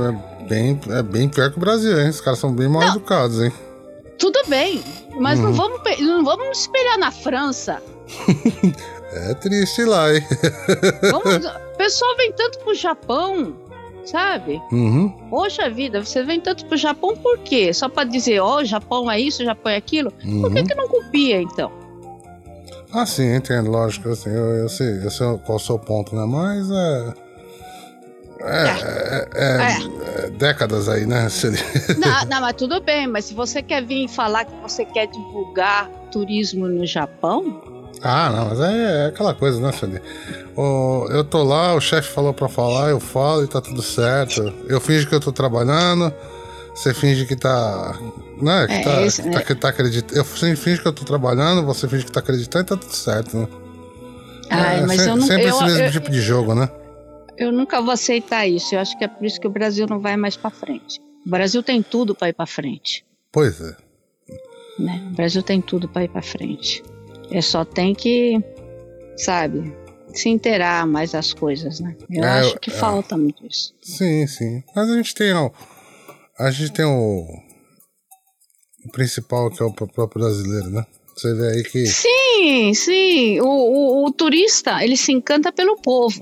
bem, 0.49 0.79
é 0.89 1.03
bem 1.03 1.29
pior 1.29 1.51
que 1.51 1.57
o 1.57 1.59
Brasil, 1.59 1.99
hein? 2.01 2.09
Os 2.09 2.19
caras 2.21 2.39
são 2.39 2.51
bem 2.53 2.67
mal 2.67 2.81
Não. 2.81 2.89
educados, 2.91 3.41
hein? 3.41 3.51
Tudo 4.17 4.39
bem, 4.47 4.81
mas 5.19 5.39
não, 5.39 5.49
Uhum. 5.49 5.55
vamos, 5.55 5.81
pe- 5.81 6.01
não 6.01 6.23
vamos 6.23 6.47
nos 6.47 6.59
espelhar 6.61 6.97
na 6.97 7.11
França. 7.11 7.81
É 9.17 9.33
triste 9.35 9.85
lá, 9.85 10.13
hein? 10.13 10.21
Vamos- 11.09 11.45
o 11.45 11.77
pessoal 11.77 12.17
vem 12.17 12.33
tanto 12.33 12.59
pro 12.59 12.73
Japão, 12.75 13.55
sabe? 14.05 14.61
Uhum. 14.71 15.09
Poxa 15.29 15.69
vida, 15.69 16.03
você 16.03 16.23
vem 16.23 16.39
tanto 16.39 16.65
pro 16.65 16.77
Japão 16.77 17.15
por 17.17 17.39
quê? 17.39 17.73
Só 17.73 17.89
pra 17.89 18.03
dizer, 18.03 18.39
ó, 18.39 18.61
o 18.61 18.65
Japão 18.65 19.09
é 19.09 19.19
isso, 19.19 19.41
o 19.41 19.45
Japão 19.45 19.71
é 19.71 19.75
aquilo? 19.77 20.11
Por 20.11 20.51
que, 20.51 20.59
uhum. 20.59 20.65
que 20.67 20.75
não 20.75 20.87
copia, 20.87 21.41
então? 21.41 21.71
Ah, 22.93 23.05
sim, 23.05 23.35
entendo, 23.35 23.69
lógico, 23.69 24.09
assim, 24.09 24.29
eu, 24.29 24.55
eu 24.55 24.69
sei, 24.69 25.03
eu 25.03 25.09
sei 25.11 25.27
qual 25.45 25.57
é 25.57 25.61
o 25.61 25.65
seu 25.65 25.77
ponto, 25.77 26.15
né? 26.15 26.25
Mas 26.25 26.69
é. 26.71 27.25
É, 28.47 28.67
é, 28.67 29.27
é- 29.33 30.25
é 30.25 30.29
décadas 30.29 30.87
aí, 30.87 31.05
né? 31.05 31.27
Não, 31.97 32.25
não, 32.25 32.41
mas 32.41 32.53
tudo 32.53 32.79
bem, 32.81 33.07
mas 33.07 33.25
se 33.25 33.33
você 33.33 33.61
quer 33.61 33.83
vir 33.83 34.07
falar 34.07 34.45
que 34.45 34.53
você 34.61 34.85
quer 34.85 35.07
divulgar 35.07 35.89
turismo 36.11 36.67
no 36.67 36.85
Japão, 36.85 37.61
Ah, 38.01 38.29
não, 38.29 38.49
mas 38.49 38.59
é, 38.59 39.03
é 39.03 39.05
aquela 39.07 39.33
coisa, 39.33 39.59
né? 39.59 39.71
O, 40.55 41.07
eu 41.09 41.23
tô 41.23 41.43
lá, 41.43 41.73
o 41.73 41.81
chefe 41.81 42.11
falou 42.11 42.33
pra 42.33 42.47
falar, 42.47 42.89
eu 42.89 42.99
falo 42.99 43.43
e 43.43 43.47
tá 43.47 43.59
tudo 43.61 43.81
certo. 43.81 44.53
Eu 44.67 44.79
finjo 44.79 45.07
que 45.07 45.15
eu 45.15 45.19
tô 45.19 45.31
trabalhando, 45.31 46.13
você 46.75 46.93
finge 46.93 47.25
que 47.25 47.35
tá. 47.35 47.97
Né, 48.41 48.67
que 48.67 48.73
É, 48.73 48.81
tá, 48.83 49.01
isso, 49.01 49.23
que 49.23 49.29
tá, 49.31 49.39
né? 49.39 49.45
que 49.45 49.55
tá 49.55 49.69
acreditando. 49.69 50.19
Eu 50.19 50.25
finge 50.25 50.81
que 50.81 50.87
eu 50.87 50.93
tô 50.93 51.03
trabalhando, 51.05 51.65
você 51.65 51.87
finge 51.87 52.05
que 52.05 52.11
tá 52.11 52.19
acreditando 52.19 52.65
e 52.65 52.67
tá 52.67 52.77
tudo 52.77 52.93
certo, 52.93 53.37
né? 53.37 53.47
ai, 54.49 54.79
É, 54.81 54.85
mas 54.85 55.01
se- 55.01 55.09
eu 55.09 55.15
não. 55.15 55.25
Sempre 55.25 55.45
eu- 55.45 55.49
esse 55.55 55.63
mesmo 55.63 55.83
eu- 55.85 55.91
tipo 55.91 56.11
de 56.11 56.21
jogo, 56.21 56.53
né? 56.53 56.69
eu 57.37 57.51
nunca 57.51 57.81
vou 57.81 57.91
aceitar 57.91 58.45
isso. 58.47 58.75
Eu 58.75 58.79
acho 58.79 58.97
que 58.97 59.03
é 59.03 59.07
por 59.07 59.25
isso 59.25 59.39
que 59.41 59.47
o 59.47 59.49
Brasil 59.49 59.85
não 59.89 59.99
vai 59.99 60.15
mais 60.15 60.37
para 60.37 60.49
frente. 60.51 60.99
O 61.25 61.29
Brasil 61.29 61.61
tem 61.63 61.81
tudo 61.81 62.13
para 62.15 62.29
ir 62.29 62.33
para 62.33 62.45
frente. 62.45 63.03
Pois 63.31 63.59
é. 63.59 63.75
Né? 64.79 65.01
O 65.11 65.15
Brasil 65.15 65.41
tem 65.41 65.59
tudo 65.61 65.87
para 65.89 66.03
ir 66.03 66.09
para 66.09 66.21
frente. 66.21 66.83
É 67.31 67.41
só 67.41 67.65
tem 67.65 67.93
que, 67.93 68.41
sabe, 69.17 69.73
se 70.13 70.29
inteirar 70.29 70.85
mais 70.87 71.11
das 71.11 71.33
coisas, 71.33 71.79
né? 71.79 71.95
Eu 72.09 72.23
É, 72.23 72.39
acho 72.39 72.59
que 72.59 72.69
é. 72.69 72.73
falta 72.73 73.17
muito 73.17 73.45
isso. 73.45 73.73
Sim, 73.81 74.25
sim. 74.27 74.63
Mas 74.75 74.89
a 74.89 74.95
gente 74.95 75.13
tem 75.15 75.33
o. 75.33 75.51
A 76.39 76.51
gente 76.51 76.71
tem 76.71 76.85
o. 76.85 77.25
O 78.85 78.91
principal 78.91 79.49
que 79.49 79.61
é 79.63 79.65
o 79.65 79.73
próprio 79.73 80.07
brasileiro, 80.21 80.69
né? 80.69 80.85
Você 81.15 81.33
vê 81.33 81.47
aí 81.47 81.63
que. 81.63 81.85
Sim, 81.87 82.73
sim. 82.73 83.39
O, 83.41 83.45
o, 83.47 84.05
o 84.05 84.11
turista, 84.11 84.83
ele 84.83 84.95
se 84.97 85.11
encanta 85.11 85.51
pelo 85.51 85.75
povo. 85.77 86.21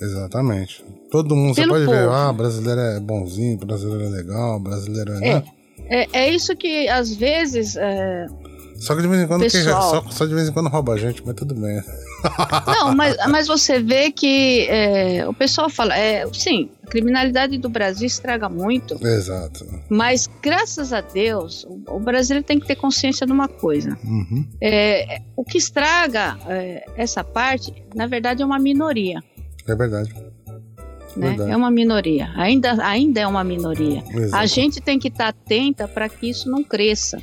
Exatamente. 0.00 0.84
Todo 1.10 1.34
mundo, 1.36 1.54
você 1.54 1.62
Pelo 1.62 1.74
pode 1.74 1.86
ver, 1.86 2.04
povo. 2.04 2.14
ah, 2.14 2.32
brasileiro 2.32 2.80
é 2.80 3.00
bonzinho, 3.00 3.56
brasileiro 3.58 4.04
é 4.04 4.08
legal, 4.08 4.60
brasileiro 4.60 5.12
é. 5.12 5.16
É. 5.16 5.20
né? 5.20 5.44
É, 5.86 6.18
é 6.24 6.30
isso 6.30 6.54
que, 6.56 6.88
às 6.88 7.14
vezes, 7.14 7.76
é, 7.76 8.26
Só 8.76 8.94
que 8.94 9.02
de 9.02 9.08
vez 9.08 9.22
em 9.22 9.26
quando 9.26 9.42
que- 9.42 9.50
Pessoal. 9.50 9.82
só, 10.04 10.10
só 10.10 10.26
de 10.26 10.34
vez 10.34 10.48
em 10.48 10.52
quando 10.52 10.68
rouba 10.68 10.94
a 10.94 10.96
gente, 10.98 11.22
mas 11.24 11.34
tudo 11.34 11.54
bem. 11.54 11.82
Não, 12.66 12.94
mas, 12.94 13.16
mas 13.28 13.46
você 13.46 13.80
vê 13.80 14.10
que 14.10 14.66
é, 14.68 15.28
o 15.28 15.34
pessoal 15.34 15.68
fala, 15.70 15.96
é, 15.96 16.26
sim, 16.32 16.70
a 16.82 16.86
criminalidade 16.88 17.56
do 17.58 17.68
Brasil 17.68 18.06
estraga 18.06 18.48
muito, 18.48 18.94
Exato. 19.06 19.66
mas 19.88 20.28
graças 20.42 20.92
a 20.92 21.00
Deus, 21.00 21.64
o, 21.64 21.96
o 21.96 22.00
brasileiro 22.00 22.44
tem 22.46 22.58
que 22.58 22.66
ter 22.66 22.76
consciência 22.76 23.26
de 23.26 23.32
uma 23.32 23.48
coisa. 23.48 23.96
Uhum. 24.04 24.46
É, 24.60 25.20
o 25.36 25.44
que 25.44 25.58
estraga 25.58 26.38
é, 26.48 26.84
essa 26.96 27.22
parte, 27.22 27.72
na 27.94 28.06
verdade, 28.06 28.42
é 28.42 28.46
uma 28.46 28.58
minoria. 28.58 29.22
É 29.66 29.74
verdade. 29.74 30.14
Né? 31.16 31.36
É 31.48 31.56
uma 31.56 31.70
minoria. 31.70 32.30
Ainda, 32.34 32.76
ainda 32.84 33.20
é 33.20 33.26
uma 33.26 33.44
minoria. 33.44 34.02
Exato. 34.10 34.36
A 34.36 34.46
gente 34.46 34.80
tem 34.80 34.98
que 34.98 35.08
estar 35.08 35.28
atenta 35.28 35.86
para 35.86 36.08
que 36.08 36.28
isso 36.28 36.50
não 36.50 36.64
cresça. 36.64 37.22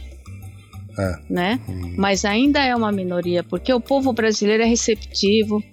É. 0.98 1.16
Né? 1.30 1.60
Mas 1.98 2.26
ainda 2.26 2.60
é 2.64 2.76
uma 2.76 2.92
minoria, 2.92 3.44
porque 3.44 3.74
o 3.74 3.80
povo 3.80 4.12
brasileiro 4.14 4.64
é 4.64 4.66
receptivo, 4.66 5.64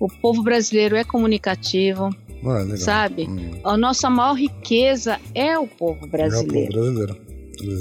o 0.00 0.08
povo 0.08 0.42
brasileiro 0.42 0.96
é 0.96 1.04
comunicativo, 1.04 2.10
Ah, 2.44 2.58
legal. 2.60 2.76
sabe? 2.78 3.22
Uhum. 3.24 3.60
A 3.64 3.76
nossa 3.76 4.08
maior 4.10 4.34
riqueza 4.34 5.18
é 5.34 5.58
o 5.58 5.66
povo 5.66 5.92
É 5.92 5.96
o 5.96 5.98
povo 6.00 6.10
brasileiro. 6.10 6.72
brasileiro. 6.72 7.24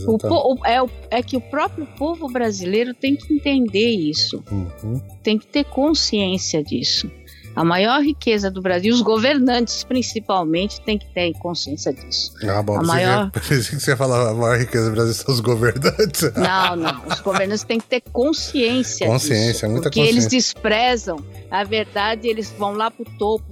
O 0.08 0.18
po- 0.18 0.60
é, 0.66 1.18
é 1.18 1.24
que 1.24 1.36
o 1.36 1.42
próprio 1.42 1.86
povo 1.98 2.30
brasileiro 2.32 2.94
tem 2.94 3.16
que 3.16 3.34
entender 3.34 3.90
isso, 3.90 4.42
Uhum. 4.52 5.02
tem 5.24 5.38
que 5.38 5.48
ter 5.48 5.66
consciência 5.66 6.64
disso. 6.64 7.10
A 7.56 7.64
maior 7.64 8.01
riqueza 8.01 8.49
do 8.49 8.62
Brasil, 8.62 8.93
os 8.93 9.01
governantes 9.01 9.84
principalmente, 9.84 10.82
têm 10.82 10.97
que 10.97 11.06
ter 11.14 11.34
consciência 11.34 11.93
disso. 11.93 12.34
Ah, 12.49 12.64
bom, 12.64 12.80
A 12.80 12.84
maior- 12.84 13.30
que, 13.39 13.39
você 13.62 13.91
ia 13.91 13.97
falar 13.97 14.30
a 14.30 14.34
maior 14.34 14.58
riqueza 14.58 14.89
do 14.89 14.95
Brasil 14.95 15.14
são 15.14 15.34
os 15.34 15.39
governantes. 15.39 16.32
Não, 16.36 16.76
não. 16.76 17.06
Os 17.08 17.20
governantes 17.20 17.64
têm 17.64 17.80
que 17.80 17.86
ter 17.88 18.01
consciência. 18.12 19.06
Consciência, 19.06 19.51
disso, 19.54 19.70
muita 19.70 19.84
porque 19.84 19.99
eles 19.99 20.24
consciência. 20.26 20.30
desprezam. 20.56 21.18
A 21.51 21.64
verdade, 21.64 22.28
eles 22.28 22.49
vão 22.58 22.74
lá 22.74 22.89
pro 22.89 23.06
topo, 23.20 23.45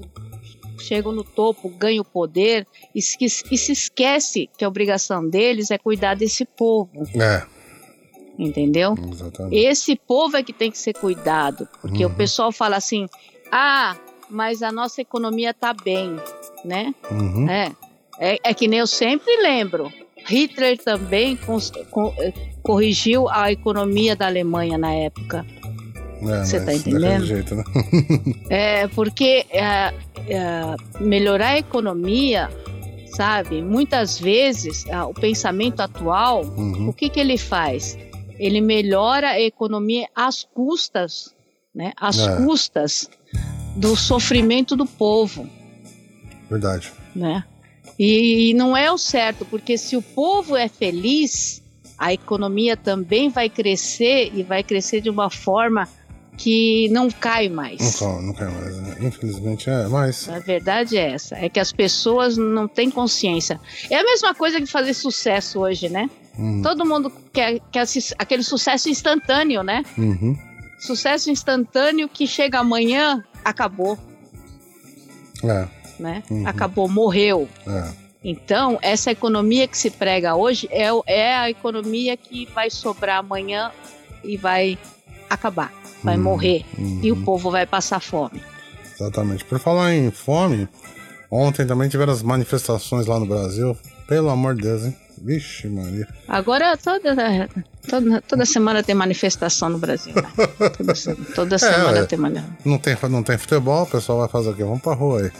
chegam 0.80 1.12
no 1.12 1.24
topo, 1.24 1.70
ganham 1.70 2.02
o 2.02 2.06
poder 2.06 2.66
e 2.95 3.02
se, 3.04 3.16
e 3.24 3.58
se 3.58 3.72
esquece 3.72 4.49
que 4.58 4.66
a 4.66 4.68
obrigação 4.68 5.30
deles 5.30 5.70
é 5.70 5.78
cuidar 5.78 6.16
desse 6.16 6.43
povo, 6.43 6.89
É, 7.16 7.43
entendeu? 8.39 8.95
exatamente. 9.12 9.56
Esse 9.56 9.95
povo 9.95 10.36
é 10.38 10.43
que 10.43 10.54
tem 10.54 10.72
que 10.72 10.78
ser 10.80 10.93
cuidado, 10.93 11.68
porque 11.82 12.04
Uhum. 12.04 12.12
o 12.12 12.16
pessoal 12.16 12.52
fala 12.52 12.78
assim: 12.78 13.06
ah, 13.52 13.95
mas 14.30 14.62
a 14.64 14.72
nossa 14.72 15.02
economia 15.02 15.54
tá 15.54 15.74
bem, 15.74 16.16
né? 16.64 16.93
Uhum. 17.10 17.49
É, 17.49 17.72
é, 18.20 18.38
é 18.43 18.54
que 18.54 18.68
nem 18.68 18.80
eu 18.80 18.88
sempre 18.88 19.36
lembro. 19.41 19.91
Hitler 20.26 20.78
também 20.78 21.36
cons- 21.36 21.72
co- 21.89 22.14
eh, 22.20 22.32
corrigiu 22.62 23.28
a 23.30 23.52
economia 23.52 24.16
da 24.16 24.28
Alemanha 24.28 24.78
na 24.78 24.93
época. 24.93 25.45
É, 26.22 26.43
Você 26.45 26.60
tá 26.60 26.66
daquele 26.68 26.97
entendendo? 26.97 27.26
Jeito, 27.26 27.56
né? 27.56 27.64
É, 28.49 28.88
porque 28.89 29.45
é, 29.49 29.91
melhorar 30.99 31.49
a 31.49 31.58
economia, 31.58 32.49
sabe? 33.16 33.62
Muitas 33.64 34.20
vezes 34.20 34.86
o 35.10 35.14
pensamento 35.14 35.80
atual, 35.82 36.43
Uhum. 36.45 36.89
o 36.89 36.93
que, 36.93 37.10
que 37.10 37.20
ele 37.20 37.38
faz? 37.39 37.97
Ele 38.38 38.62
melhora 38.62 39.30
a 39.30 39.41
economia 39.41 40.08
às 40.16 40.43
custas, 40.43 41.34
né? 41.74 41.93
Às 41.99 42.20
É. 42.20 42.36
custas 42.38 43.10
do 43.76 43.95
sofrimento 43.95 44.76
do 44.76 44.86
povo. 44.86 45.47
Verdade. 46.49 46.91
né? 47.15 47.43
E, 47.97 48.53
não 48.55 48.76
é 48.76 48.91
o 48.91 48.97
certo, 48.97 49.45
porque 49.45 49.78
se 49.78 49.95
o 49.95 50.01
povo 50.01 50.55
é 50.55 50.67
feliz, 50.67 51.61
a 51.97 52.11
economia 52.13 52.76
também 52.76 53.30
vai 53.30 53.49
crescer 53.49 54.32
e 54.34 54.43
vai 54.43 54.63
crescer 54.63 55.01
de 55.01 55.09
uma 55.09 55.30
forma 55.30 55.88
que 56.38 56.89
não 56.89 57.09
cai 57.11 57.47
Não, 57.47 57.55
mais. 57.57 57.99
calma, 57.99 58.22
não 58.22 58.34
quero 58.34 58.51
mais. 58.51 58.78
né? 58.82 58.95
Infelizmente 59.01 59.69
é, 59.69 59.88
mas. 59.88 60.28
A 60.28 60.39
verdade 60.39 60.97
é 60.97 61.11
essa, 61.11 61.36
é 61.36 61.47
que 61.47 61.59
as 61.59 61.72
pessoas 61.72 62.38
não 62.38 62.67
têm 62.67 62.89
consciência. 62.89 63.59
É 63.89 63.97
a 63.97 64.03
mesma 64.03 64.34
coisa 64.34 64.59
que 64.59 64.65
fazer 64.65 64.93
sucesso 64.93 65.59
hoje, 65.59 65.88
né? 65.88 66.09
Uhum. 66.38 66.61
Todo 66.63 66.86
mundo 66.86 67.11
quer, 67.32 67.59
quer 67.72 67.86
aquele 68.17 68.41
sucesso 68.43 68.89
instantâneo, 68.89 69.61
né? 69.61 69.84
Uhum. 69.97 70.36
Sucesso 70.80 71.30
instantâneo 71.30 72.09
que 72.09 72.26
chega 72.26 72.59
amanhã, 72.59 73.24
acabou, 73.44 73.98
É, 75.44 75.68
né? 76.00 76.24
Uhum. 76.30 76.48
Acabou, 76.48 76.88
morreu. 76.88 77.48
é. 77.68 78.02
Então, 78.24 78.78
essa 78.84 79.10
economia 79.12 79.68
que 79.68 79.76
se 79.76 79.89
prega 79.89 80.36
hoje 80.36 80.70
é, 80.72 80.89
é 81.08 81.36
a 81.36 81.50
economia 81.50 82.16
que 82.16 82.46
vai 82.54 82.70
sobrar 82.70 83.18
amanhã 83.18 83.72
e 84.24 84.38
vai 84.38 84.78
acabar, 85.28 85.74
vai 86.04 86.18
Uhum, 86.18 86.24
morrer. 86.24 86.64
E 87.02 87.12
o 87.12 87.16
uhum. 87.16 87.24
povo 87.24 87.50
vai 87.50 87.66
passar 87.66 88.00
fome. 88.00 88.39
Exatamente. 88.94 89.44
Por 89.44 89.58
falar 89.58 89.96
em 89.96 90.12
fome, 90.12 90.70
ontem 91.32 91.66
também 91.66 91.89
tiveram 91.89 92.14
as 92.14 92.22
manifestações 92.22 93.08
lá 93.08 93.20
no 93.20 93.26
Brasil. 93.26 93.76
Pelo 94.08 94.30
amor 94.30 94.54
de 94.54 94.62
Deus, 94.62 94.84
hein? 94.86 94.96
Vixe, 95.24 95.67
Maria. 95.67 96.07
Agora, 96.28 96.76
toda, 96.78 97.15
toda, 97.88 98.22
toda 98.22 98.45
semana 98.45 98.82
tem 98.82 98.95
manifestação 98.95 99.69
no 99.69 99.78
Brasil. 99.78 100.13
Né? 100.15 100.24
Toda, 100.78 100.93
toda 101.36 101.57
semana 101.59 101.99
é. 101.99 102.05
tem 102.05 102.17
manifestação. 102.17 102.57
Não 102.65 102.78
tem, 102.80 102.97
não 103.09 103.24
tem 103.24 103.38
futebol, 103.38 103.84
o 103.84 103.88
pessoal 103.88 104.19
vai 104.19 104.28
fazer 104.28 104.49
o 104.49 104.55
quê? 104.55 104.63
Vamos 104.63 104.82
pra 104.82 104.93
rua 104.93 105.22
aí. 105.22 105.32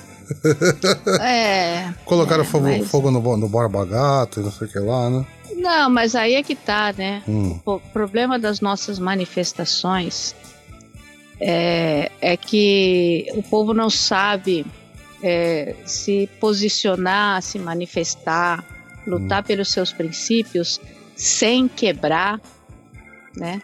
É. 1.20 1.94
Colocaram 2.06 2.44
é, 2.44 2.46
fogo, 2.46 2.66
mas- 2.68 2.88
fogo 2.88 3.12
no, 3.12 3.38
no 3.38 3.50
Borba 3.50 3.84
Gato 3.86 4.40
e 4.40 4.44
não 4.44 4.52
sei 4.52 4.68
o 4.68 4.72
que 4.72 4.80
lá, 4.80 5.10
né? 5.10 5.26
Não, 5.56 5.90
mas 5.90 6.16
aí 6.16 6.36
é 6.36 6.44
que 6.44 6.56
tá, 6.56 6.94
né? 6.98 7.22
Hum, 7.28 7.60
O 7.66 7.80
problema 7.80 8.40
das 8.40 8.62
nossas 8.62 8.98
manifestações 9.00 10.34
é, 11.40 12.12
é 12.22 12.38
que 12.38 13.28
o 13.36 13.44
povo 13.44 13.74
não 13.74 13.90
sabe 13.90 14.66
é, 15.22 15.76
se 15.86 16.30
posicionar, 16.40 17.42
se 17.42 17.60
manifestar, 17.60 18.64
lutar 19.06 19.44
pelos 19.44 19.72
seus 19.72 19.92
princípios 19.92 20.80
sem 21.16 21.68
quebrar, 21.68 22.40
né? 23.36 23.62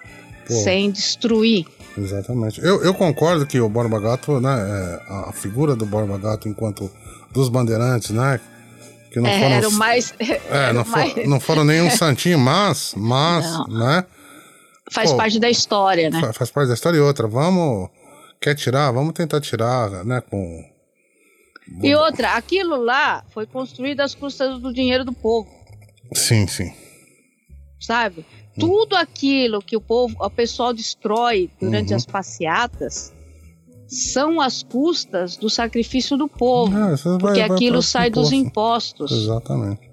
Pô. 0.48 0.54
Sem 0.54 0.92
destruir. 0.92 1.66
exatamente. 1.98 2.62
Eu, 2.62 2.82
eu 2.84 2.94
concordo 2.94 3.46
que 3.46 3.60
o 3.60 3.68
Borba 3.70 4.00
Gato, 4.00 4.40
né? 4.40 4.50
é, 5.10 5.14
a 5.30 5.32
figura 5.34 5.76
do 5.76 5.86
Borba 5.86 6.18
Gato 6.18 6.48
enquanto 6.48 6.90
dos 7.34 7.50
bandeirantes, 7.50 8.12
né? 8.12 8.40
Que 9.12 9.20
não 9.20 9.30
É, 9.30 9.40
foram. 9.40 9.56
era 9.56 9.68
o 9.70 9.72
mais. 9.74 10.14
É, 10.50 10.72
não, 10.74 10.82
o 10.82 10.86
for- 10.86 10.92
mais- 10.98 11.28
não 11.28 11.40
foram 11.40 11.64
nenhum 11.66 11.90
santinho, 11.92 12.40
mas, 12.40 12.94
mas, 12.96 13.46
Não. 13.46 13.68
né? 13.68 14.06
faz 14.92 15.12
pô, 15.12 15.18
parte 15.18 15.38
da 15.40 15.50
história, 15.50 16.10
né? 16.10 16.22
Fa- 16.22 16.34
Faz 16.34 16.50
parte 16.52 16.68
da 16.70 16.74
história 16.74 16.98
e 16.98 17.02
outra. 17.02 17.28
Vamos. 17.28 17.90
Quer 18.40 18.56
tirar? 18.56 18.92
Vamos 18.92 19.14
tentar 19.14 19.42
tirar, 19.42 19.90
né? 20.06 20.22
Com. 20.30 20.64
E 21.84 21.94
outra, 21.96 22.34
aquilo 22.36 22.76
lá 22.78 23.24
foi 23.30 23.46
construído 23.46 24.02
às 24.02 24.16
custas 24.16 24.60
do 24.60 24.74
dinheiro 24.74 25.04
do 25.06 25.14
povo. 25.14 25.50
Sim, 26.14 26.48
sim. 26.48 26.72
sabe? 27.80 28.26
Tudo 28.60 28.96
aquilo 28.96 29.62
que 29.62 29.78
o 29.78 29.82
povo, 29.82 30.16
o 30.20 30.30
pessoal 30.30 30.74
destrói 30.74 31.50
durante 31.62 31.92
Uhum. 31.92 31.96
as 31.98 32.06
passeatas 32.06 33.14
são 33.88 34.42
as 34.42 34.64
custas 34.64 35.38
do 35.38 35.50
sacrifício 35.50 36.18
do 36.18 36.28
povo, 36.28 36.76
Ah, 36.76 36.96
vai- 36.96 37.18
porque 37.20 37.40
vai 37.40 37.52
aquilo 37.52 37.82
sai 37.82 38.10
dos 38.10 38.32
imposto. 38.32 39.04
impostos. 39.04 39.12
Exatamente. 39.24 39.90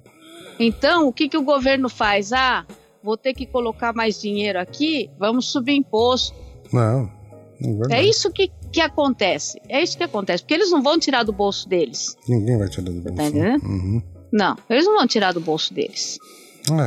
Então, 0.58 1.06
o 1.08 1.12
que, 1.12 1.28
que 1.28 1.36
o 1.36 1.42
governo 1.42 1.88
faz? 1.88 2.32
Ah, 2.32 2.64
vou 3.02 3.16
ter 3.16 3.34
que 3.34 3.44
colocar 3.46 3.92
mais 3.92 4.20
dinheiro 4.20 4.58
aqui, 4.58 5.10
vamos 5.18 5.46
subir 5.52 5.74
imposto. 5.74 6.34
Não. 6.72 7.10
É, 7.90 7.98
É 7.98 8.02
isso 8.02 8.30
que, 8.32 8.50
que 8.74 8.80
acontece. 8.80 9.60
É 9.68 9.80
isso 9.82 9.96
que 9.96 10.02
acontece, 10.02 10.42
porque 10.42 10.54
eles 10.54 10.70
não 10.70 10.82
vão 10.82 10.98
tirar 10.98 11.22
do 11.22 11.32
bolso 11.32 11.68
deles. 11.68 12.16
Ninguém 12.28 12.58
vai 12.58 12.68
tirar 12.68 12.84
do 12.84 12.92
bolso. 13.00 13.14
tá 13.16 13.24
entendendo? 13.24 13.62
Uhum. 13.64 14.02
Não, 14.32 14.56
eles 14.68 14.84
não 14.84 14.96
vão 14.96 15.06
tirar 15.06 15.32
do 15.32 15.40
bolso 15.40 15.72
deles. 15.72 16.18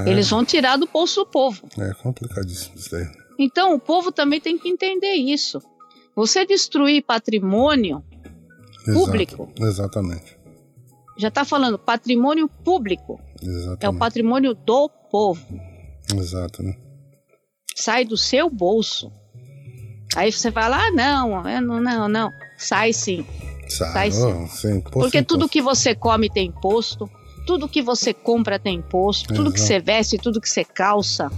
É, 0.06 0.10
Eles 0.10 0.28
vão 0.30 0.44
tirar 0.44 0.76
do 0.76 0.88
bolso 0.88 1.24
do 1.24 1.28
povo. 1.28 1.68
é 1.78 1.94
complicadíssimo 2.02 2.76
isso 2.76 2.90
daí. 2.92 3.06
Então, 3.40 3.76
o 3.76 3.80
povo 3.80 4.12
também 4.12 4.42
tem 4.42 4.58
que 4.58 4.68
entender 4.68 5.14
isso. 5.14 5.62
Você 6.16 6.46
destruir 6.46 7.04
patrimônio 7.04 8.04
Exato, 8.88 9.06
público. 9.06 9.50
Exatamente. 9.60 10.38
Já 11.16 11.28
está 11.28 11.46
falando 11.46 11.78
patrimônio 11.78 12.50
público. 12.66 13.20
Exatamente. 13.42 13.86
É 13.86 13.90
o 13.90 13.94
patrimônio 13.94 14.54
do 14.56 14.90
povo. 15.12 15.46
Exato, 16.16 16.64
né? 16.64 16.76
Sai 17.76 18.04
do 18.04 18.18
seu 18.18 18.50
bolso. 18.50 19.12
Aí 20.18 20.32
você 20.32 20.52
fala, 20.52 20.78
ah, 20.78 20.92
não, 20.92 21.48
eu 21.48 21.62
não, 21.62 21.80
não, 21.80 22.10
não. 22.10 22.32
Sai 22.58 22.92
sim. 22.92 23.24
Sai, 23.70 24.10
sim. 24.12 24.24
oh, 24.24 24.48
sim, 24.48 24.78
imposto, 24.78 25.00
Porque 25.00 25.22
tudo 25.22 25.48
que 25.48 25.62
você 25.62 25.94
come 25.94 26.28
tem 26.30 26.48
imposto, 26.48 27.08
tudo 27.46 27.68
que 27.70 27.82
você 27.84 28.14
compra 28.14 28.58
tem 28.58 28.78
imposto, 28.78 29.32
tudo 29.34 29.52
que 29.52 29.60
Exato. 29.60 29.68
você 29.74 29.80
veste, 29.80 30.18
tudo 30.18 30.42
que 30.42 30.50
você 30.50 30.64
calça, 30.66 31.30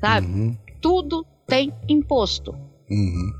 sabe? 0.00 0.26
Uhum, 0.26 0.56
Tudo 0.82 1.24
tem 1.46 1.72
imposto. 1.88 2.54
uhum. 2.90 3.32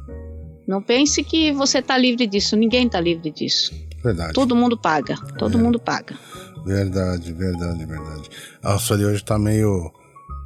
Não 0.66 0.80
pense 0.82 1.22
que 1.22 1.52
você 1.52 1.78
está 1.78 1.96
livre 1.98 2.26
disso, 2.26 2.56
ninguém 2.56 2.86
está 2.86 2.98
livre 2.98 3.30
disso. 3.30 3.72
Verdade. 4.02 4.32
Todo 4.32 4.56
mundo 4.56 4.76
paga, 4.78 5.16
todo 5.38 5.58
É. 5.58 5.60
mundo 5.62 5.78
paga. 5.78 6.16
Verdade, 6.64 7.32
verdade, 7.32 7.84
verdade. 7.84 8.28
A 8.62 8.76
Sueli 8.78 9.04
hoje 9.04 9.22
tá 9.24 9.38
meio 9.38 9.92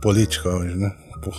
política 0.02 0.48
hoje, 0.50 0.74
né? 0.76 0.90
Pô. 1.22 1.30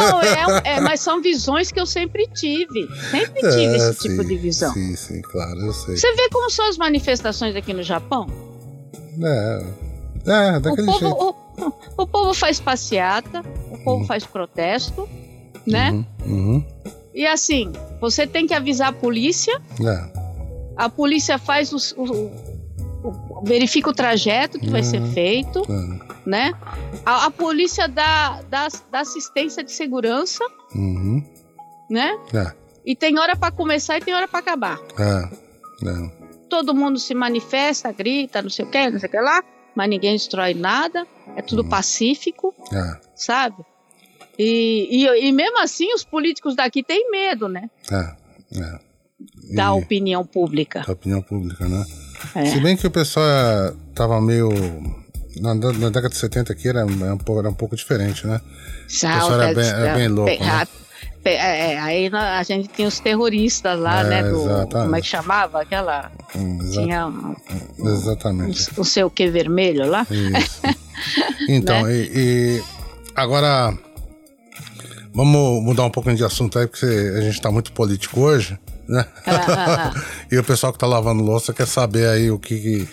Não, 0.00 0.22
é, 0.22 0.60
é, 0.76 0.80
mas 0.80 1.00
são 1.00 1.20
visões 1.20 1.72
que 1.72 1.80
eu 1.80 1.86
sempre 1.86 2.26
tive. 2.28 2.86
Sempre 3.10 3.40
tive 3.50 3.74
É, 3.74 3.76
esse 3.76 3.94
tipo 3.98 4.22
sim, 4.22 4.28
de 4.28 4.36
visão. 4.36 4.72
Sim, 4.72 4.94
sim, 4.96 5.20
claro, 5.22 5.58
eu 5.60 5.72
sei. 5.72 5.96
Você 5.96 6.14
vê 6.14 6.28
como 6.30 6.48
são 6.50 6.68
as 6.68 6.76
manifestações 6.78 7.56
aqui 7.56 7.72
no 7.72 7.82
Japão? 7.82 8.26
É, 9.22 9.64
é 10.26 10.56
O 10.56 10.60
daquele 10.60 10.86
povo, 10.86 10.98
jeito. 10.98 11.36
o, 11.96 12.02
o 12.02 12.06
povo 12.06 12.34
faz 12.34 12.60
passeata, 12.60 13.42
o 13.70 13.78
povo 13.78 14.04
faz 14.06 14.24
protesto, 14.24 15.08
né? 15.66 15.90
Uhum, 15.90 16.04
uhum. 16.26 16.64
E 17.14 17.26
assim, 17.26 17.72
você 18.00 18.26
tem 18.28 18.46
que 18.46 18.54
avisar 18.54 18.88
a 18.90 18.92
polícia, 18.92 19.60
É, 19.84 20.18
a 20.76 20.88
polícia 20.88 21.36
faz 21.36 21.72
os- 21.72 21.92
o, 21.96 22.04
o- 22.04 22.30
o- 23.02 23.42
verifica 23.44 23.90
o 23.90 23.92
trajeto 23.92 24.60
que 24.60 24.70
vai 24.70 24.84
ser 24.84 25.00
Uhum. 25.00 25.12
feito, 25.12 25.58
é. 25.68 26.07
Né? 26.28 26.52
A, 27.06 27.24
a 27.26 27.30
polícia 27.30 27.88
dá, 27.88 28.42
dá, 28.50 28.68
dá 28.92 29.00
assistência 29.00 29.64
de 29.64 29.72
segurança, 29.72 30.44
Uhum. 30.74 31.24
né? 31.90 32.16
É, 32.34 32.52
E 32.84 32.94
tem 32.94 33.18
hora 33.18 33.34
para 33.34 33.50
começar 33.50 33.96
e 33.96 34.00
tem 34.02 34.14
hora 34.14 34.28
para 34.28 34.40
acabar. 34.40 34.78
é, 34.98 35.88
é. 35.88 36.28
Todo 36.50 36.74
mundo 36.74 36.98
se 36.98 37.14
manifesta, 37.14 37.90
grita, 37.92 38.40
não 38.42 38.50
sei 38.50 38.64
o 38.64 38.70
que, 38.70 38.90
não 38.90 38.98
sei 39.00 39.08
o 39.08 39.12
que 39.12 39.20
lá, 39.20 39.42
mas 39.74 39.88
ninguém 39.88 40.12
destrói 40.14 40.54
nada, 40.54 41.06
é 41.36 41.42
tudo 41.42 41.62
Uhum. 41.62 41.68
pacífico, 41.68 42.54
É, 42.72 43.00
sabe? 43.16 43.56
E, 44.38 45.04
e, 45.04 45.28
e 45.28 45.32
mesmo 45.32 45.58
assim 45.60 45.92
os 45.94 46.04
políticos 46.04 46.54
daqui 46.54 46.82
têm 46.82 47.10
medo, 47.10 47.48
né? 47.48 47.68
é, 47.90 48.16
é. 48.60 48.78
Da 49.54 49.64
E- 49.64 49.70
opinião 49.82 50.24
pública. 50.24 50.84
da 50.86 50.92
opinião 50.92 51.20
pública, 51.20 51.66
né? 51.68 51.84
É. 52.34 52.46
Se 52.46 52.60
bem 52.60 52.76
que 52.76 52.86
o 52.86 52.90
pessoal 52.90 53.26
é, 53.26 53.74
tava 53.94 54.20
meio. 54.20 54.48
Na, 55.40 55.54
na 55.54 55.88
década 55.90 56.08
de 56.08 56.16
70 56.16 56.52
aqui 56.52 56.68
era, 56.68 56.80
era 56.80 56.86
um, 57.14 57.18
pouco, 57.18 57.40
era 57.40 57.48
um 57.50 57.54
pouco 57.54 57.76
diferente, 57.76 58.26
né? 58.26 58.40
pessoal 58.86 59.32
era 59.40 59.54
bem- 59.54 59.68
era 59.68 59.94
bem 59.94 60.08
louco, 60.08 60.30
Pe- 60.30 60.38
né? 60.44 60.66
pe- 61.22 61.30
é, 61.30 61.72
é, 61.74 61.78
aí 61.80 62.10
a 62.12 62.42
gente 62.42 62.68
tinha 62.68 62.88
os 62.88 62.98
terroristas 63.00 63.78
lá, 63.78 64.00
É, 64.00 64.04
né? 64.04 64.22
Do, 64.22 64.36
exatamente. 64.40 64.72
como 64.72 64.96
é 64.96 65.00
que 65.00 65.06
chamava? 65.06 65.62
Aquela. 65.62 66.10
Hum, 66.34 66.58
exa- 66.62 66.82
Tinha 66.82 67.06
um, 67.06 67.34
Exatamente. 67.86 68.68
o 68.80 68.84
seu 68.84 69.10
que 69.10 69.28
vermelho 69.30 69.86
lá. 69.86 70.06
Isso. 70.10 70.60
Então, 71.48 71.84
Né? 71.84 71.94
e, 71.94 72.10
e 72.58 72.62
agora 73.14 73.72
vamos 75.14 75.62
mudar 75.62 75.84
um 75.84 75.90
pouquinho 75.90 76.16
de 76.16 76.24
assunto 76.24 76.58
aí, 76.58 76.66
porque 76.66 76.86
a 76.86 77.20
gente 77.20 77.40
tá 77.40 77.50
muito 77.50 77.72
político 77.72 78.20
hoje, 78.20 78.58
né? 78.88 79.06
Ah, 79.26 79.32
ah, 79.48 79.92
ah. 79.94 80.02
e 80.30 80.36
o 80.38 80.44
pessoal 80.44 80.72
que 80.72 80.78
tá 80.78 80.86
lavando 80.86 81.22
louça 81.22 81.52
quer 81.52 81.66
saber 81.66 82.08
aí 82.08 82.30
o 82.30 82.38
que. 82.38 82.58
que- 82.58 82.88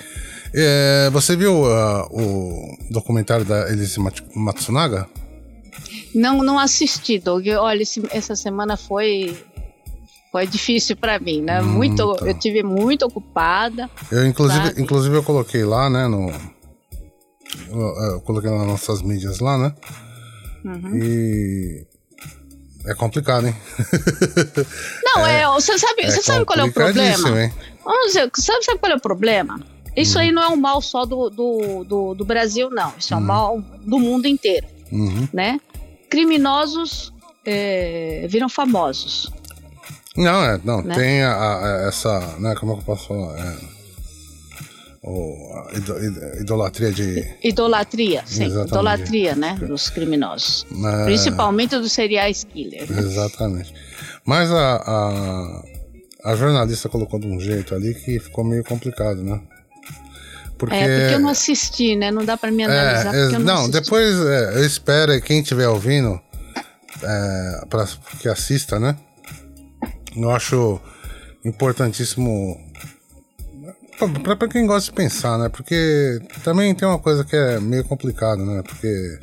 É, 0.58 1.10
você 1.12 1.36
viu 1.36 1.66
ah, 1.66 2.08
o 2.10 2.78
documentário 2.90 3.44
da 3.44 3.70
Elise 3.70 4.00
Mat- 4.00 4.22
Matsunaga? 4.34 5.08
Não, 6.14 6.42
não 6.44 6.58
assisti, 6.58 7.20
Doug. 7.20 7.46
Olha, 7.60 7.84
esse- 7.84 8.08
essa 8.12 8.36
semana 8.36 8.78
foi. 8.78 9.38
Foi 10.32 10.46
difícil 10.48 10.96
para 10.98 11.18
mim, 11.20 11.42
né? 11.42 11.62
Hum, 11.62 11.66
muito, 11.66 12.16
tá. 12.16 12.26
Eu 12.28 12.34
tive 12.34 12.62
muito 12.64 13.06
ocupada. 13.06 13.90
Eu, 14.12 14.26
inclusive, 14.26 14.68
Sabe? 14.68 14.82
inclusive, 14.82 15.16
eu 15.16 15.24
coloquei 15.24 15.64
lá, 15.64 15.90
né, 15.90 16.08
no... 16.10 16.30
Eu, 17.70 17.80
eu 18.14 18.22
coloquei 18.22 18.50
nas 18.52 18.68
nossas 18.68 19.02
mídias 19.02 19.40
lá, 19.40 19.58
né? 19.58 19.74
Uhum. 20.66 20.96
E... 20.98 21.88
É 22.86 22.94
complicado, 22.96 23.48
hein? 23.48 23.56
Não, 25.04 25.24
é, 25.28 25.46
você 25.48 25.78
sabe, 25.80 26.04
você 26.06 26.22
sabe 26.22 26.44
qual 26.46 26.60
é 26.60 26.64
o 26.66 26.72
problema? 26.72 27.42
hein? 27.42 27.54
Vamos 27.84 28.08
dizer, 28.08 28.30
sabe, 28.38 28.64
sabe 28.66 28.80
qual 28.80 28.92
é 28.92 28.96
o 28.96 29.02
problema? 29.02 29.58
Isso 29.96 30.18
Hum. 30.18 30.22
aí 30.22 30.32
não 30.32 30.44
é 30.44 30.48
um 30.50 30.56
mal 30.58 30.82
só 30.82 31.06
do, 31.06 31.30
do, 31.30 31.84
do, 31.84 32.14
do 32.16 32.26
Brasil, 32.26 32.70
não. 32.70 32.94
Isso 32.98 33.14
é 33.14 33.18
um 33.18 33.22
mal 33.22 33.62
do 33.82 33.98
mundo 34.00 34.28
inteiro, 34.28 34.68
Uhum. 34.92 35.28
né? 35.34 35.60
Criminosos 36.10 37.14
é, 37.46 38.26
viram 38.30 38.50
famosos. 38.50 39.32
Não, 40.18 40.44
é, 40.44 40.60
não, 40.64 40.82
Né? 40.82 40.96
tem 40.96 41.22
a, 41.24 41.34
a- 41.36 41.88
essa, 41.88 42.20
né, 42.40 42.56
como 42.56 42.72
é 42.72 42.76
que 42.76 42.82
eu 42.82 42.86
posso 42.86 43.08
falar? 43.08 43.38
É, 43.38 43.56
o, 45.04 45.54
a 45.70 45.74
ido- 45.78 46.04
ido- 46.04 46.42
idolatria 46.42 46.92
de... 46.92 47.36
Idolatria, 47.44 48.24
sim. 48.26 48.46
Exatamente. 48.46 48.72
Idolatria, 48.74 49.36
né? 49.36 49.56
Dos 49.68 49.90
criminosos. 49.90 50.66
É, 51.02 51.06
Principalmente 51.06 51.78
dos 51.78 51.92
serial 51.92 52.32
killers. 52.52 52.90
Exatamente. 52.90 53.74
Mas 54.26 54.50
a, 54.52 54.76
a, 54.78 56.32
a 56.32 56.36
jornalista 56.36 56.90
colocou 56.90 57.20
de 57.20 57.28
um 57.28 57.40
jeito 57.40 57.76
ali 57.76 57.94
que 57.94 58.20
ficou 58.20 58.44
meio 58.44 58.64
complicado, 58.64 59.22
né? 59.22 59.40
Porque... 60.58 60.76
É, 60.76 61.00
porque 61.00 61.16
eu 61.16 61.20
não 61.20 61.30
assisti, 61.30 61.96
né? 61.96 62.12
Não 62.12 62.24
dá 62.24 62.38
pra 62.38 62.50
me 62.52 62.64
analisar 62.64 63.14
É, 63.16 63.20
porque 63.22 63.36
eu 63.36 63.40
não, 63.40 63.46
não, 63.46 63.54
assisti. 63.66 63.72
depois 63.72 64.20
é, 64.20 64.58
eu 64.58 64.66
espero 64.66 65.14
e 65.14 65.22
quem 65.22 65.42
estiver 65.42 65.68
ouvindo 65.68 66.20
é, 67.04 67.66
para 67.70 67.86
que 68.20 68.30
assista, 68.30 68.80
né? 68.80 68.96
Eu 70.16 70.32
acho 70.32 70.80
importantíssimo 71.44 72.58
pra- 74.24 74.36
pra 74.36 74.48
quem 74.48 74.66
gosta 74.66 74.90
de 74.90 74.96
pensar, 74.96 75.38
né? 75.38 75.50
Porque 75.50 76.20
também 76.44 76.74
tem 76.74 76.88
uma 76.88 77.00
coisa 77.00 77.24
que 77.24 77.36
é 77.36 77.60
meio 77.60 77.84
complicada, 77.84 78.44
né? 78.44 78.62
Porque 78.64 79.20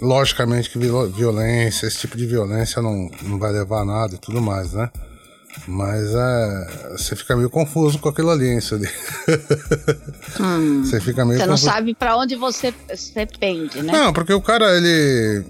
logicamente 0.00 0.68
que 0.70 0.78
viol- 0.78 1.08
violência, 1.10 1.86
esse 1.86 1.98
tipo 1.98 2.16
de 2.16 2.26
violência 2.26 2.82
não, 2.82 3.08
não 3.22 3.38
vai 3.38 3.52
levar 3.52 3.82
a 3.82 3.84
nada 3.84 4.14
e 4.16 4.18
tudo 4.18 4.40
mais, 4.42 4.72
né? 4.72 4.90
Mas 5.66 6.14
é, 6.14 6.88
você 6.96 7.16
fica 7.16 7.36
meio 7.36 7.48
confuso 7.48 7.98
com 7.98 8.08
aquilo 8.08 8.30
ali, 8.30 8.48
hein, 8.48 8.58
isso 8.58 8.74
ali. 8.74 8.88
você 10.84 11.00
fica 11.00 11.24
meio 11.24 11.38
Hum. 11.38 11.40
Você 11.40 11.46
não 11.46 11.54
confuso. 11.54 11.64
sabe 11.70 11.94
pra 11.94 12.16
onde 12.16 12.36
você, 12.36 12.72
você 12.92 13.26
pende, 13.38 13.82
né? 13.82 13.92
Não, 13.92 14.12
porque 14.12 14.32
o 14.32 14.40
cara, 14.42 14.76
ele 14.76 15.44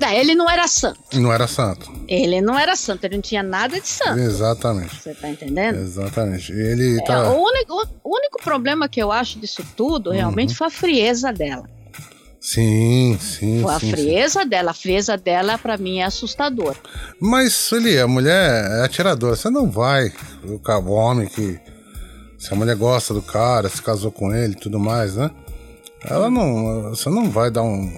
Não, 0.00 0.08
ele 0.10 0.34
não 0.34 0.48
era 0.50 0.66
santo. 0.66 0.98
não 1.14 1.32
era 1.32 1.46
santo. 1.46 1.90
Ele 2.08 2.40
não 2.40 2.58
era 2.58 2.74
santo, 2.74 3.04
ele 3.04 3.16
não 3.16 3.22
tinha 3.22 3.42
nada 3.42 3.80
de 3.80 3.86
santo. 3.86 4.18
Exatamente. 4.18 4.96
Você 5.00 5.14
tá 5.14 5.28
entendendo? 5.28 5.76
Exatamente. 5.78 6.52
Ele 6.52 6.98
É, 6.98 7.04
tá. 7.04 7.30
o, 7.30 7.42
único, 7.44 7.88
o 8.02 8.16
único 8.16 8.42
problema 8.42 8.88
que 8.88 9.00
eu 9.00 9.12
acho 9.12 9.38
disso 9.38 9.64
tudo 9.76 10.10
Uhum. 10.10 10.16
realmente 10.16 10.54
foi 10.54 10.66
a 10.66 10.70
frieza 10.70 11.32
dela. 11.32 11.68
Sim, 12.40 13.18
sim, 13.20 13.60
Foi 13.60 13.74
a 13.74 13.78
sim, 13.78 13.86
sim. 13.86 13.92
frieza 13.92 14.44
dela. 14.46 14.70
A 14.70 14.74
frieza 14.74 15.16
dela, 15.16 15.58
pra 15.58 15.76
mim, 15.76 15.98
é 15.98 16.04
assustadora. 16.04 16.76
Mas, 17.20 17.52
Sueli, 17.52 17.98
a 17.98 18.08
mulher 18.08 18.64
é 18.80 18.84
atiradora. 18.84 19.36
Você 19.36 19.50
não 19.50 19.70
vai. 19.70 20.10
O, 20.42 20.58
homem 20.92 21.28
que. 21.28 21.60
Se 22.38 22.54
a 22.54 22.56
mulher 22.56 22.74
gosta 22.76 23.12
do 23.12 23.20
cara, 23.20 23.68
se 23.68 23.82
casou 23.82 24.10
com 24.10 24.34
ele 24.34 24.54
e 24.54 24.58
tudo 24.58 24.80
mais, 24.80 25.14
né? 25.16 25.30
Ela 26.02 26.30
não. 26.30 26.88
Você 26.88 27.10
não 27.10 27.30
vai 27.30 27.50
dar 27.50 27.62
um. 27.62 27.92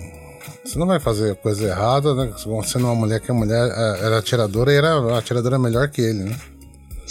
Você 0.64 0.76
não 0.76 0.88
vai 0.88 0.98
fazer 0.98 1.36
coisa 1.36 1.64
errada, 1.68 2.12
né? 2.14 2.32
Não 2.44 2.60
é 2.60 2.76
uma 2.92 2.94
mulher 2.96 3.20
que 3.20 3.30
a 3.30 3.34
mulher 3.34 3.68
é- 3.70 4.04
era 4.06 4.18
atiradora 4.18 4.72
e 4.72 4.76
era 4.76 4.88
a 4.94 5.18
atiradora 5.18 5.58
melhor 5.58 5.88
que 5.88 6.00
ele, 6.00 6.24
né? 6.24 6.36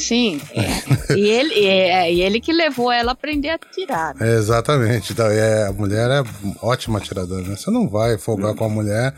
Sim. 0.02 0.42
é. 0.54 1.14
e, 1.16 1.28
ele, 1.30 1.54
e, 1.54 1.66
é, 1.68 2.14
e 2.14 2.22
ele 2.22 2.40
que 2.42 2.52
levou 2.52 2.92
ela 2.92 3.12
a 3.12 3.14
aprender 3.14 3.50
a 3.50 3.58
tirar. 3.58 4.16
né? 4.16 4.30
É, 4.34 4.36
exatamente. 4.38 5.14
Então, 5.14 5.28
é, 5.28 5.68
a 5.68 5.72
mulher 5.72 6.10
é 6.10 6.24
ótima 6.62 7.00
atiradora, 7.00 7.42
né? 7.48 7.56
Você 7.56 7.70
não 7.72 7.88
vai 7.88 8.18
folgar 8.18 8.54
com 8.56 8.66
a 8.66 8.70
mulher, 8.70 9.14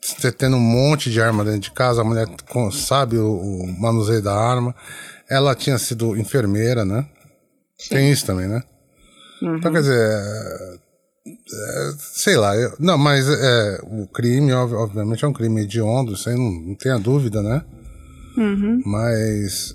você 0.00 0.30
tendo 0.30 0.56
um 0.56 0.60
monte 0.60 1.10
de 1.10 1.20
arma 1.20 1.44
dentro 1.44 1.60
de 1.60 1.70
casa, 1.72 2.00
a 2.02 2.04
mulher 2.04 2.26
sabe 2.72 3.18
o, 3.18 3.32
o 3.36 3.80
manuseio 3.80 4.22
da 4.22 4.34
arma. 4.34 4.74
Ela 5.28 5.54
tinha 5.54 5.76
sido 5.78 6.16
enfermeira, 6.16 6.84
né? 6.84 7.04
Tem 7.88 8.10
isso 8.12 8.24
também, 8.24 8.46
né? 8.46 8.62
Então, 9.42 9.70
quer 9.72 9.80
dizer, 9.80 9.98
é, 9.98 10.74
é, 11.28 11.92
sei 11.98 12.36
lá, 12.36 12.56
eu- 12.56 12.72
não, 12.78 12.96
mas 12.96 13.28
é, 13.28 13.80
o 13.82 14.06
crime, 14.06 14.52
ob- 14.54 14.72
obviamente, 14.74 15.24
é 15.24 15.28
um 15.28 15.32
crime 15.32 15.62
hediondo, 15.62 16.12
isso 16.14 16.28
aí 16.28 16.36
não, 16.36 16.50
não 16.68 16.74
tenha 16.74 16.98
dúvida, 16.98 17.42
né? 17.42 17.62
Uhum. 18.38 18.80
Mas 18.86 19.74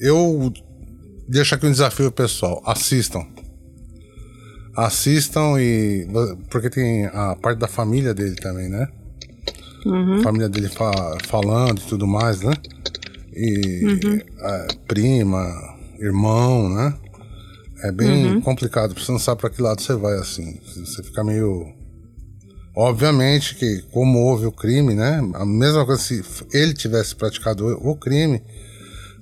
eu 0.00 0.52
deixo 1.28 1.54
aqui 1.54 1.66
um 1.66 1.70
desafio 1.70 2.10
pessoal. 2.12 2.62
Assistam. 2.66 3.26
Assistam 4.76 5.60
e. 5.60 6.06
Porque 6.50 6.70
tem 6.70 7.06
a 7.06 7.34
parte 7.36 7.58
da 7.58 7.66
família 7.66 8.14
dele 8.14 8.36
também, 8.36 8.68
né? 8.68 8.86
Uhum. 9.84 10.22
Família 10.22 10.48
dele 10.48 10.68
fa- 10.68 11.18
falando 11.26 11.80
e 11.80 11.84
tudo 11.86 12.06
mais, 12.06 12.40
né? 12.42 12.52
E 13.34 13.84
Uhum. 13.86 14.18
prima, 14.86 15.44
irmão, 16.00 16.68
né? 16.68 16.94
É 17.84 17.92
bem 17.92 18.34
Uhum. 18.34 18.40
complicado, 18.40 18.92
você 18.98 19.10
não 19.12 19.18
sabe 19.20 19.40
pra 19.40 19.50
que 19.50 19.62
lado 19.62 19.80
você 19.80 19.94
vai 19.94 20.14
assim. 20.18 20.58
Você 20.64 21.02
fica 21.02 21.22
meio. 21.24 21.72
Obviamente 22.76 23.56
que, 23.56 23.82
como 23.92 24.18
houve 24.20 24.46
o 24.46 24.52
crime, 24.52 24.94
né? 24.94 25.20
A 25.34 25.44
mesma 25.44 25.84
coisa 25.84 26.00
se 26.00 26.22
ele 26.52 26.72
tivesse 26.74 27.14
praticado 27.16 27.66
o 27.66 27.96
crime 27.96 28.40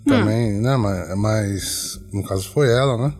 também, 0.06 0.52
né? 0.60 0.76
Mas, 0.76 1.16
mas 1.18 2.00
no 2.12 2.22
caso 2.24 2.48
foi 2.50 2.68
ela, 2.70 2.96
né? 2.96 3.14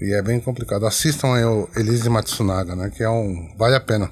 E 0.00 0.12
é 0.14 0.22
bem 0.22 0.40
complicado. 0.40 0.84
Assistam 0.86 1.34
aí 1.34 1.44
o 1.44 1.68
Elise 1.76 2.08
Matsunaga, 2.08 2.74
né? 2.74 2.90
Que 2.90 3.02
é 3.02 3.08
um. 3.10 3.54
Vale 3.56 3.74
a 3.76 3.80
pena. 3.80 4.10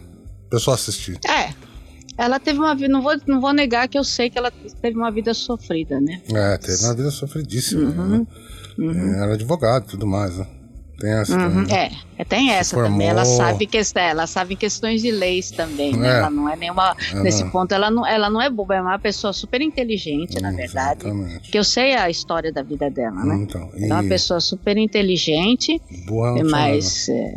Pessoal 0.50 0.74
assistir. 0.74 1.18
É. 1.28 1.52
Ela 2.16 2.38
teve 2.38 2.58
uma 2.58 2.74
vida. 2.74 2.88
Não 2.92 3.02
vou, 3.02 3.14
não 3.26 3.40
vou 3.40 3.52
negar 3.52 3.88
que 3.88 3.98
eu 3.98 4.04
sei 4.04 4.30
que 4.30 4.38
ela 4.38 4.50
teve 4.50 4.96
uma 4.96 5.10
vida 5.10 5.32
sofrida, 5.34 6.00
né? 6.00 6.20
É, 6.32 6.56
teve 6.58 6.84
uma 6.84 6.94
vida 6.94 7.10
sofridíssima, 7.10 7.82
Uhum. 7.90 8.18
né? 8.18 8.26
É, 9.18 9.22
Era 9.24 9.34
advogado 9.34 9.84
e 9.84 9.90
tudo 9.90 10.06
mais, 10.06 10.36
né? 10.36 10.46
Tem 11.00 11.10
essa 11.12 11.32
também. 11.36 11.64
Uhum, 11.64 11.70
É, 11.70 11.90
é, 12.18 12.24
tem 12.24 12.50
essa 12.50 12.74
formou. 12.74 12.92
também. 12.92 13.08
Ela 13.08 13.24
sabe 13.24 13.66
que 13.66 13.78
ela 13.96 14.26
sabe 14.26 14.54
questões 14.54 15.00
de 15.00 15.10
leis 15.10 15.50
também, 15.50 15.96
né? 15.96 16.08
É. 16.08 16.18
Ela 16.18 16.30
não 16.30 16.46
é 16.48 16.54
nenhuma. 16.56 16.94
Ela- 17.10 17.22
Nesse 17.22 17.42
ponto, 17.46 17.72
ela 17.72 17.90
não, 17.90 18.06
ela 18.06 18.28
não 18.28 18.40
é 18.40 18.50
boba, 18.50 18.74
é 18.76 18.80
uma 18.82 18.98
pessoa 18.98 19.32
super 19.32 19.62
inteligente, 19.62 20.38
na 20.42 20.52
verdade. 20.52 21.06
Exatamente. 21.06 21.50
Que 21.50 21.58
eu 21.58 21.64
sei 21.64 21.94
a 21.94 22.10
história 22.10 22.52
da 22.52 22.62
vida 22.62 22.90
dela, 22.90 23.24
né? 23.24 23.34
Então, 23.36 23.70
e 23.74 23.84
Ela 23.86 23.98
é 23.98 24.00
uma 24.02 24.08
pessoa 24.08 24.40
super 24.40 24.76
inteligente, 24.76 25.80
boa 26.06 26.44
mas 26.44 27.08
é, 27.08 27.34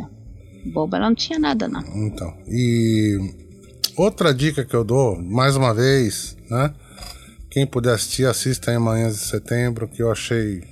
boba 0.66 0.98
ela 0.98 1.08
não 1.08 1.14
tinha 1.16 1.38
nada, 1.38 1.66
não. 1.66 1.82
Então, 2.06 2.32
e 2.46 3.18
outra 3.96 4.34
dica 4.34 4.62
que 4.64 4.74
eu 4.76 4.84
dou, 4.84 5.18
mais 5.20 5.56
uma 5.56 5.72
vez, 5.72 6.36
né? 6.50 6.70
Quem 7.50 7.66
puder 7.66 7.94
assistir, 7.94 8.26
assista 8.26 8.72
em 8.74 8.78
Manhãs 8.78 9.14
de 9.14 9.20
Setembro, 9.20 9.86
que 9.88 10.02
eu 10.02 10.10
achei... 10.10 10.62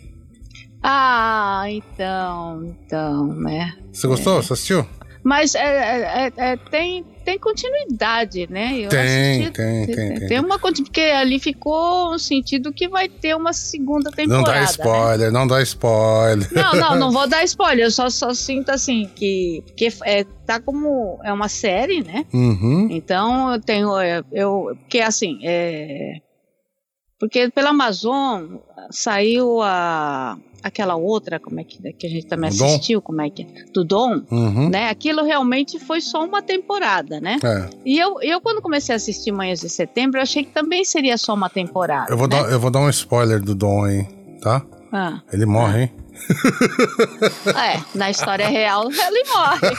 Ah, 0.82 1.64
então, 1.68 2.64
então, 2.64 3.26
né? 3.28 3.74
Você 3.92 4.06
gostou? 4.08 4.42
Você 4.42 4.52
assistiu? 4.52 4.86
Mas 5.24 5.54
é, 5.54 5.60
é- 5.60 6.26
é- 6.26 6.32
é- 6.52 6.56
tem, 6.56 7.04
tem 7.24 7.38
continuidade, 7.38 8.48
né? 8.50 8.72
Eu 8.80 8.88
Tem, 8.88 8.98
assisti- 9.44 9.52
tem, 9.52 9.86
tem, 9.86 10.26
tem. 10.26 10.40
uma 10.40 10.58
continuidade, 10.58 10.82
porque 10.90 11.00
ali 11.00 11.38
ficou 11.38 12.12
um 12.12 12.18
sentido 12.18 12.72
que 12.72 12.88
vai 12.88 13.08
ter 13.08 13.36
uma 13.36 13.52
segunda 13.52 14.10
temporada. 14.10 14.36
Não 14.36 14.42
dá 14.42 14.54
né? 14.58 14.64
spoiler, 14.64 15.30
não 15.32 15.46
dá 15.46 15.62
spoiler. 15.62 16.48
Não, 16.52 16.72
não, 16.74 16.94
não 16.96 17.12
vou 17.12 17.28
dar 17.28 17.44
spoiler, 17.46 17.84
eu 17.86 17.90
só, 17.92 18.10
só 18.10 18.34
sinto 18.34 18.70
assim 18.70 19.08
que, 19.14 19.62
que 19.76 19.86
é, 20.04 20.24
tá 20.44 20.58
como. 20.60 21.20
É 21.22 21.32
uma 21.32 21.48
série, 21.48 22.02
né? 22.02 22.26
Uhum. 22.34 22.88
Então 22.90 23.52
eu 23.52 23.60
tenho. 23.60 23.96
é, 24.00 24.24
Eu, 24.32 24.76
porque 24.80 24.98
assim, 24.98 25.38
é, 25.44 26.14
porque 27.20 27.48
pela 27.50 27.70
Amazon 27.70 28.56
saiu 28.90 29.62
a 29.62 30.36
aquela 30.62 30.94
outra, 30.96 31.38
como 31.40 31.60
é 31.60 31.64
que, 31.64 31.92
que 31.92 32.06
a 32.06 32.10
gente 32.10 32.26
também 32.26 32.50
O 32.50 32.54
Dom? 32.56 32.64
assistiu, 32.66 33.02
como 33.02 33.20
é 33.22 33.30
que 33.30 33.42
é? 33.42 33.46
Do 33.72 33.84
Dom, 33.84 34.22
Uhum. 34.30 34.68
né? 34.68 34.88
Aquilo 34.90 35.24
realmente 35.24 35.78
foi 35.78 36.00
só 36.00 36.24
uma 36.24 36.40
temporada, 36.42 37.20
né? 37.20 37.38
É, 37.42 37.68
E 37.84 37.98
eu, 37.98 38.20
eu 38.22 38.40
quando 38.40 38.62
comecei 38.62 38.94
a 38.94 38.96
assistir 38.96 39.32
Manhãs 39.32 39.60
de 39.60 39.68
Setembro, 39.68 40.18
eu 40.18 40.22
achei 40.22 40.44
que 40.44 40.50
também 40.52 40.84
seria 40.84 41.16
só 41.18 41.34
uma 41.34 41.50
temporada. 41.50 42.10
eu 42.12 42.16
vou, 42.16 42.28
né? 42.28 42.42
dar, 42.42 42.50
eu 42.50 42.60
vou 42.60 42.70
dar 42.70 42.80
um 42.80 42.88
spoiler 42.90 43.40
do 43.40 43.54
Dom 43.54 43.84
aí, 43.84 44.06
tá? 44.40 44.62
Ah, 44.92 45.20
Ele 45.32 45.46
morre, 45.46 45.82
hein? 45.84 45.92
é, 47.56 47.80
na 47.98 48.10
história 48.10 48.46
real 48.46 48.88
ele 48.90 49.24
morre, 49.24 49.76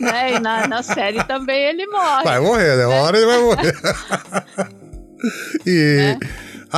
né? 0.00 0.32
E 0.34 0.38
na, 0.40 0.66
na 0.66 0.82
série 0.82 1.22
também 1.24 1.56
ele 1.68 1.86
morre. 1.86 2.24
Vai 2.24 2.40
morrer, 2.40 2.76
né? 2.76 2.86
Uma 2.86 3.02
hora 3.02 3.16
ele 3.18 3.26
vai 3.26 3.40
morrer. 3.42 3.74
e, 5.66 6.16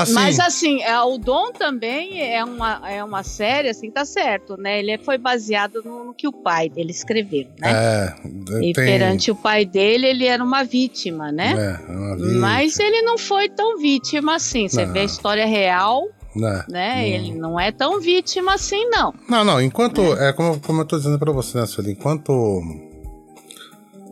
assim... 0.02 0.14
Mas 0.14 0.40
assim, 0.40 0.82
é, 0.82 1.00
o 1.00 1.18
Dom 1.18 1.52
também 1.52 2.20
é 2.20 2.44
uma, 2.44 2.80
é 2.88 3.02
uma 3.02 3.22
série, 3.22 3.68
assim, 3.68 3.90
tá 3.90 4.04
certo, 4.04 4.56
né? 4.56 4.78
Ele 4.78 4.98
foi 4.98 5.18
baseado 5.18 5.82
no, 5.84 6.04
no 6.06 6.14
que 6.14 6.26
o 6.26 6.32
pai 6.32 6.68
dele 6.68 6.90
escreveu, 6.90 7.46
né? 7.58 7.70
É, 7.70 8.14
e 8.62 8.72
tem... 8.72 8.84
perante 8.84 9.30
o 9.30 9.36
pai 9.36 9.64
dele, 9.64 10.06
ele 10.06 10.26
era 10.26 10.42
uma 10.42 10.64
vítima, 10.64 11.30
né? 11.32 11.54
É, 11.88 11.92
é 11.92 11.96
uma 11.96 12.16
vítima, 12.16 12.40
Mas 12.40 12.78
ele 12.78 13.02
não 13.02 13.18
foi 13.18 13.48
tão 13.48 13.78
vítima 13.78 14.34
assim. 14.34 14.68
Você 14.68 14.86
Não. 14.86 14.92
vê 14.92 15.00
a 15.00 15.04
história 15.04 15.46
real, 15.46 16.08
né? 16.34 16.64
né? 16.68 17.08
Ele 17.08 17.34
não 17.34 17.58
é 17.58 17.72
tão 17.72 18.00
vítima 18.00 18.54
assim, 18.54 18.88
não. 18.90 19.14
Não, 19.28 19.44
não, 19.44 19.60
enquanto. 19.60 20.00
É, 20.14 20.32
como, 20.32 20.60
como 20.60 20.82
eu 20.82 20.84
tô 20.84 20.96
dizendo 20.96 21.18
pra 21.18 21.32
você, 21.32 21.58
né, 21.58 21.66
Sueli? 21.66 21.92
Enquanto. 21.92 22.32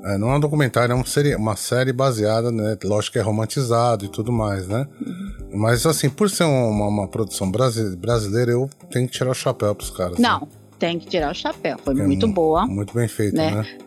É, 0.07 0.19
não 0.19 0.31
é 0.31 0.37
um 0.37 0.41
documentário, 0.41 0.93
é 0.93 0.95
uma 0.95 1.05
série, 1.07 1.35
uma 1.35 1.57
série 1.57 1.93
baseada, 1.93 2.53
né? 2.53 2.77
Lógico 2.85 3.15
que 3.15 3.19
é 3.19 3.23
romantizado 3.23 4.05
e 4.05 4.09
tudo 4.09 4.31
mais, 4.31 4.69
né? 4.69 4.87
Uhum. 5.05 5.33
Mas, 5.59 5.85
assim, 5.85 6.09
por 6.09 6.31
ser 6.31 6.45
uma, 6.45 6.87
uma 6.87 7.09
produção 7.09 7.51
brasi- 7.51 7.97
brasileira, 7.97 8.53
eu 8.53 8.71
tenho 8.91 9.07
que 9.09 9.13
tirar 9.19 9.31
o 9.31 9.35
chapéu 9.35 9.75
pros 9.75 9.91
caras. 9.91 10.19
né? 10.19 10.29
Não, 10.29 10.47
tem 10.79 10.99
que 10.99 11.07
tirar 11.07 11.33
o 11.33 11.35
chapéu. 11.35 11.77
Foi 11.85 11.99
É 11.99 12.07
muito 12.07 12.29
mu- 12.29 12.35
boa. 12.35 12.67
Muito 12.67 12.95
bem 12.95 13.09
feito, 13.09 13.37
Né? 13.37 13.51
né? 13.51 13.79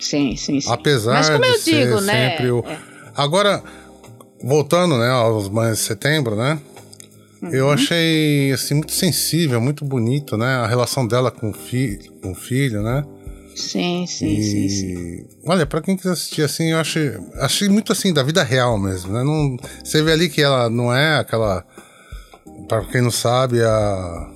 Sim, 0.00 0.34
sim, 0.36 0.60
sim. 0.60 0.70
Apesar 0.70 1.14
Mas 1.14 1.30
como 1.30 1.42
de 1.42 1.48
eu 1.48 1.62
digo, 1.62 2.00
né? 2.00 2.30
sempre 2.30 2.50
o. 2.50 2.58
é, 2.66 2.78
Agora, 3.14 3.62
voltando, 4.42 4.96
né, 4.98 5.08
aos 5.10 5.48
Mães 5.48 5.78
de 5.78 5.84
Setembro, 5.84 6.36
né? 6.36 6.58
Uhum. 7.42 7.50
Eu 7.50 7.70
achei, 7.70 8.52
assim, 8.52 8.74
muito 8.74 8.92
sensível, 8.92 9.60
muito 9.60 9.84
bonito, 9.84 10.36
né? 10.36 10.46
A 10.56 10.66
relação 10.66 11.06
dela 11.06 11.30
com 11.30 11.50
o, 11.50 11.52
fi 11.52 11.98
com 12.22 12.32
o 12.32 12.34
filho, 12.34 12.82
né? 12.82 13.04
Sim, 13.56 14.06
sim, 14.06 14.26
e, 14.36 14.42
sim, 14.42 14.68
sim. 14.68 15.26
olha, 15.46 15.64
pra 15.64 15.80
quem 15.80 15.96
quiser 15.96 16.12
assistir, 16.12 16.42
assim, 16.42 16.72
eu 16.72 16.78
achei, 16.78 17.18
achei 17.36 17.68
muito, 17.68 17.90
assim, 17.90 18.12
da 18.12 18.22
vida 18.22 18.42
real 18.42 18.78
mesmo, 18.78 19.12
né? 19.12 19.24
Não, 19.24 19.56
você 19.82 20.02
vê 20.02 20.12
ali 20.12 20.28
que 20.28 20.42
ela 20.42 20.68
não 20.68 20.94
é 20.94 21.18
aquela... 21.18 21.64
Pra 22.68 22.84
quem 22.84 23.00
não 23.00 23.10
sabe, 23.10 23.62
a... 23.62 24.30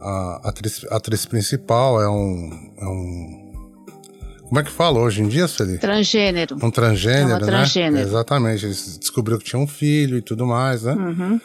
A 0.00 0.40
atriz, 0.50 0.84
a 0.90 0.96
atriz 0.96 1.26
principal 1.26 2.00
é 2.00 2.08
um, 2.08 2.72
é 2.78 2.86
um... 2.86 3.48
Como 4.48 4.60
é 4.60 4.62
que 4.62 4.70
fala 4.70 5.00
hoje 5.00 5.22
em 5.22 5.28
dia, 5.28 5.46
Sueli? 5.48 5.76
Transgênero. 5.76 6.56
Um 6.62 6.70
transgênero, 6.70 7.30
É 7.30 7.34
uma 7.34 7.40
né? 7.40 7.46
transgênero. 7.46 8.08
Exatamente. 8.08 8.64
Ele 8.64 8.74
descobriu 8.74 9.38
que 9.38 9.44
tinha 9.44 9.60
um 9.60 9.66
filho 9.66 10.16
e 10.16 10.22
tudo 10.22 10.46
mais, 10.46 10.84
né? 10.84 10.92
Uhum. 10.92 11.40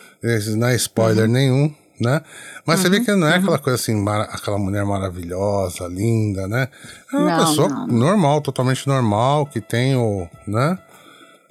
Não 0.56 0.68
é 0.68 0.76
spoiler 0.76 1.28
nenhum, 1.28 1.74
né? 2.00 2.22
Mas 2.66 2.80
você 2.80 2.90
vê 2.90 3.00
que 3.02 3.12
não 3.16 3.28
é 3.28 3.36
aquela 3.36 3.60
coisa 3.60 3.76
assim, 3.76 4.04
aquela 4.30 4.58
mulher 4.58 4.86
maravilhosa, 4.86 5.88
linda, 5.88 6.48
né? 6.48 6.68
É 7.12 7.16
uma 7.18 7.30
Não, 7.32 7.38
pessoa 7.38 7.70
não. 7.70 7.88
normal, 7.88 8.42
totalmente 8.42 8.88
normal, 8.88 9.46
que 9.46 9.62
tem 9.62 9.96
o, 9.96 10.28
né? 10.48 10.78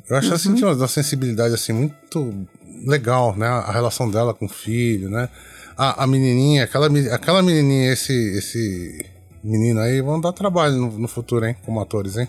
Eu 0.08 0.16
acho 0.16 0.28
Uhum. 0.28 0.34
assim, 0.34 0.54
tinha 0.54 0.68
uma 0.70 0.88
sensibilidade 0.88 1.54
assim 1.54 1.72
muito 1.72 2.46
legal, 2.86 3.34
né? 3.36 3.46
A 3.46 3.70
relação 3.72 4.10
dela 4.10 4.34
com 4.34 4.46
o 4.46 4.48
filho, 4.48 5.08
né? 5.08 5.28
A, 5.76 6.02
a 6.04 6.06
menininha, 6.06 6.64
aquela, 6.64 6.88
aquela 7.14 7.42
menininha, 7.42 7.92
esse, 7.92 8.12
esse 8.36 9.06
menino 9.42 9.80
aí 9.80 10.00
vão 10.02 10.20
dar 10.20 10.32
trabalho 10.32 10.76
no, 10.76 10.98
no 10.98 11.08
futuro, 11.08 11.46
hein? 11.46 11.56
Como 11.64 11.80
atores, 11.80 12.16
hein? 12.16 12.28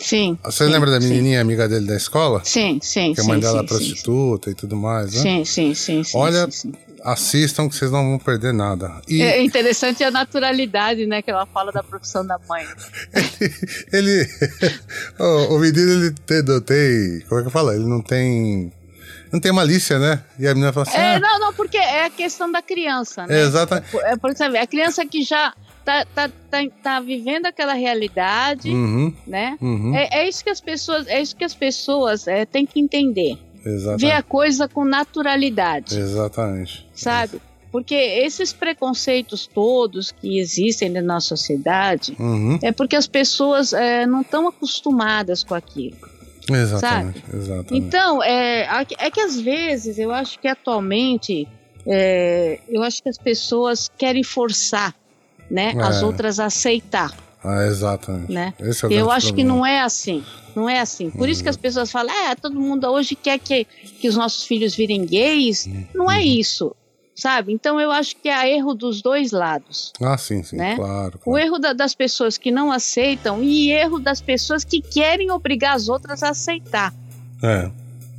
Sim. 0.00 0.38
Você 0.44 0.64
sim, 0.64 0.70
lembra 0.70 0.90
da 0.92 1.00
sim. 1.00 1.08
menininha 1.08 1.40
amiga 1.40 1.68
dele 1.68 1.86
da 1.86 1.96
escola? 1.96 2.40
Sim, 2.44 2.78
sim, 2.80 3.12
Que 3.14 3.20
a 3.20 3.24
sim. 3.24 3.28
mãe 3.30 3.40
dela 3.40 3.58
é 3.58 3.60
sim, 3.62 3.66
sim, 3.66 3.74
prostituta 3.74 4.50
e 4.50 4.54
tudo 4.54 4.76
mais, 4.76 5.12
né? 5.14 5.20
Sim, 5.20 5.44
sim, 5.44 5.74
sim, 5.74 6.04
sim. 6.04 6.16
Olha, 6.16 6.44
sim, 6.50 6.72
sim. 6.72 6.72
Assistam 7.04 7.68
que 7.68 7.74
vocês 7.76 7.90
não 7.90 8.10
vão 8.10 8.18
perder 8.18 8.52
nada. 8.52 9.00
E 9.08 9.22
É 9.22 9.42
interessante 9.42 10.02
a 10.04 10.10
naturalidade, 10.10 11.06
né, 11.06 11.22
que 11.22 11.30
ela 11.30 11.46
fala 11.46 11.72
da 11.72 11.82
profissão 11.82 12.26
da 12.26 12.38
mãe. 12.48 12.66
ele. 13.92 14.26
o, 15.18 15.54
o 15.54 15.58
menino, 15.58 15.92
ele 15.92 16.10
tem, 16.26 16.42
não 16.42 16.60
tem. 16.60 17.20
Como 17.28 17.40
é 17.40 17.42
que 17.42 17.48
eu 17.48 17.52
falo? 17.52 17.72
Ele 17.72 17.84
não 17.84 18.00
tem. 18.00 18.72
Não 19.30 19.38
tem 19.38 19.52
malícia, 19.52 19.98
né? 19.98 20.24
E 20.38 20.48
a 20.48 20.54
menina 20.54 20.72
fala 20.72 20.86
assim. 20.88 20.96
É, 20.96 21.16
ah, 21.16 21.20
não, 21.20 21.38
não, 21.38 21.52
porque 21.52 21.76
é 21.76 22.06
a 22.06 22.10
questão 22.10 22.50
da 22.50 22.62
criança, 22.62 23.26
né? 23.26 23.38
é 23.38 23.42
exata. 23.42 23.84
É, 24.04 24.16
por 24.16 24.30
exemplo, 24.30 24.58
a 24.58 24.66
criança 24.66 25.04
que 25.04 25.22
já 25.22 25.52
tá, 25.84 26.06
tá, 26.14 26.30
tá, 26.50 26.58
tá 26.82 27.00
vivendo 27.00 27.44
aquela 27.44 27.74
realidade, 27.74 28.70
Uhum, 28.70 29.14
né? 29.26 29.56
uhum, 29.60 29.94
É, 29.94 30.20
é 30.20 30.28
isso 30.28 30.42
que 30.42 30.48
as 30.48 30.62
pessoas, 30.62 31.06
é 31.06 31.20
isso 31.20 31.36
que 31.36 31.44
as 31.44 31.54
pessoas 31.54 32.26
é, 32.26 32.46
têm 32.46 32.64
que 32.64 32.80
entender. 32.80 33.38
Ver 33.68 33.74
a 33.74 33.94
exatamente. 33.96 34.22
coisa 34.24 34.68
com 34.68 34.84
naturalidade, 34.84 35.98
Exatamente. 35.98 36.86
sabe? 36.94 37.40
Porque 37.70 37.94
esses 37.94 38.52
preconceitos 38.52 39.46
todos 39.46 40.10
que 40.10 40.38
existem 40.38 40.88
na 40.88 41.02
nossa 41.02 41.28
sociedade 41.36 42.16
Uhum, 42.18 42.58
é 42.62 42.72
porque 42.72 42.96
as 42.96 43.06
pessoas 43.06 43.72
é, 43.74 44.06
não 44.06 44.22
estão 44.22 44.48
acostumadas 44.48 45.44
com 45.44 45.54
aquilo. 45.54 45.96
exatamente. 46.48 47.22
Exatamente. 47.32 47.74
Então, 47.76 48.22
é, 48.22 48.66
é 48.98 49.10
que 49.10 49.20
às 49.20 49.38
vezes 49.38 49.98
eu 49.98 50.10
acho 50.12 50.38
que 50.38 50.48
atualmente 50.48 51.46
é, 51.86 52.58
eu 52.68 52.82
acho 52.82 53.02
que 53.02 53.08
as 53.08 53.18
pessoas 53.18 53.90
querem 53.98 54.22
forçar 54.22 54.94
né, 55.50 55.72
É. 55.76 55.82
as 55.82 56.02
outras 56.02 56.38
a 56.40 56.46
aceitar. 56.46 57.10
Ah, 57.44 57.66
exatamente. 57.66 58.32
Né? 58.32 58.52
É 58.58 58.64
o 58.86 58.90
Eu 58.92 59.10
acho 59.10 59.26
que 59.28 59.32
problema. 59.34 59.54
não 59.56 59.66
é 59.66 59.80
assim. 59.80 60.24
Não 60.56 60.68
é 60.68 60.80
assim. 60.80 61.08
Por 61.10 61.28
isso 61.28 61.42
que 61.42 61.48
as 61.48 61.56
Uhum. 61.56 61.62
pessoas 61.62 61.90
falam, 61.90 62.12
ah, 62.26 62.34
todo 62.34 62.58
mundo 62.60 62.86
hoje 62.88 63.14
quer 63.14 63.38
que, 63.38 63.64
que 64.00 64.08
os 64.08 64.16
nossos 64.16 64.44
filhos 64.44 64.74
virem 64.74 65.04
gays. 65.06 65.66
Uhum. 65.66 65.86
Não 65.94 66.10
é 66.10 66.20
isso. 66.20 66.74
Sabe? 67.14 67.52
Então 67.52 67.80
eu 67.80 67.90
acho 67.90 68.14
que 68.16 68.28
há 68.28 68.48
erro 68.48 68.74
dos 68.74 69.02
dois 69.02 69.32
lados. 69.32 69.92
Ah, 70.00 70.16
sim, 70.16 70.40
sim, 70.44 70.56
né? 70.56 70.76
claro. 70.76 71.16
O 71.16 71.18
claro. 71.32 71.38
erro 71.44 71.58
da- 71.58 71.72
das 71.72 71.92
pessoas 71.94 72.38
que 72.38 72.50
não 72.52 72.70
aceitam 72.70 73.42
e 73.42 73.70
erro 73.72 73.98
das 73.98 74.20
pessoas 74.20 74.64
que 74.64 74.80
querem 74.80 75.28
obrigar 75.32 75.74
as 75.74 75.88
outras 75.88 76.22
a 76.22 76.28
aceitar. 76.30 76.94
É, 77.42 77.70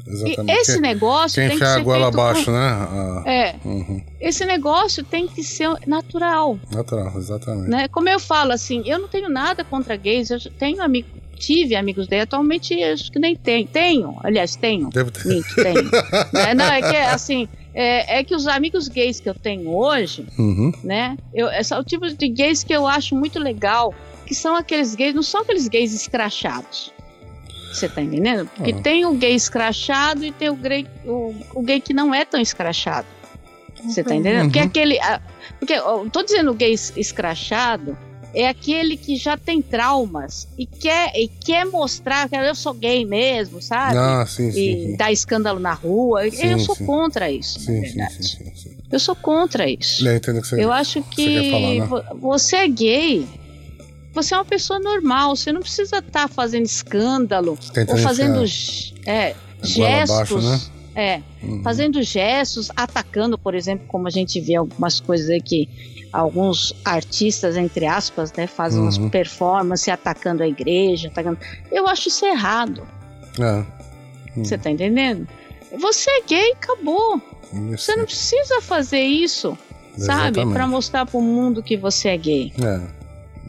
Exatamente. 0.09 0.51
E 0.57 0.61
esse 0.61 0.79
negócio 0.79 1.39
Quem 1.41 1.49
tem 1.49 1.59
que 1.59 1.65
ser 1.65 1.71
a 1.71 1.79
goela 1.79 2.03
feito 2.05 2.15
com- 2.15 2.21
abaixo, 2.21 2.51
né? 2.51 2.57
Ah, 2.59 3.23
É, 3.25 3.55
uhum. 3.63 4.01
esse 4.19 4.43
negócio 4.45 5.03
tem 5.03 5.27
que 5.27 5.43
ser 5.43 5.69
natural, 5.85 6.59
Natural, 6.71 7.13
exatamente. 7.17 7.69
né? 7.69 7.87
Como 7.89 8.09
eu 8.09 8.19
falo 8.19 8.51
assim, 8.51 8.81
eu 8.85 8.97
não 8.99 9.07
tenho 9.07 9.29
nada 9.29 9.63
contra 9.63 9.95
gays, 9.95 10.29
eu 10.31 10.39
tenho 10.57 10.81
amigo, 10.81 11.07
tive 11.37 11.75
amigos 11.75 12.07
gays, 12.07 12.23
atualmente 12.23 12.81
acho 12.83 13.11
que 13.11 13.19
nem 13.19 13.35
tenho, 13.35 13.67
tenho, 13.67 14.17
aliás, 14.23 14.55
tenho, 14.55 14.89
Devo 14.89 15.11
ter. 15.11 15.25
minto, 15.27 15.55
tenho. 15.55 15.89
Né? 16.33 16.53
Não, 16.55 16.65
é 16.65 16.81
que 16.81 16.97
assim, 16.97 17.47
é, 17.73 18.19
é 18.19 18.23
que 18.23 18.35
os 18.35 18.47
amigos 18.47 18.87
gays 18.87 19.19
que 19.19 19.29
eu 19.29 19.35
tenho 19.35 19.69
hoje, 19.69 20.25
Uhum. 20.37 20.71
né? 20.83 21.15
Eu, 21.33 21.47
é 21.49 21.61
só 21.63 21.79
o 21.79 21.83
tipo 21.83 22.09
de 22.09 22.27
gays 22.29 22.63
que 22.63 22.73
eu 22.73 22.87
acho 22.87 23.15
muito 23.15 23.37
legal, 23.39 23.93
que 24.25 24.33
são 24.35 24.55
aqueles 24.55 24.95
gays, 24.95 25.13
não 25.15 25.23
são 25.23 25.41
aqueles 25.41 25.67
gays 25.67 25.93
escrachados. 25.93 26.91
Você 27.71 27.87
tá 27.87 28.01
entendendo? 28.01 28.47
Porque 28.55 28.71
Ah. 28.71 28.81
tem 28.81 29.05
o 29.05 29.13
gay 29.13 29.35
escrachado 29.35 30.25
e 30.25 30.31
tem 30.31 30.49
o 30.49 30.55
gay, 30.55 30.87
o, 31.05 31.35
o 31.55 31.61
gay 31.61 31.79
que 31.79 31.93
não 31.93 32.13
é 32.13 32.25
tão 32.25 32.39
escrachado. 32.41 33.07
Você 33.83 34.03
tá 34.03 34.13
entendendo? 34.15 34.45
Porque 34.45 34.59
Uhum. 34.59 34.65
aquele. 34.65 34.99
ah, 34.99 35.21
Porque, 35.59 35.77
ó, 35.79 36.05
tô 36.09 36.21
dizendo 36.23 36.53
gay 36.53 36.73
es- 36.73 36.91
escrachado 36.97 37.97
é 38.33 38.47
aquele 38.47 38.95
que 38.97 39.15
já 39.15 39.35
tem 39.37 39.61
traumas 39.61 40.47
e 40.57 40.65
quer, 40.65 41.11
e 41.15 41.27
quer 41.27 41.65
mostrar 41.65 42.27
que 42.29 42.35
eu 42.35 42.53
sou 42.53 42.73
gay 42.73 43.03
mesmo, 43.05 43.59
sabe? 43.61 43.97
Ah, 43.97 44.25
sim, 44.27 44.51
sim. 44.51 44.59
e 44.59 44.83
sim. 44.91 44.97
dar 44.97 45.11
escândalo 45.11 45.59
na 45.59 45.73
rua. 45.73 46.29
Sim, 46.29 46.47
eu 46.51 46.59
sou 46.59 46.75
sim. 46.75 46.85
contra 46.85 47.31
isso, 47.31 47.59
Sim, 47.59 47.79
na 47.81 47.87
sim, 47.87 47.95
verdade. 47.97 48.27
sim, 48.27 48.55
sim. 48.55 48.77
Eu 48.91 48.99
sou 48.99 49.15
contra 49.15 49.69
isso. 49.69 50.07
Eu 50.07 50.15
entendo 50.15 50.41
que 50.41 50.47
você. 50.47 50.63
Eu 50.63 50.71
acho 50.73 51.01
que 51.03 51.49
falar, 51.51 51.73
né? 51.73 51.85
vo- 51.85 52.03
você 52.19 52.55
é 52.57 52.67
gay. 52.67 53.27
Você 54.13 54.33
é 54.33 54.37
uma 54.37 54.45
pessoa 54.45 54.79
normal. 54.79 55.35
Você 55.35 55.51
não 55.51 55.61
precisa 55.61 55.97
estar 55.99 56.27
fazendo 56.27 56.65
escândalo 56.65 57.57
Tentando 57.73 57.97
ou 57.97 58.03
fazendo 58.03 58.43
é, 59.05 59.35
goela 59.75 60.05
gestos. 60.05 60.11
abaixo, 60.11 60.41
né? 60.41 60.59
É, 60.95 61.21
Uhum. 61.41 61.61
fazendo 61.63 62.01
gestos, 62.03 62.69
atacando, 62.75 63.37
por 63.37 63.55
exemplo, 63.55 63.85
como 63.87 64.07
a 64.07 64.11
gente 64.11 64.41
vê 64.41 64.55
algumas 64.55 64.99
coisas 64.99 65.29
aí 65.29 65.39
que 65.41 65.69
alguns 66.11 66.73
artistas, 66.83 67.55
entre 67.55 67.85
aspas, 67.85 68.33
né, 68.33 68.47
fazem 68.47 68.81
umas 68.81 68.97
Uhum. 68.97 69.09
performances 69.09 69.87
atacando 69.87 70.43
a 70.43 70.47
igreja, 70.47 71.07
atacando. 71.07 71.37
Eu 71.71 71.87
acho 71.87 72.09
isso 72.09 72.25
errado. 72.25 72.85
É. 73.39 73.63
Você 74.35 74.57
tá 74.57 74.69
entendendo? 74.71 75.27
Você 75.79 76.09
é 76.09 76.21
gay, 76.27 76.51
acabou. 76.53 77.21
Isso. 77.73 77.85
Você 77.85 77.95
não 77.95 78.05
precisa 78.05 78.59
fazer 78.61 79.01
isso, 79.01 79.57
sabe? 79.95 80.39
Exatamente. 80.39 80.53
Pra 80.53 80.67
mostrar 80.67 81.05
pro 81.05 81.21
mundo 81.21 81.63
que 81.63 81.77
você 81.77 82.09
é 82.09 82.17
gay. 82.17 82.51
É. 82.61 82.98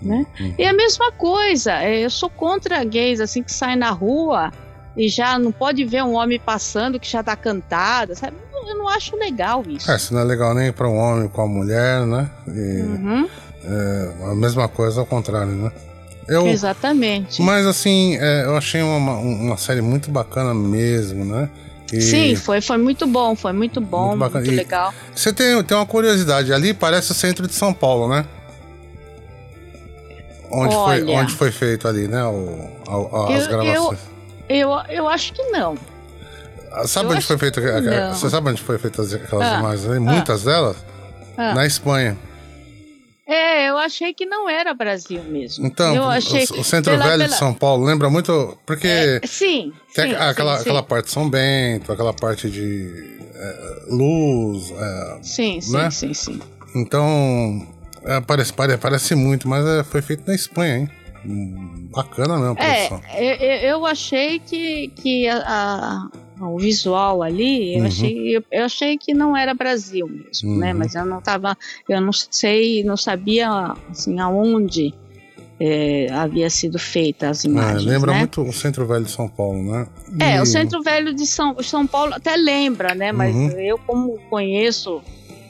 Né? 0.03 0.27
Uhum. 0.41 0.55
E 0.59 0.65
a 0.65 0.73
mesma 0.73 1.13
coisa, 1.13 1.73
é, 1.83 2.05
eu 2.05 2.11
sou 2.11 2.31
contra 2.31 2.83
gays 2.85 3.21
assim 3.21 3.43
que 3.43 3.53
saem 3.53 3.77
na 3.77 3.91
rua 3.91 4.51
e 4.97 5.09
já 5.09 5.39
não 5.39 5.53
pode 5.53 5.85
ver 5.85 6.03
um 6.03 6.15
homem 6.15 6.39
passando 6.39 6.99
que 6.99 7.09
já 7.11 7.23
tá 7.23 7.37
cantada, 7.37 8.15
sabe? 8.15 8.37
Eu- 8.53 8.77
não 8.77 8.89
acho 8.89 9.17
legal 9.17 9.63
isso. 9.69 9.91
É, 9.91 9.97
isso 9.97 10.15
não 10.15 10.21
é 10.21 10.25
legal 10.25 10.55
nem 10.55 10.73
para 10.73 10.89
um 10.89 10.97
homem 10.97 11.29
com 11.29 11.43
a 11.43 11.47
mulher, 11.47 12.07
né? 12.07 12.31
E, 12.49 12.83
Uhum, 12.83 13.29
é, 13.65 14.31
a 14.31 14.35
mesma 14.35 14.69
coisa 14.69 15.01
ao 15.01 15.07
contrário, 15.07 15.53
né? 15.53 15.73
Eu, 16.29 16.47
exatamente. 16.47 17.43
mas 17.43 17.67
assim, 17.67 18.17
é, 18.21 18.45
eu 18.45 18.57
achei 18.57 18.81
uma, 18.83 19.17
uma 19.19 19.57
série 19.57 19.81
muito 19.81 20.11
bacana 20.11 20.55
mesmo, 20.55 21.25
né? 21.25 21.49
E 21.93 22.01
Sim, 22.01 22.37
foi, 22.37 22.61
foi 22.61 22.79
muito 22.79 23.05
bom, 23.07 23.35
foi 23.35 23.53
muito 23.53 23.81
bom, 23.81 24.17
Muito 24.17 24.33
muito, 24.35 24.51
legal. 24.53 24.95
Você 25.13 25.33
tem, 25.33 25.61
tem 25.65 25.77
uma 25.77 25.85
curiosidade, 25.87 26.53
ali 26.53 26.73
parece 26.73 27.11
o 27.11 27.15
centro 27.15 27.49
de 27.49 27.55
São 27.55 27.73
Paulo, 27.75 28.09
né? 28.09 28.25
Onde, 30.53 30.75
foi, 30.75 31.03
Olha. 31.03 31.17
onde 31.19 31.33
foi 31.35 31.53
feito 31.53 31.87
ali, 31.87 32.09
né? 32.09 32.25
O, 32.25 32.69
a- 32.89 33.19
a- 33.33 33.37
as 33.37 33.45
Eu- 33.45 33.49
gravações. 33.51 33.99
Eu, 34.49 34.71
eu 34.89 35.09
acho 35.09 35.33
que 35.33 35.43
não. 35.51 35.77
Sabe 36.87 37.11
eu 37.11 37.17
onde 37.17 37.25
foi 37.27 37.39
feito? 37.39 37.61
não. 37.61 38.15
Você 38.15 38.29
sabe 38.31 38.51
onde 38.51 38.61
foi 38.63 38.79
feito 38.79 39.01
aquelas 39.01 39.47
Ah, 39.47 39.59
imagens 39.61 39.89
ali? 39.91 39.99
Muitas 40.01 40.43
delas? 40.45 40.77
Ah. 41.37 41.55
Na 41.55 41.67
Espanha. 41.67 42.17
É, 43.27 43.69
eu 43.71 43.79
achei 43.79 44.13
que 44.13 44.27
não 44.27 44.49
era 44.49 44.75
Brasil 44.75 45.23
mesmo. 45.23 45.65
Então, 45.65 45.95
eu 45.95 46.03
o- 46.03 46.09
achei 46.09 46.43
o, 46.43 46.65
centro 46.65 46.93
pela- 46.93 47.05
velho 47.05 47.19
pela- 47.19 47.29
de 47.29 47.39
São 47.39 47.55
Paulo 47.55 47.85
lembra 47.85 48.11
muito. 48.11 48.59
Porque 48.67 48.89
É, 48.89 49.21
sim, 49.25 49.73
tem 49.95 50.11
sim, 50.11 50.17
aquela, 50.17 50.57
sim, 50.57 50.63
aquela 50.63 50.81
sim. 50.81 50.87
parte 50.89 51.05
de 51.07 51.11
São 51.13 51.31
Bento, 51.31 51.93
aquela 51.93 52.13
parte 52.13 52.51
de 52.51 53.19
é, 53.37 53.83
luz. 53.89 54.73
é, 54.73 55.19
Sim, 55.23 55.61
sim, 55.61 55.73
né? 55.73 55.91
sim, 55.93 56.13
sim. 56.13 56.41
então, 56.75 57.65
é, 58.05 58.21
parece, 58.21 58.53
pare- 58.53 58.77
parece 58.79 59.15
muito, 59.15 59.49
mas 59.49 59.65
é, 59.67 59.85
foi 59.85 60.03
feito 60.03 60.25
na 60.27 60.35
Espanha, 60.35 60.79
hein? 60.79 60.91
Hum, 61.27 61.89
Bacana 61.93 62.39
mesmo 62.39 62.57
É, 62.59 62.89
eu, 63.19 63.35
eu- 63.47 63.59
eu 63.71 63.87
achei 63.87 64.39
que, 64.39 64.89
que 64.89 65.29
a- 65.29 66.09
a- 66.41 66.47
o 66.47 66.59
visual 66.59 67.23
ali, 67.23 67.75
eu, 67.75 67.81
Uhum. 67.83 67.87
achei, 67.89 68.37
eu, 68.37 68.45
eu 68.51 68.65
achei 68.65 68.97
que 68.97 69.13
não 69.13 69.37
era 69.37 69.53
Brasil 69.53 70.09
mesmo, 70.09 70.57
né? 70.57 70.73
Uhum. 70.73 70.79
Mas 70.79 70.95
eu 70.95 71.05
não 71.05 71.21
tava, 71.21 71.55
eu 71.89 72.01
não 72.01 72.13
sei, 72.13 72.83
não 72.85 72.97
sabia 72.97 73.51
assim 73.91 74.19
aonde 74.19 74.95
é, 75.63 76.07
havia 76.11 76.49
sido 76.49 76.79
feita 76.79 77.29
as 77.29 77.45
É, 77.45 77.49
imagens, 77.49 77.85
lembra 77.85 78.13
né? 78.13 78.19
muito 78.21 78.41
o 78.41 78.51
centro 78.51 78.87
velho 78.87 79.05
de 79.05 79.11
São 79.11 79.29
Paulo, 79.29 79.63
né? 79.63 79.87
É, 80.19 80.37
E- 80.37 80.41
o 80.41 80.47
Centro 80.47 80.83
Velho 80.83 81.13
de 81.15 81.27
São, 81.27 81.63
São 81.63 81.87
Paulo 81.87 82.15
até 82.15 82.35
lembra, 82.35 82.95
né? 82.95 83.13
Mas 83.13 83.35
Uhum. 83.37 83.51
eu, 83.61 83.77
como 83.87 84.19
conheço, 84.31 85.03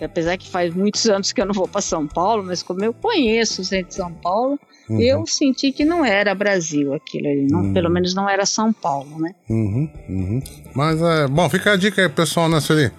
apesar 0.05 0.37
que 0.37 0.49
faz 0.49 0.75
muitos 0.75 1.07
anos 1.07 1.33
que 1.33 1.41
eu 1.41 1.47
não 1.47 1.55
vou 1.55 1.69
para 1.69 1.81
São 1.81 2.07
Paulo, 2.07 2.45
mas 2.45 2.63
como 2.63 2.85
eu 2.85 2.93
conheço 2.93 3.63
o 3.63 3.65
Centro 3.65 3.89
de 3.89 3.95
São 3.95 4.13
Paulo, 4.13 4.59
Uhum, 4.89 5.01
eu 5.01 5.25
senti 5.27 5.71
que 5.71 5.85
não 5.85 6.05
era 6.05 6.35
Brasil 6.35 6.93
aquilo 6.93 7.29
ali. 7.29 7.47
Não, 7.49 7.61
Uhum. 7.61 7.73
Pelo 7.73 7.89
menos 7.89 8.13
não 8.13 8.29
era 8.29 8.45
São 8.45 8.73
Paulo, 8.73 9.21
né? 9.21 9.33
uhum, 9.49 9.89
uhum. 10.09 10.43
Mas 10.75 11.01
é. 11.01 11.29
Bom, 11.29 11.49
fica 11.49 11.73
a 11.73 11.77
dica 11.77 12.03
aí, 12.03 12.09
pessoal, 12.09 12.49
né, 12.49 12.59
Sueli? 12.61 12.91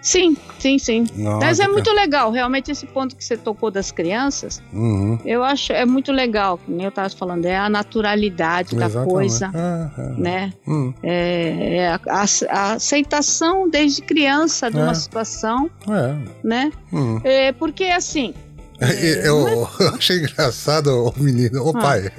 Sim, 0.00 0.36
sim, 0.58 0.78
sim. 0.78 1.04
Não, 1.16 1.40
Mas 1.40 1.58
é 1.58 1.62
dica- 1.62 1.72
muito 1.72 1.90
legal, 1.92 2.30
realmente 2.30 2.70
esse 2.70 2.86
ponto 2.86 3.16
que 3.16 3.24
você 3.24 3.36
tocou 3.36 3.70
das 3.70 3.90
crianças, 3.90 4.62
Uhum, 4.72 5.18
eu 5.24 5.42
acho 5.42 5.72
é 5.72 5.84
muito 5.84 6.12
legal, 6.12 6.56
que 6.58 6.70
nem 6.70 6.84
eu 6.84 6.88
estava 6.88 7.10
falando, 7.10 7.44
é 7.46 7.56
a 7.56 7.68
naturalidade 7.68 8.76
da 8.76 8.86
exatamente. 8.86 9.12
coisa, 9.12 9.50
É, 9.54 10.00
é. 10.00 10.20
né? 10.20 10.52
Hum, 10.66 10.94
É, 11.02 11.76
é 11.78 11.88
a, 11.88 12.00
a- 12.08 12.24
a 12.50 12.72
aceitação 12.74 13.68
desde 13.68 14.00
criança 14.02 14.70
de 14.70 14.78
É. 14.78 14.82
uma 14.82 14.94
situação, 14.94 15.68
é. 15.88 16.16
né? 16.44 16.70
hum. 16.92 17.20
É, 17.24 17.52
porque 17.52 17.84
assim, 17.84 18.34
Eu, 19.24 19.48
eu 19.48 19.68
achei 19.96 20.18
engraçado 20.18 20.88
o 21.08 21.12
menino, 21.20 21.64
o 21.64 21.76
Ah. 21.76 21.80
pai. 21.80 22.12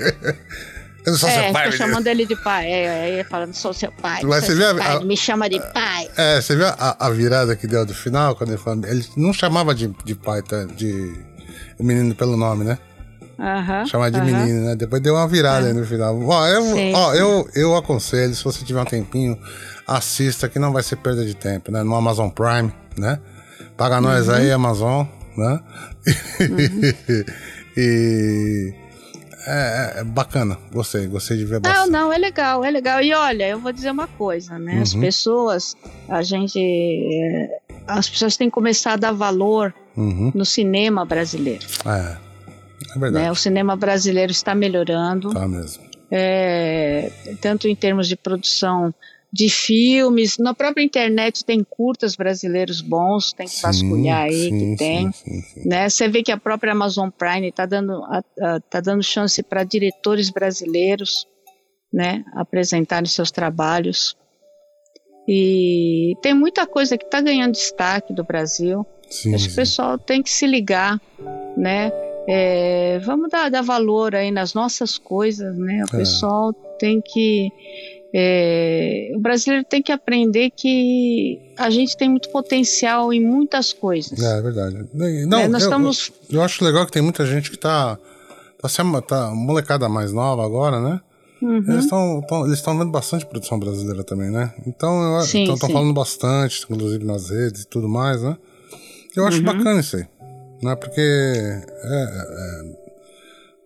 Eu 1.06 1.12
não 1.14 1.20
sou 1.20 1.30
é, 1.30 1.32
seu 1.32 1.54
pai, 1.54 1.64
tô 1.66 1.72
menino. 1.72 1.78
chamando 1.78 2.08
ele 2.08 2.26
de 2.26 2.36
pai, 2.36 2.66
é, 2.72 3.20
é, 3.20 3.24
falando, 3.24 3.54
sou 3.54 3.74
seu 3.74 3.92
pai, 3.92 4.22
Mas 4.24 4.46
você 4.46 4.54
vê 4.56 4.66
a- 4.66 4.72
a- 4.98 5.00
me 5.00 5.16
chama 5.16 5.50
de 5.50 5.60
pai. 5.74 6.10
É, 6.18 6.42
você 6.42 6.56
viu 6.56 6.68
a, 6.68 6.96
a 7.00 7.10
virada 7.10 7.56
que 7.56 7.66
deu 7.68 7.86
do 7.86 7.94
final, 7.94 8.36
quando 8.36 8.50
ele 8.50 8.58
falou. 8.58 8.86
Ele 8.86 9.06
não 9.16 9.32
chamava 9.34 9.74
de, 9.74 9.88
de 10.04 10.16
pai, 10.16 10.42
tá? 10.42 10.66
De. 10.66 11.14
O 11.80 11.84
menino 11.84 12.14
pelo 12.14 12.36
nome, 12.36 12.66
né? 12.66 12.78
Aham, 13.40 13.86
Chamava 13.86 14.12
de 14.12 14.18
aham. 14.20 14.26
menino, 14.26 14.66
né? 14.66 14.76
Depois 14.76 15.02
deu 15.02 15.16
uma 15.16 15.26
virada 15.26 15.68
aí 15.68 15.74
no 15.74 15.86
final. 15.86 16.20
Ó, 16.22 16.46
eu, 16.48 16.62
Sim, 16.76 16.94
ó, 16.94 17.12
sim. 17.14 17.18
eu, 17.20 17.50
eu 17.56 17.76
aconselho, 17.78 18.36
se 18.36 18.44
você 18.44 18.66
tiver 18.66 18.82
um 18.82 18.86
tempinho, 18.86 19.40
assista, 19.88 20.50
que 20.50 20.60
não 20.60 20.74
vai 20.74 20.84
ser 20.84 20.98
perda 20.98 21.26
de 21.26 21.34
tempo, 21.34 21.72
né? 21.72 21.82
No 21.82 21.96
Amazon 21.96 22.28
Prime, 22.30 22.70
né? 22.98 23.18
Paga 23.78 24.02
nós 24.02 24.28
Uhum. 24.28 24.34
aí, 24.34 24.52
Amazon, 24.52 25.06
né? 25.38 25.60
e. 27.78 28.74
É, 29.48 30.00
é 30.00 30.04
bacana, 30.04 30.58
gostei, 30.72 31.08
gostei 31.08 31.38
de 31.38 31.46
ver 31.46 31.62
Não, 31.62 31.62
bastante. 31.72 31.90
não, 31.92 32.12
é 32.14 32.18
legal, 32.18 32.64
é 32.64 32.70
legal. 32.72 33.02
E 33.02 33.14
olha, 33.14 33.48
eu 33.50 33.60
vou 33.60 33.72
dizer 33.72 33.92
uma 33.92 34.08
coisa, 34.08 34.60
né? 34.60 34.82
As 34.82 34.94
Uhum. 34.94 35.02
pessoas, 35.02 35.76
a 36.10 36.22
gente. 36.22 36.60
é, 36.60 37.60
As 37.88 38.10
pessoas 38.10 38.36
têm 38.38 38.50
que 38.50 38.54
começar 38.54 38.94
a 38.94 38.98
dar 38.98 39.12
valor 39.14 39.74
Uhum, 39.98 40.32
no 40.36 40.46
cinema 40.46 41.06
brasileiro. 41.06 41.66
é, 41.86 42.18
é 42.96 43.00
verdade, 43.00 43.26
Né? 43.26 43.32
O 43.32 43.36
cinema 43.36 43.76
brasileiro 43.76 44.32
está 44.32 44.54
melhorando, 44.54 45.34
tá 45.34 45.48
mesmo. 45.48 45.84
é, 46.12 47.12
tanto 47.42 47.68
em 47.68 47.76
termos 47.76 48.08
de 48.08 48.16
produção 48.16 48.94
de 49.32 49.48
filmes, 49.50 50.38
na 50.40 50.54
própria 50.56 50.84
internet 50.84 51.46
tem 51.46 51.64
curtas 51.64 52.16
brasileiros 52.16 52.82
bons, 52.82 53.32
tem 53.32 53.48
que 53.48 53.62
vasculhar 53.62 54.24
aí 54.24 54.50
sim, 54.50 54.72
que 54.72 54.76
tem. 54.78 55.12
Sim, 55.12 55.24
sim, 55.24 55.42
sim. 55.42 55.68
né? 55.70 55.88
Você 55.88 56.08
vê 56.08 56.24
que 56.24 56.32
a 56.32 56.38
própria 56.38 56.72
Amazon 56.72 57.10
Prime 57.10 57.48
está 57.50 57.66
dando, 57.68 58.04
a- 58.06 58.24
a- 58.42 58.60
tá 58.60 58.80
dando 58.82 59.04
chance 59.04 59.42
para 59.44 59.64
diretores 59.64 60.30
brasileiros 60.32 61.28
né, 61.94 62.24
apresentarem 62.36 63.08
seus 63.08 63.30
trabalhos. 63.32 64.16
E 65.28 66.16
tem 66.22 66.34
muita 66.34 66.66
coisa 66.66 66.98
que 66.98 67.06
está 67.06 67.22
ganhando 67.22 67.52
destaque 67.54 68.14
do 68.14 68.24
Brasil. 68.24 68.86
Sim, 69.10 69.34
Acho 69.36 69.48
que 69.48 69.54
o 69.54 69.56
pessoal 69.56 69.98
tem 69.98 70.22
que 70.24 70.30
se 70.32 70.46
ligar, 70.48 71.00
né? 71.58 71.92
É, 72.28 73.00
vamos 73.00 73.30
dar, 73.30 73.50
dar 73.50 73.62
valor 73.64 74.14
aí 74.16 74.30
nas 74.32 74.54
nossas 74.54 74.98
coisas, 74.98 75.56
né? 75.58 75.84
O 75.92 75.96
É. 75.96 76.00
pessoal 76.00 76.54
tem 76.80 77.02
que. 77.02 77.50
É, 78.14 79.12
o 79.16 79.20
brasileiro 79.20 79.64
tem 79.64 79.82
que 79.82 79.92
aprender 79.92 80.52
que 80.56 81.40
a 81.58 81.70
gente 81.70 81.96
tem 81.96 82.10
muito 82.10 82.30
potencial 82.30 83.14
em 83.14 83.20
muitas 83.24 83.72
coisas. 83.74 84.20
É, 84.22 84.40
é 84.40 84.42
verdade. 84.42 84.86
Não, 84.94 85.40
né? 85.40 85.48
Nós 85.48 85.64
eu, 85.64 85.70
estamos. 85.70 86.12
eu 86.32 86.42
acho 86.42 86.64
legal 86.64 86.86
que 86.86 86.92
tem 86.92 87.02
muita 87.02 87.26
gente 87.26 87.52
que 87.52 87.58
tá. 87.58 87.98
Tá, 88.62 88.68
se, 88.68 88.82
ama- 88.82 89.02
tá 89.02 89.32
molecada 89.34 89.88
mais 89.88 90.12
nova 90.12 90.44
agora, 90.46 90.82
né? 90.82 91.00
Uhum. 91.42 91.64
Eles 91.70 91.86
estão 91.86 92.22
eles 92.46 92.58
estão 92.58 92.78
vendo 92.78 92.92
bastante 92.92 93.26
produção 93.26 93.58
brasileira 93.58 94.04
também, 94.04 94.30
né? 94.30 94.54
Então 94.68 95.18
estão 95.22 95.70
falando 95.70 95.94
bastante, 95.94 96.66
inclusive 96.70 97.06
nas 97.06 97.30
redes 97.30 97.62
e 97.62 97.68
tudo 97.68 97.88
mais, 97.88 98.22
né? 98.22 98.36
Eu 99.16 99.26
acho 99.26 99.38
Uhum. 99.38 99.44
bacana 99.46 99.80
isso 99.80 99.96
aí, 99.96 100.06
né? 100.62 100.76
Porque 100.76 101.00
é, 101.00 102.04
é, 102.04 102.89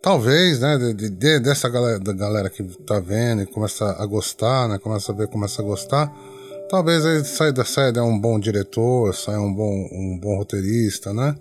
talvez, 0.03 0.59
né? 0.59 0.77
De, 0.77 0.93
de- 0.93 1.09
de- 1.09 1.39
dessa 1.39 1.69
galera, 1.69 1.97
da 1.99 2.13
galera 2.13 2.49
que 2.49 2.61
tá 2.85 2.99
vendo 2.99 3.41
e 3.41 3.45
começa 3.47 3.85
a 3.97 4.05
gostar, 4.05 4.67
né? 4.67 4.77
Começa 4.77 5.11
a 5.11 5.15
ver, 5.15 5.27
começa 5.29 5.61
a 5.61 5.65
gostar. 5.65 6.13
Talvez 6.69 7.05
aí 7.05 7.23
saia 7.23 7.53
da 7.53 7.63
saia 7.63 8.03
um 8.03 8.19
bom 8.19 8.37
diretor, 8.39 9.15
saia 9.15 9.39
um 9.39 9.51
bom 9.53 9.71
um 9.91 10.19
bom 10.21 10.35
roteirista, 10.37 11.13
né? 11.13 11.35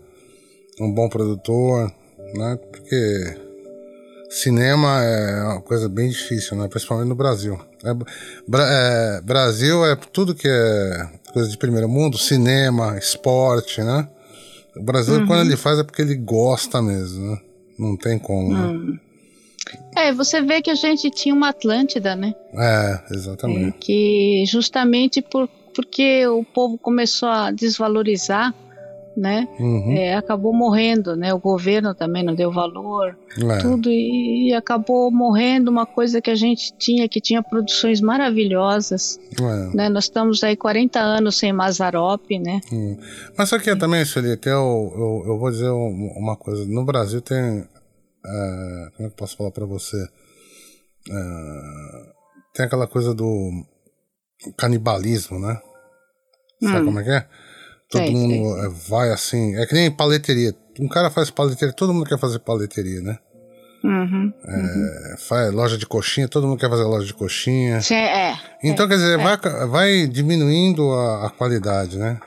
Um 0.80 0.90
bom 0.92 1.08
produtor, 1.08 1.92
né? 2.34 2.58
Porque 2.70 3.36
cinema 4.30 5.02
é 5.02 5.42
uma 5.42 5.60
coisa 5.60 5.88
bem 5.88 6.08
difícil, 6.08 6.56
né? 6.56 6.68
Principalmente 6.68 7.08
no 7.08 7.14
Brasil. 7.14 7.58
É, 7.84 7.90
é, 8.58 9.20
Brasil 9.22 9.84
é 9.84 9.96
tudo 9.96 10.34
que 10.34 10.48
é 10.48 11.08
coisa 11.32 11.48
de 11.48 11.58
primeiro 11.58 11.88
mundo, 11.88 12.16
cinema, 12.16 12.96
esporte, 12.96 13.82
né? 13.82 14.08
O 14.76 14.82
Brasil, 14.82 15.26
quando 15.26 15.40
ele 15.40 15.56
faz, 15.56 15.78
é 15.78 15.82
porque 15.82 16.00
ele 16.00 16.14
gosta 16.14 16.80
mesmo, 16.80 17.32
né? 17.32 17.38
Não 17.78 17.96
tem 17.96 18.18
como, 18.18 18.52
né? 18.52 18.98
É, 19.96 20.12
você 20.12 20.40
vê 20.40 20.60
que 20.60 20.70
a 20.70 20.74
gente 20.74 21.10
tinha 21.10 21.34
uma 21.34 21.50
Atlântida, 21.50 22.16
né? 22.16 22.34
É, 22.54 23.14
exatamente. 23.14 23.78
Que 23.78 24.44
justamente 24.46 25.22
por, 25.22 25.48
porque 25.74 26.26
o 26.26 26.44
povo 26.44 26.76
começou 26.78 27.28
a 27.28 27.50
desvalorizar, 27.50 28.54
né? 29.16 29.46
Uhum, 29.60 29.92
É, 29.96 30.14
acabou 30.14 30.52
morrendo, 30.52 31.14
né? 31.16 31.32
O 31.34 31.38
governo 31.38 31.94
também 31.94 32.22
não 32.22 32.34
deu 32.34 32.50
valor, 32.52 33.16
é. 33.38 33.58
tudo 33.58 33.90
e, 33.90 34.48
e 34.50 34.54
acabou 34.54 35.10
morrendo 35.10 35.70
uma 35.70 35.84
coisa 35.86 36.20
que 36.20 36.30
a 36.30 36.34
gente 36.34 36.72
tinha, 36.78 37.08
que 37.08 37.20
tinha 37.20 37.42
produções 37.42 38.00
maravilhosas, 38.00 39.18
é. 39.40 39.76
né? 39.76 39.88
Nós 39.88 40.04
estamos 40.04 40.42
aí 40.42 40.56
40 40.56 40.98
anos 40.98 41.36
sem 41.36 41.52
Mazarop, 41.52 42.24
né? 42.38 42.60
Hum. 42.72 42.96
Mas 43.36 43.48
só 43.48 43.58
que 43.58 43.74
também, 43.76 44.04
Felipe, 44.04 44.48
eu, 44.48 44.92
eu, 44.96 45.22
eu 45.32 45.38
vou 45.38 45.50
dizer 45.50 45.70
um- 45.70 46.12
uma 46.16 46.36
coisa. 46.36 46.64
No 46.66 46.84
Brasil 46.84 47.20
tem. 47.20 47.36
é, 47.36 48.88
como 48.96 48.96
é 48.96 48.96
que 48.96 49.02
eu 49.04 49.10
posso 49.10 49.36
falar 49.36 49.50
pra 49.50 49.66
você? 49.66 49.96
É, 51.10 52.12
tem 52.54 52.66
aquela 52.66 52.86
coisa 52.86 53.14
do 53.14 53.50
canibalismo, 54.56 55.38
né? 55.38 55.60
Sabe 56.62 56.80
Hum. 56.82 56.84
como 56.86 57.00
é 57.00 57.04
que 57.04 57.10
é? 57.10 57.26
Todo 57.93 58.11
mundo 58.11 58.57
é, 58.64 58.68
vai 58.88 59.11
assim. 59.11 59.55
É 59.57 59.66
que 59.66 59.74
nem 59.74 59.90
paleteria. 59.90 60.55
Um 60.80 60.88
cara 60.88 61.11
faz 61.11 61.30
paleteria, 61.30 61.74
todo 61.74 61.93
mundo 61.93 62.07
quer 62.07 62.18
fazer 62.18 62.38
paleteria, 62.38 63.01
né? 63.03 63.18
Uhum. 63.84 64.32
É, 64.47 65.16
faz 65.18 65.53
loja 65.53 65.76
de 65.76 65.84
coxinha, 65.86 66.28
todo 66.28 66.47
mundo 66.47 66.59
quer 66.59 66.70
fazer 66.70 66.84
loja 66.84 67.07
de 67.07 67.14
coxinha. 67.14 67.80
Cê- 67.82 67.95
É. 67.95 68.34
Então, 68.62 68.86
quer 68.88 68.95
dizer, 68.95 69.18
vai, 69.18 69.36
vai 69.68 70.07
diminuindo 70.07 70.93
a, 70.93 71.26
a 71.26 71.30
qualidade, 71.30 71.99
né? 71.99 72.18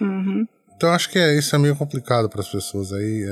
Uhum. 0.00 0.46
Então 0.76 0.90
acho 0.92 1.10
que 1.10 1.18
é, 1.18 1.36
isso 1.36 1.54
é 1.54 1.58
meio 1.58 1.74
complicado 1.74 2.28
para 2.28 2.40
as 2.40 2.48
pessoas 2.48 2.92
aí. 2.92 3.26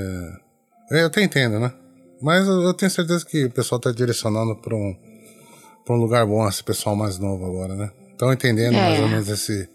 é. 0.91 1.01
Eu 1.01 1.07
até 1.07 1.23
entendo, 1.23 1.59
né? 1.61 1.73
Mas 2.21 2.47
eu, 2.47 2.63
eu 2.63 2.75
tenho 2.75 2.91
certeza 2.91 3.25
que 3.25 3.45
o 3.45 3.51
pessoal 3.51 3.79
está 3.79 3.91
direcionando 3.93 4.57
para 4.57 4.75
um, 4.75 4.95
pra 5.85 5.95
um 5.95 5.99
lugar 5.99 6.27
bom, 6.27 6.47
esse 6.49 6.63
pessoal 6.65 6.97
mais 6.97 7.19
novo 7.19 7.45
agora, 7.47 7.75
né? 7.75 7.91
Estão 8.13 8.33
entendendo 8.33 8.75
É. 8.77 8.81
mais 8.81 9.01
ou 9.01 9.09
menos 9.09 9.29
esse, 9.29 9.69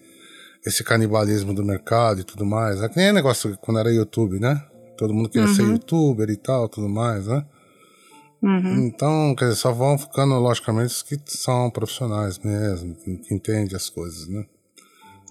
esse 0.65 0.83
canibalismo 0.83 1.53
do 1.53 1.63
mercado 1.63 2.21
e 2.21 2.23
tudo 2.23 2.45
mais. 2.45 2.81
É 2.81 2.89
que 2.89 2.97
nem 2.97 3.11
negócio 3.13 3.57
quando 3.61 3.79
era 3.79 3.91
YouTube, 3.91 4.39
né? 4.39 4.61
Todo 4.97 5.13
mundo 5.13 5.29
queria 5.29 5.47
ser 5.47 5.63
youtuber 5.63 6.29
e 6.29 6.35
tal, 6.35 6.67
tudo 6.67 6.89
mais, 6.89 7.27
né? 7.27 7.45
Uhum. 8.41 8.85
Então, 8.87 9.35
quer 9.37 9.45
dizer, 9.45 9.57
só 9.57 9.71
vão 9.71 9.97
ficando, 9.97 10.33
logicamente, 10.35 10.87
os 10.93 11.01
que 11.03 11.17
são 11.25 11.69
profissionais 11.69 12.37
mesmo, 12.39 12.95
que, 12.95 13.17
que 13.17 13.33
entendem 13.33 13.75
as 13.75 13.89
coisas, 13.89 14.27
né? 14.27 14.45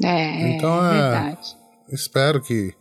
É, 0.02 0.56
Então, 0.56 0.84
é 0.84 0.88
é- 0.88 1.00
verdade. 1.00 1.56
espero 1.90 2.40
que 2.40 2.72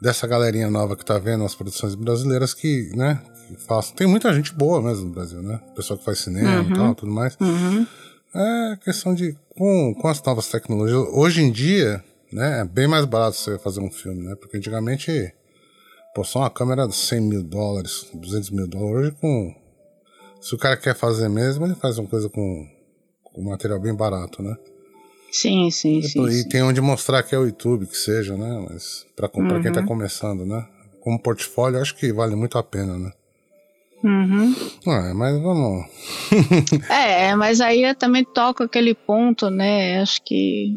dessa 0.00 0.26
galerinha 0.26 0.70
nova 0.70 0.96
que 0.96 1.04
tá 1.04 1.18
vendo 1.18 1.44
as 1.44 1.54
produções 1.54 1.94
brasileiras 1.94 2.52
que, 2.52 2.90
né, 2.94 3.20
que 3.48 3.56
façam. 3.56 3.94
Tem 3.96 4.06
muita 4.06 4.32
gente 4.34 4.52
boa 4.52 4.82
mesmo 4.82 5.06
no 5.06 5.14
Brasil, 5.14 5.42
né? 5.42 5.60
Pessoal 5.74 5.98
que 5.98 6.04
faz 6.04 6.18
cinema 6.18 6.62
e 6.70 6.74
tal, 6.74 6.94
tudo 6.94 7.10
mais. 7.12 7.36
Uhum. 7.40 7.86
É 8.34 8.76
questão 8.84 9.14
de 9.14 9.36
com, 9.56 9.94
com 9.94 10.08
as 10.08 10.22
novas 10.22 10.48
tecnologias. 10.48 11.06
Hoje 11.12 11.42
em 11.42 11.50
dia, 11.50 12.02
né, 12.32 12.60
é 12.60 12.64
bem 12.64 12.86
mais 12.86 13.04
barato 13.04 13.36
você 13.36 13.58
fazer 13.58 13.80
um 13.80 13.90
filme, 13.90 14.24
né? 14.24 14.34
Porque 14.34 14.56
antigamente, 14.56 15.32
pô, 16.14 16.24
só 16.24 16.40
uma 16.40 16.50
câmera 16.50 16.86
de 16.86 16.94
100 16.94 17.20
mil 17.20 17.42
dólares, 17.42 18.06
200 18.14 18.50
mil 18.50 18.66
dólares. 18.66 19.08
Hoje 19.08 19.10
com 19.20 19.54
se 20.40 20.54
o 20.54 20.58
cara 20.58 20.76
quer 20.76 20.94
fazer 20.94 21.28
mesmo, 21.28 21.64
ele 21.64 21.74
faz 21.74 21.96
uma 21.98 22.06
coisa 22.08 22.28
com, 22.28 22.68
com 23.22 23.42
material 23.42 23.80
bem 23.80 23.94
barato, 23.94 24.42
né? 24.42 24.54
Sim, 25.32 25.70
sim, 25.70 26.00
sim. 26.02 26.26
e 26.28 26.42
sim. 26.42 26.48
tem 26.48 26.62
onde 26.62 26.80
mostrar 26.80 27.22
que 27.22 27.34
é 27.34 27.38
o 27.38 27.46
YouTube, 27.46 27.86
que 27.86 27.96
seja, 27.96 28.36
né? 28.36 28.66
Mas 28.70 29.06
pra, 29.16 29.28
pra 29.28 29.60
quem 29.60 29.72
tá 29.72 29.80
Uhum. 29.80 29.86
começando, 29.86 30.44
né? 30.44 30.64
Como 31.00 31.18
portfólio, 31.18 31.80
acho 31.80 31.96
que 31.96 32.12
vale 32.12 32.36
muito 32.36 32.56
a 32.58 32.62
pena, 32.62 32.96
né? 32.98 33.10
Uhum. 34.04 34.54
Ah, 34.86 35.12
mas 35.14 35.40
vamos. 35.40 35.86
É, 36.90 37.34
mas 37.34 37.60
aí 37.60 37.82
eu 37.82 37.94
também 37.94 38.22
toco 38.24 38.62
aquele 38.62 38.94
ponto, 38.94 39.48
né? 39.50 40.00
Acho 40.00 40.22
que 40.22 40.74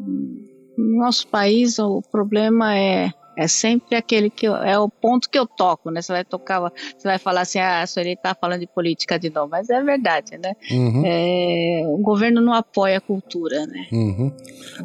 hum, 0.00 0.46
no 0.76 0.98
nosso 0.98 1.26
país 1.28 1.78
o 1.78 2.02
problema 2.10 2.76
é 2.76 3.10
é 3.36 3.48
sempre 3.48 3.96
aquele 3.96 4.30
que 4.30 4.46
eu- 4.46 4.54
é 4.54 4.78
o 4.78 4.88
ponto 4.88 5.28
que 5.28 5.36
eu 5.36 5.44
toco, 5.44 5.90
né? 5.90 6.00
Você 6.00 6.12
vai 6.12 6.24
tocar, 6.24 6.60
você 6.60 7.02
vai 7.08 7.18
falar 7.18 7.40
assim, 7.40 7.58
ah, 7.58 7.82
a 7.82 7.86
senhora 7.86 8.16
tá 8.22 8.32
falando 8.32 8.60
de 8.60 8.66
política 8.68 9.18
de 9.18 9.28
novo, 9.28 9.48
mas 9.50 9.68
é 9.70 9.82
verdade, 9.82 10.38
né? 10.38 10.52
Uhum, 10.70 11.02
É, 11.04 11.82
o 11.86 11.98
governo 11.98 12.40
não 12.40 12.52
apoia 12.52 12.98
a 12.98 13.00
cultura, 13.00 13.66
né? 13.66 13.86
uhum. 13.92 14.32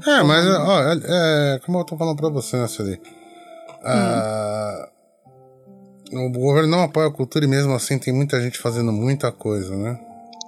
É, 0.08 0.24
mas, 0.24 0.48
ó, 0.48 0.82
é, 0.82 1.56
é, 1.56 1.60
como 1.64 1.78
eu 1.80 1.84
tô 1.86 1.96
falando 1.96 2.18
pra 2.18 2.30
você, 2.30 2.58
né, 2.58 2.68
Celi? 2.68 3.00
Ah, 3.84 4.90
O 6.12 6.30
governo 6.30 6.70
não 6.70 6.84
apoia 6.84 7.08
a 7.08 7.12
cultura 7.12 7.46
e 7.46 7.48
mesmo 7.48 7.74
assim 7.74 7.98
tem 8.00 8.14
muita 8.14 8.42
gente 8.42 8.58
fazendo 8.58 8.92
muita 8.92 9.32
coisa, 9.32 9.76
né? 9.76 10.00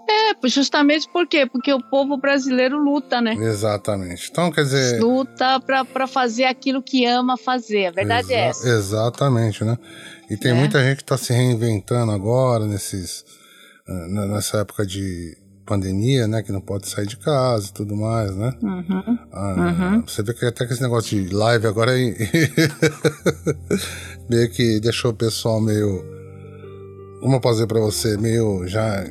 É, 0.10 0.48
justamente 0.48 1.08
por 1.12 1.28
quê? 1.28 1.46
Porque 1.46 1.72
o 1.72 1.82
povo 1.90 2.18
brasileiro 2.18 2.78
luta, 2.78 3.22
né? 3.22 3.34
Exatamente. 3.36 4.30
Então, 4.32 4.52
quer 4.52 4.64
dizer. 4.64 5.00
Luta 5.02 5.60
pra, 5.60 5.86
pra 5.86 6.08
fazer 6.08 6.46
aquilo 6.46 6.82
que 6.82 7.06
ama 7.06 7.38
fazer. 7.38 7.86
A 7.88 7.92
verdade 7.92 8.34
é 8.34 8.48
essa. 8.48 8.68
Exatamente, 8.68 9.64
né? 9.64 9.78
E 10.30 10.36
tem 10.38 10.52
É. 10.52 10.54
muita 10.54 10.82
gente 10.84 10.98
que 10.98 11.04
está 11.04 11.18
se 11.18 11.32
reinventando 11.32 12.12
agora, 12.12 12.66
nesses, 12.66 13.24
eh, 13.88 14.08
nessa 14.08 14.58
época 14.60 14.86
de 14.86 15.38
pandemia, 15.72 16.28
né? 16.28 16.44
Que 16.44 16.52
não 16.52 16.60
pode 16.60 16.90
sair 16.90 17.08
de 17.08 17.16
casa 17.18 17.70
e 17.70 17.74
tudo 17.74 17.96
mais, 17.96 18.36
né? 18.36 18.54
Uhum. 18.62 19.18
Ah, 19.32 20.02
Você 20.06 20.22
vê 20.22 20.34
que 20.34 20.46
até 20.46 20.66
que 20.66 20.74
esse 20.74 20.82
negócio 20.82 21.24
de 21.24 21.34
live 21.34 21.66
agora 21.68 21.92
aí 21.92 22.14
meio 24.30 24.50
que 24.50 24.80
deixou 24.80 25.12
o 25.12 25.14
pessoal 25.14 25.62
meio. 25.62 26.04
Como 27.22 27.36
eu 27.36 27.40
posso 27.40 27.56
dizer 27.56 27.68
pra 27.68 27.80
você? 27.80 28.18
Meio 28.18 28.68
já 28.68 29.06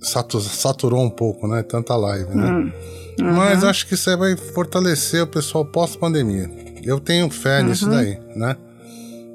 satu- 0.00 0.40
saturou 0.40 1.02
um 1.04 1.10
pouco, 1.10 1.46
né? 1.46 1.62
Tanta 1.62 1.94
live, 1.96 2.34
né? 2.34 2.50
Hum. 2.50 2.72
Mas 3.20 3.62
acho 3.62 3.86
que 3.86 3.94
isso 3.94 4.10
aí 4.10 4.16
vai 4.16 4.36
fortalecer 4.36 5.22
o 5.22 5.26
pessoal 5.26 5.64
pós-pandemia. 5.64 6.50
Eu 6.82 6.98
tenho 6.98 7.30
fé 7.30 7.62
nisso 7.62 7.88
daí, 7.88 8.18
né? 8.34 8.56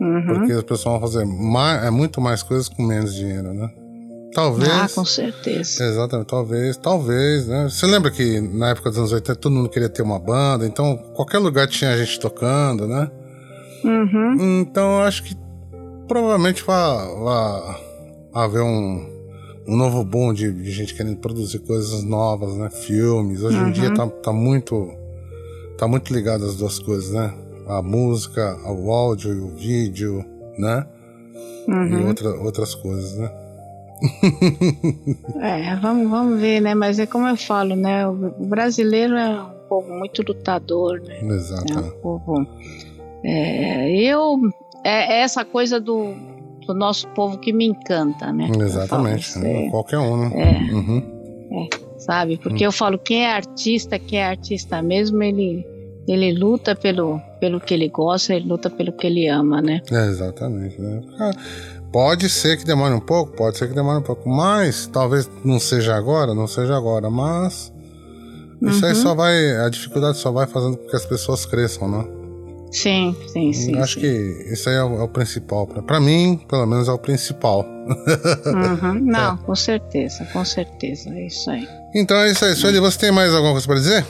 Uhum. 0.02 0.26
Porque 0.26 0.54
o 0.56 0.64
pessoal 0.64 1.00
vai 1.00 1.10
fazer 1.10 1.26
mais, 1.26 1.84
é 1.86 1.90
muito 1.90 2.20
mais 2.22 2.42
coisas 2.44 2.68
com 2.70 2.84
menos 2.84 3.14
dinheiro, 3.14 3.54
né? 3.54 3.70
Talvez. 4.40 4.72
Ah, 4.72 4.90
com 4.96 5.04
certeza. 5.04 5.84
Exatamente, 5.84 6.28
talvez, 6.28 6.78
talvez, 6.78 7.46
né? 7.46 7.68
Você 7.70 7.86
lembra 7.86 8.10
que 8.10 8.40
na 8.40 8.70
época 8.70 8.90
dos 8.90 8.98
anos 8.98 9.12
80 9.12 9.36
todo 9.38 9.52
mundo 9.52 9.68
queria 9.68 9.90
ter 9.90 10.02
uma 10.02 10.18
banda, 10.18 10.66
então 10.66 10.96
qualquer 11.14 11.40
lugar 11.40 11.68
tinha 11.68 11.98
gente 11.98 12.18
tocando, 12.22 12.88
né? 12.88 13.12
Uhum. 13.84 14.62
Então 14.62 15.00
eu 15.00 15.02
acho 15.02 15.24
que 15.24 15.36
provavelmente 16.08 16.64
vai, 16.64 16.78
haver 18.34 18.62
um, 18.62 19.06
um 19.68 19.76
novo 19.76 20.06
boom 20.06 20.34
de, 20.34 20.50
de 20.54 20.72
gente 20.72 20.94
querendo 20.94 21.18
produzir 21.18 21.60
coisas 21.60 22.02
novas, 22.06 22.56
né? 22.56 22.70
Filmes. 22.70 23.44
Hoje 23.44 23.58
em 23.58 23.72
dia 23.72 23.94
tá, 23.94 24.08
tá 24.08 24.32
muito. 24.32 24.90
tá 25.78 25.86
muito 25.86 26.14
ligado 26.14 26.46
as 26.46 26.56
duas 26.56 26.80
coisas, 26.80 27.12
né? 27.12 27.34
A 27.68 27.82
música, 27.82 28.58
o 28.66 28.90
áudio 28.90 29.34
e 29.34 29.40
o 29.42 29.50
vídeo, 29.50 30.24
né? 30.58 30.88
E 31.68 32.08
outra, 32.08 32.30
outras 32.40 32.74
coisas, 32.74 33.18
né? 33.18 33.30
É, 35.42 35.76
vamos, 35.76 36.10
vamos 36.10 36.40
ver, 36.40 36.62
né? 36.62 36.74
Mas 36.74 37.00
é 37.00 37.06
como 37.06 37.28
eu 37.28 37.36
falo, 37.36 37.76
né? 37.76 38.08
O 38.08 38.14
brasileiro 38.46 39.16
é 39.16 39.42
um 39.42 39.68
povo 39.68 39.94
muito 39.94 40.22
lutador, 40.22 41.02
né? 41.02 41.20
É 41.22 41.26
Exato. 41.26 41.80
um 41.80 41.92
povo. 42.02 42.48
É, 43.24 43.92
eu. 43.92 44.40
É 44.84 45.22
essa 45.22 45.44
coisa 45.44 45.80
do, 45.80 46.14
do 46.66 46.74
nosso 46.74 47.08
povo 47.10 47.38
que 47.38 47.52
me 47.52 47.66
encanta, 47.66 48.32
né? 48.32 48.50
Exatamente. 48.60 49.34
falo, 49.34 49.46
é, 49.46 49.70
Qualquer 49.70 49.98
um, 49.98 50.18
né? 50.18 50.32
É. 50.36 50.74
Uhum. 50.74 51.20
sabe? 51.98 52.38
Porque 52.38 52.66
eu 52.66 52.72
falo, 52.72 52.98
quem 52.98 53.26
é 53.26 53.32
artista, 53.32 54.00
quem 54.00 54.20
é 54.20 54.26
artista 54.26 54.82
mesmo, 54.82 55.22
ele, 55.22 55.66
ele 56.08 56.32
luta 56.32 56.76
pelo, 56.76 57.20
pelo 57.40 57.60
que 57.60 57.74
ele 57.74 57.90
gosta, 57.90 58.34
ele 58.34 58.48
luta 58.48 58.70
pelo 58.70 58.94
que 58.94 59.08
ele 59.08 59.28
ama, 59.28 59.62
né? 59.62 59.82
É, 59.92 60.06
exatamente. 60.08 60.80
Né? 60.80 61.02
Pode 61.92 62.30
ser 62.30 62.58
que 62.58 62.66
demore 62.66 62.94
um 62.94 63.00
pouco, 63.00 63.34
pode 63.36 63.58
ser 63.58 63.68
que 63.68 63.74
demore 63.74 63.98
um 64.00 64.04
pouco, 64.04 64.30
mas 64.30 64.86
talvez 64.88 65.30
não 65.44 65.60
seja 65.60 65.96
agora, 65.96 66.34
não 66.36 66.48
seja 66.48 66.76
agora, 66.78 67.10
mas 67.10 67.72
isso 68.62 68.86
aí 68.86 68.94
Uhum. 68.94 69.02
só 69.02 69.16
vai, 69.16 69.58
a 69.58 69.70
dificuldade 69.70 70.18
só 70.18 70.32
vai 70.32 70.46
fazendo 70.46 70.78
com 70.78 70.88
que 70.88 70.96
as 70.96 71.06
pessoas 71.06 71.46
cresçam, 71.46 71.90
né? 71.90 72.06
Sim, 72.72 73.16
sim, 73.34 73.52
sim. 73.52 73.76
Eu 73.76 73.82
acho 73.84 73.96
sim. 73.96 74.02
que 74.02 74.08
isso 74.54 74.70
aí 74.70 74.76
é 74.76 74.84
o, 74.84 75.00
é 75.00 75.04
o 75.04 75.08
principal. 75.08 75.66
Pra 75.66 76.00
mim, 76.00 76.40
pelo 76.48 76.68
menos, 76.68 76.88
é 76.88 76.92
o 76.92 77.00
principal. 77.00 77.66
Uhum. 77.66 78.94
Não, 79.02 79.38
com 79.38 79.56
certeza, 79.56 80.24
com 80.32 80.46
certeza. 80.46 81.10
É 81.10 81.26
isso 81.26 81.50
aí. 81.50 81.68
Então 81.96 82.16
é 82.18 82.30
isso 82.30 82.46
aí. 82.46 82.54
Sueli, 82.56 82.80
você 82.80 83.00
tem 83.00 83.12
mais 83.12 83.34
alguma 83.34 83.54
coisa 83.54 83.66
pra 83.66 83.76
dizer? 83.78 84.06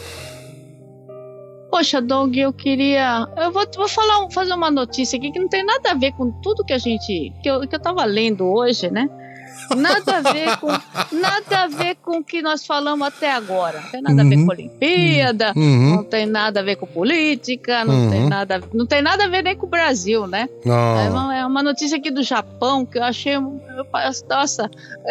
Poxa, 1.70 2.02
Doug, 2.02 2.36
eu 2.36 2.52
queria. 2.52 3.28
Eu 3.38 3.52
vou, 3.52 3.66
vou 3.76 3.88
falar, 3.88 4.30
fazer 4.32 4.54
uma 4.54 4.72
notícia 4.72 5.18
aqui 5.18 5.32
que 5.32 5.40
não 5.40 5.48
tem 5.48 5.64
nada 5.64 5.92
a 5.92 5.94
ver 5.94 6.12
com 6.14 6.32
tudo 6.32 6.64
que 6.66 6.74
a 6.74 6.78
gente. 6.80 7.32
que 7.44 7.50
eu, 7.50 7.68
que 7.68 7.76
eu 7.76 7.80
tava 7.80 8.04
lendo 8.06 8.46
hoje, 8.46 8.90
né? 8.90 9.08
Nada 9.76 10.18
a 10.18 10.22
ver 10.34 10.58
com. 10.58 10.68
nada 11.16 11.64
a 11.64 11.68
ver 11.68 11.96
com 11.98 12.18
o 12.20 12.24
que 12.24 12.42
nós 12.42 12.66
falamos 12.66 13.08
até 13.08 13.32
agora. 13.32 13.82
Não 13.82 13.92
tem 13.92 14.02
nada 14.02 14.22
a 14.22 14.26
ver 14.26 14.36
Uhum. 14.38 14.46
com 14.46 14.52
a 14.52 14.56
Olimpíada, 14.56 15.54
Uhum. 15.56 15.96
não 15.98 16.04
tem 16.04 16.26
nada 16.26 16.60
a 16.60 16.64
ver 16.64 16.76
com 16.76 16.88
política, 16.88 17.86
não 17.86 18.10
tem 18.10 18.24
Uhum. 18.24 18.30
nada. 18.30 18.62
Não 18.74 18.86
tem 18.88 19.02
nada 19.04 19.26
a 19.26 19.28
ver 19.28 19.44
nem 19.44 19.56
com 19.56 19.68
o 19.68 19.70
Brasil, 19.70 20.26
né? 20.26 20.50
É 20.66 20.68
Não. 20.68 21.10
uma, 21.12 21.38
é 21.38 21.46
uma 21.46 21.62
notícia 21.62 21.98
aqui 21.98 22.10
do 22.10 22.24
Japão 22.24 22.84
que 22.84 22.98
eu 22.98 23.04
achei. 23.04 23.36
eu- 23.36 23.62
Nossa, 24.28 24.70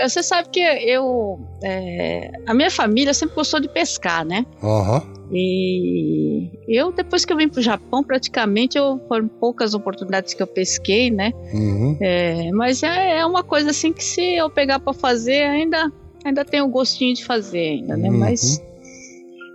você 0.08 0.22
sabe 0.24 0.48
que 0.48 0.60
eu. 0.60 1.38
É, 1.62 2.30
a 2.46 2.54
minha 2.54 2.70
família 2.70 3.12
sempre 3.14 3.34
gostou 3.34 3.60
de 3.60 3.68
pescar, 3.68 4.24
né? 4.24 4.44
Aham. 4.62 5.02
E 5.30 6.48
eu, 6.66 6.90
depois 6.90 7.24
que 7.24 7.32
eu 7.32 7.36
vim 7.36 7.48
pro 7.48 7.60
Japão, 7.60 8.02
praticamente 8.02 8.78
eu, 8.78 8.98
foram 9.08 9.28
poucas 9.28 9.74
oportunidades 9.74 10.32
que 10.34 10.42
eu 10.42 10.46
pesquei, 10.46 11.10
né? 11.10 11.32
Uhum. 11.52 11.96
É, 12.00 12.50
mas 12.52 12.82
é, 12.82 13.18
é 13.18 13.26
uma 13.26 13.42
coisa 13.42 13.70
assim 13.70 13.92
que 13.92 14.02
se 14.02 14.22
eu 14.36 14.48
pegar 14.48 14.80
pra 14.80 14.92
fazer, 14.94 15.42
ainda, 15.42 15.92
ainda 16.24 16.44
tem 16.44 16.62
o 16.62 16.68
gostinho 16.68 17.14
de 17.14 17.24
fazer 17.24 17.58
ainda, 17.58 17.96
né? 17.96 18.08
Uhum. 18.08 18.18
Mas. 18.18 18.62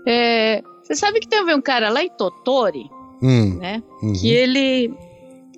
é, 0.08 0.62
você 0.84 0.96
sabe 0.96 1.20
que 1.20 1.28
teve 1.28 1.54
um 1.56 1.62
cara 1.62 1.90
lá 1.90 2.04
em 2.04 2.10
Totori, 2.10 2.84
Uhum. 3.22 3.56
né? 3.58 3.82
Uhum. 4.04 4.14
que 4.14 4.30
ele 4.30 4.92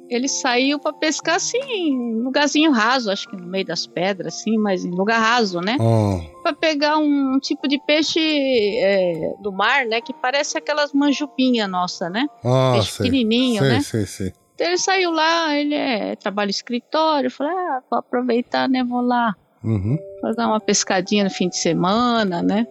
ele 0.10 0.28
saiu 0.28 0.80
pra 0.80 0.93
pescar 0.93 1.36
assim 1.36 1.58
em 1.72 2.22
lugarzinho 2.22 2.72
raso, 2.72 3.12
acho 3.12 3.28
que 3.30 3.36
no 3.36 3.45
meio 3.47 3.66
das 3.66 3.86
pedras 3.88 4.36
assim, 4.36 4.58
mas 4.58 4.86
em 4.86 4.91
lugar 4.91 5.20
raso, 5.20 5.60
né? 5.62 5.78
Oh. 5.80 6.20
Pra 6.43 6.53
pegar 6.53 6.97
um 6.97 7.39
tipo 7.39 7.68
de 7.68 7.80
peixe 7.86 8.20
é, 8.20 9.34
do 9.41 9.51
mar, 9.51 9.86
né, 9.86 10.01
que 10.01 10.14
parece 10.14 10.58
aquelas 10.58 10.93
manjupinhas 10.93 11.70
nossa, 11.70 12.10
né? 12.10 12.28
Peixe 12.74 12.91
sei. 12.91 13.06
pequenininho, 13.06 13.60
sei, 13.62 13.70
né? 13.70 13.80
sei, 13.82 14.06
sei. 14.06 14.34
Então 14.56 14.68
ele 14.68 14.78
saiu 14.78 15.12
lá, 15.12 15.56
ele 15.58 15.76
é, 15.76 16.16
trabalha 16.16 16.49
escritório, 16.49 17.30
falei, 17.30 17.51
ah, 17.53 17.82
vou 17.89 17.99
aproveitar, 17.99 18.70
né, 18.70 18.84
vou 18.84 19.01
lá 19.01 19.36
Uhum. 19.64 19.97
fazer 20.22 20.41
uma 20.41 20.60
pescadinha 20.60 21.24
no 21.24 21.30
fim 21.30 21.49
de 21.49 21.58
semana, 21.58 22.41
né? 22.41 22.66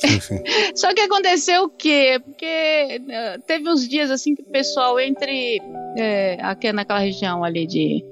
Sim, 0.00 0.20
sim. 0.20 0.38
Só 0.74 0.92
que 0.94 1.00
aconteceu 1.00 1.64
o 1.64 1.68
quê? 1.68 2.20
Porque 2.24 2.44
eh, 2.46 3.38
teve 3.46 3.68
uns 3.68 3.86
dias 3.88 4.10
assim 4.10 4.34
que 4.34 4.42
o 4.42 4.46
pessoal 4.46 4.98
entre 4.98 5.60
é, 5.96 6.38
aqui 6.40 6.72
naquela 6.72 7.00
região 7.00 7.44
ali 7.44 7.66
de, 7.66 8.04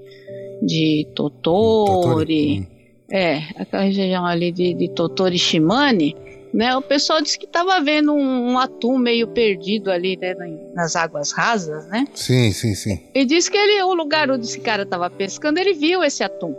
de 0.63 1.07
Totori, 1.15 2.61
Hum. 2.61 2.67
é, 3.11 3.39
aquela 3.57 3.83
região 3.85 4.25
ali 4.27 4.53
de, 4.53 4.75
de 4.75 4.89
Totori 4.91 5.39
Shimane, 5.39 6.15
né? 6.53 6.75
O 6.77 6.83
pessoal 6.83 7.21
disse 7.23 7.39
que 7.39 7.47
estava 7.47 7.81
vendo 7.81 8.13
um, 8.13 8.53
um 8.53 8.59
atum 8.59 8.99
meio 8.99 9.29
perdido 9.29 9.91
ali 9.91 10.17
né, 10.17 10.35
na- 10.35 10.47
nas 10.75 10.97
águas 10.97 11.33
rasas, 11.33 11.87
né? 11.89 12.07
Sim, 12.15 12.51
sim, 12.53 12.75
sim. 12.75 12.99
E 13.15 13.25
disse 13.25 13.51
que 13.51 13.57
ele, 13.57 13.83
o 13.83 13.95
lugar 13.95 14.31
onde 14.31 14.47
esse 14.47 14.61
cara 14.61 14.83
estava 14.83 15.09
pescando, 15.11 15.59
ele 15.59 15.75
viu 15.75 16.03
esse 16.05 16.23
atum, 16.25 16.55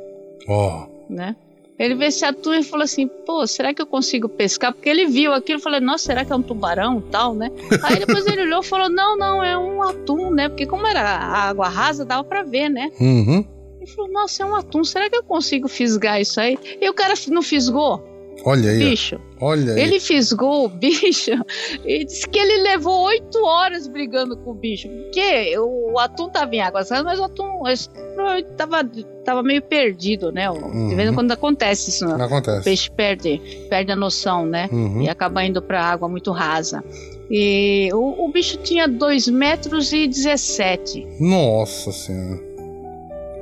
Ó. 0.47 0.87
né? 1.09 1.35
Ele 1.79 1.95
viu 1.95 2.07
esse 2.07 2.25
atum 2.25 2.53
e 2.53 2.61
falou 2.61 2.83
assim, 2.83 3.07
pô, 3.07 3.47
será 3.47 3.73
que 3.73 3.81
eu 3.81 3.87
consigo 3.87 4.27
pescar? 4.27 4.73
Porque 4.73 4.89
ele 4.89 5.05
viu 5.05 5.33
aquilo 5.33 5.59
e 5.59 5.61
falou, 5.61 5.79
nossa, 5.79 6.03
será 6.03 6.25
que 6.25 6.33
é 6.33 6.35
um 6.35 6.41
tubarão 6.41 6.99
e 6.99 7.09
tal, 7.09 7.33
né? 7.33 7.49
Aí 7.83 7.97
depois 7.97 8.27
ele 8.27 8.41
olhou 8.41 8.59
e 8.59 8.65
falou, 8.65 8.89
não, 8.89 9.17
não, 9.17 9.41
é 9.41 9.57
um 9.57 9.81
atum, 9.81 10.29
né? 10.29 10.49
Porque 10.49 10.65
como 10.65 10.85
era 10.85 11.01
a 11.01 11.47
água 11.47 11.69
rasa, 11.69 12.03
dava 12.03 12.25
pra 12.25 12.43
ver, 12.43 12.67
né? 12.67 12.91
Uhum. 12.99 13.45
Ele 13.77 13.89
falou, 13.89 14.11
nossa, 14.11 14.43
é 14.43 14.45
um 14.45 14.55
atum, 14.55 14.83
será 14.83 15.09
que 15.09 15.15
eu 15.15 15.23
consigo 15.23 15.69
fisgar 15.69 16.19
isso 16.19 16.41
aí? 16.41 16.59
E 16.81 16.89
o 16.89 16.93
cara 16.93 17.13
não 17.29 17.41
fisgou, 17.41 18.03
Olha 18.45 18.71
aí, 18.71 18.79
bicho. 18.79 19.19
olha 19.41 19.73
aí. 19.73 19.81
Ele 19.81 19.99
fisgou 19.99 20.65
o 20.65 20.69
bicho 20.69 21.31
e 21.85 22.05
disse 22.05 22.27
que 22.27 22.39
ele 22.39 22.61
levou 22.63 23.03
oito 23.05 23.37
horas 23.45 23.87
brigando 23.87 24.37
com 24.37 24.51
o 24.51 24.53
bicho. 24.53 24.87
Porque 24.87 25.57
o, 25.57 25.97
atum 25.99 26.29
tava 26.29 26.55
em 26.55 26.59
rasas, 26.59 27.03
mas 27.03 27.19
o 27.19 27.23
atum 27.25 27.63
tava, 28.57 28.83
tava 29.25 29.43
meio 29.43 29.61
perdido, 29.61 30.31
né? 30.31 30.47
De 30.49 30.95
vez 30.95 31.07
em 31.07 31.09
Uhum. 31.09 31.15
quando 31.15 31.31
acontece 31.31 31.89
isso, 31.89 32.05
né? 32.05 32.13
Não 32.13 32.19
O 32.21 32.23
acontece. 32.23 32.63
peixe 32.63 32.89
perde, 32.91 33.41
perde 33.69 33.91
a 33.91 33.95
noção, 33.95 34.45
né? 34.45 34.69
Uhum. 34.71 35.01
E 35.03 35.09
acaba 35.09 35.43
indo 35.43 35.61
pra 35.61 35.83
água 35.83 36.07
muito 36.07 36.31
rasa. 36.31 36.83
E 37.31 37.89
o, 37.93 38.25
o 38.25 38.31
bicho 38.31 38.57
tinha 38.57 38.87
2 38.87 39.27
metros 39.27 39.93
e 39.93 40.07
17. 40.07 41.05
Nossa 41.19 41.91
senhora. 41.91 42.39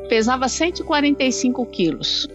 Pesava 0.09 0.47
145 0.47 1.65
quilos. 1.67 2.27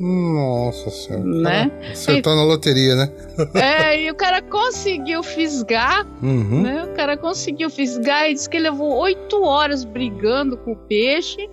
Nossa 0.00 0.90
senhora. 0.90 1.24
Né? 1.24 1.70
Acertou 1.92 2.34
na 2.34 2.42
loteria, 2.42 2.94
né? 2.96 3.10
É, 3.54 4.00
e 4.02 4.10
o 4.10 4.14
cara 4.14 4.40
conseguiu 4.40 5.22
fisgar 5.22 6.06
Uhum. 6.22 6.62
né? 6.62 6.84
O 6.84 6.94
cara 6.94 7.16
conseguiu 7.16 7.68
fisgar 7.70 8.30
e 8.30 8.34
disse 8.34 8.48
que 8.48 8.56
ele 8.56 8.70
levou 8.70 8.96
oito 8.98 9.42
horas 9.42 9.84
brigando 9.84 10.56
com 10.56 10.72
o 10.72 10.76
peixe, 10.76 11.48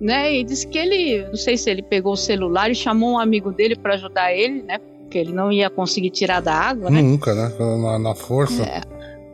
né? 0.00 0.32
E 0.34 0.42
disse 0.44 0.66
que 0.66 0.78
ele, 0.78 1.24
não 1.28 1.36
sei 1.36 1.56
se 1.58 1.70
ele 1.70 1.82
pegou 1.82 2.14
o 2.14 2.16
celular 2.16 2.70
e 2.70 2.74
chamou 2.74 3.12
um 3.12 3.18
amigo 3.18 3.52
dele 3.52 3.76
para 3.76 3.94
ajudar 3.94 4.32
ele, 4.34 4.62
né? 4.62 4.78
Porque 4.78 5.18
ele 5.18 5.32
não 5.32 5.52
ia 5.52 5.68
conseguir 5.68 6.10
tirar 6.10 6.40
da 6.40 6.54
água, 6.54 6.88
né? 6.90 7.02
Nunca, 7.02 7.34
né? 7.34 7.52
Na, 7.82 7.98
na 7.98 8.14
força. 8.14 8.62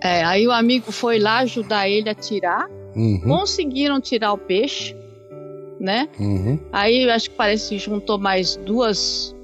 É, 0.02 0.24
aí 0.24 0.46
o 0.46 0.50
amigo 0.52 0.90
foi 0.90 1.18
lá 1.18 1.38
ajudar 1.38 1.88
ele 1.88 2.08
a 2.10 2.14
tirar, 2.14 2.68
Uhum. 2.96 3.20
conseguiram 3.20 4.00
tirar 4.00 4.32
o 4.32 4.38
peixe, 4.38 4.96
né? 5.80 6.08
Uhum. 6.18 6.58
Aí 6.72 7.04
eu 7.04 7.12
acho 7.12 7.30
que 7.30 7.36
parece 7.36 7.70
que 7.70 7.78
juntou 7.78 8.18
mais 8.18 8.56
duas 8.56 9.34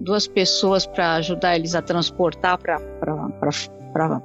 duas 0.00 0.26
pessoas 0.26 0.86
para 0.86 1.14
ajudar 1.16 1.56
eles 1.56 1.74
a 1.74 1.82
transportar 1.82 2.56
para 2.58 2.80
para 3.92 4.20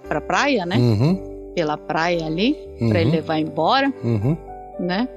para 0.00 0.20
praia, 0.20 0.64
né? 0.64 0.76
Uhum. 0.76 1.52
Pela 1.54 1.76
praia 1.76 2.24
ali, 2.26 2.56
Uhum. 2.80 2.88
para 2.88 3.00
ele 3.02 3.10
levar 3.10 3.38
embora. 3.38 3.92
Uhum. 4.02 4.36
né? 4.78 5.08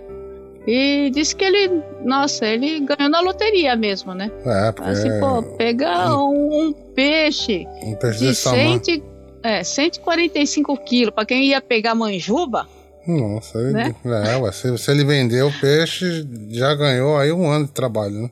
E 0.66 1.10
disse 1.14 1.36
que 1.36 1.44
ele, 1.44 1.82
nossa, 2.06 2.46
ele 2.46 2.80
ganhou 2.80 3.10
na 3.10 3.20
loteria 3.20 3.76
mesmo, 3.76 4.14
né? 4.14 4.32
É, 4.46 4.72
porque 4.72 4.90
Assim, 4.92 5.10
pô, 5.20 5.44
pegar 5.58 6.18
um, 6.18 6.68
um 6.70 6.74
peixe 6.74 7.68
um 7.84 7.96
peixe 7.96 8.20
de 8.20 8.28
desse 8.28 8.44
tamanho. 8.46 8.82
100, 8.84 9.04
é, 9.44 9.62
145 9.64 10.78
quilos, 10.78 11.14
para 11.14 11.26
quem 11.26 11.44
ia 11.46 11.62
pegar 11.62 11.94
manjuba, 11.96 12.66
Nossa, 13.08 13.58
ele, 13.60 13.74
né? 13.74 13.94
é, 14.48 14.52
se, 14.52 14.78
se 14.78 14.92
ele 14.92 15.04
vendeu 15.04 15.48
o 15.48 15.60
peixe, 15.60 16.26
já 16.50 16.74
ganhou 16.76 17.18
aí 17.18 17.32
um 17.32 17.50
ano 17.50 17.66
de 17.66 17.72
trabalho, 17.72 18.14
né? 18.24 18.32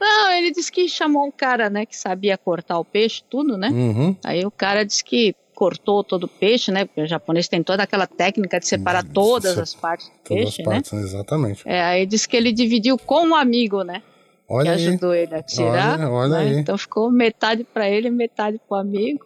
não, 0.00 0.30
ele 0.32 0.50
disse 0.52 0.70
que 0.70 0.88
chamou 0.88 1.26
um 1.26 1.30
cara, 1.30 1.68
né, 1.70 1.84
que 1.86 1.96
sabia 1.96 2.36
cortar 2.38 2.78
o 2.78 2.84
peixe, 2.84 3.22
tudo, 3.28 3.56
né? 3.58 3.68
Uhum. 3.70 4.14
Aí 4.24 4.44
o 4.44 4.50
cara 4.50 4.84
disse 4.84 5.02
que 5.02 5.34
cortou 5.54 6.04
todo 6.04 6.24
o 6.24 6.28
peixe, 6.28 6.70
né? 6.70 6.84
Porque 6.84 7.00
o 7.00 7.06
japonês 7.06 7.48
tem 7.48 7.62
toda 7.62 7.82
aquela 7.82 8.06
técnica 8.06 8.60
de 8.60 8.66
separar 8.68 9.02
Hum, 9.04 9.08
todas 9.14 9.54
se- 9.54 9.60
as 9.60 9.74
partes 9.74 10.06
do 10.08 10.12
Todas 10.24 10.44
peixe, 10.44 10.60
as 10.62 10.66
né? 10.68 10.74
partes, 10.74 10.92
exatamente. 10.92 11.62
É, 11.66 11.82
aí 11.82 12.04
disse 12.06 12.28
que 12.28 12.36
ele 12.36 12.52
dividiu 12.52 12.98
com 12.98 13.26
um 13.28 13.34
amigo, 13.34 13.82
né? 13.82 14.00
que 14.00 14.52
Olha 14.52 14.72
aí. 14.72 14.86
ajudou 14.88 15.14
ele 15.14 15.34
a 15.34 15.42
tirar. 15.42 15.98
Olha- 15.98 16.10
olha 16.10 16.44
né? 16.52 16.60
Então 16.60 16.76
ficou 16.78 17.10
metade 17.10 17.64
para 17.64 17.88
ele 17.90 18.10
metade 18.10 18.60
pro 18.68 18.76
amigo. 18.76 19.24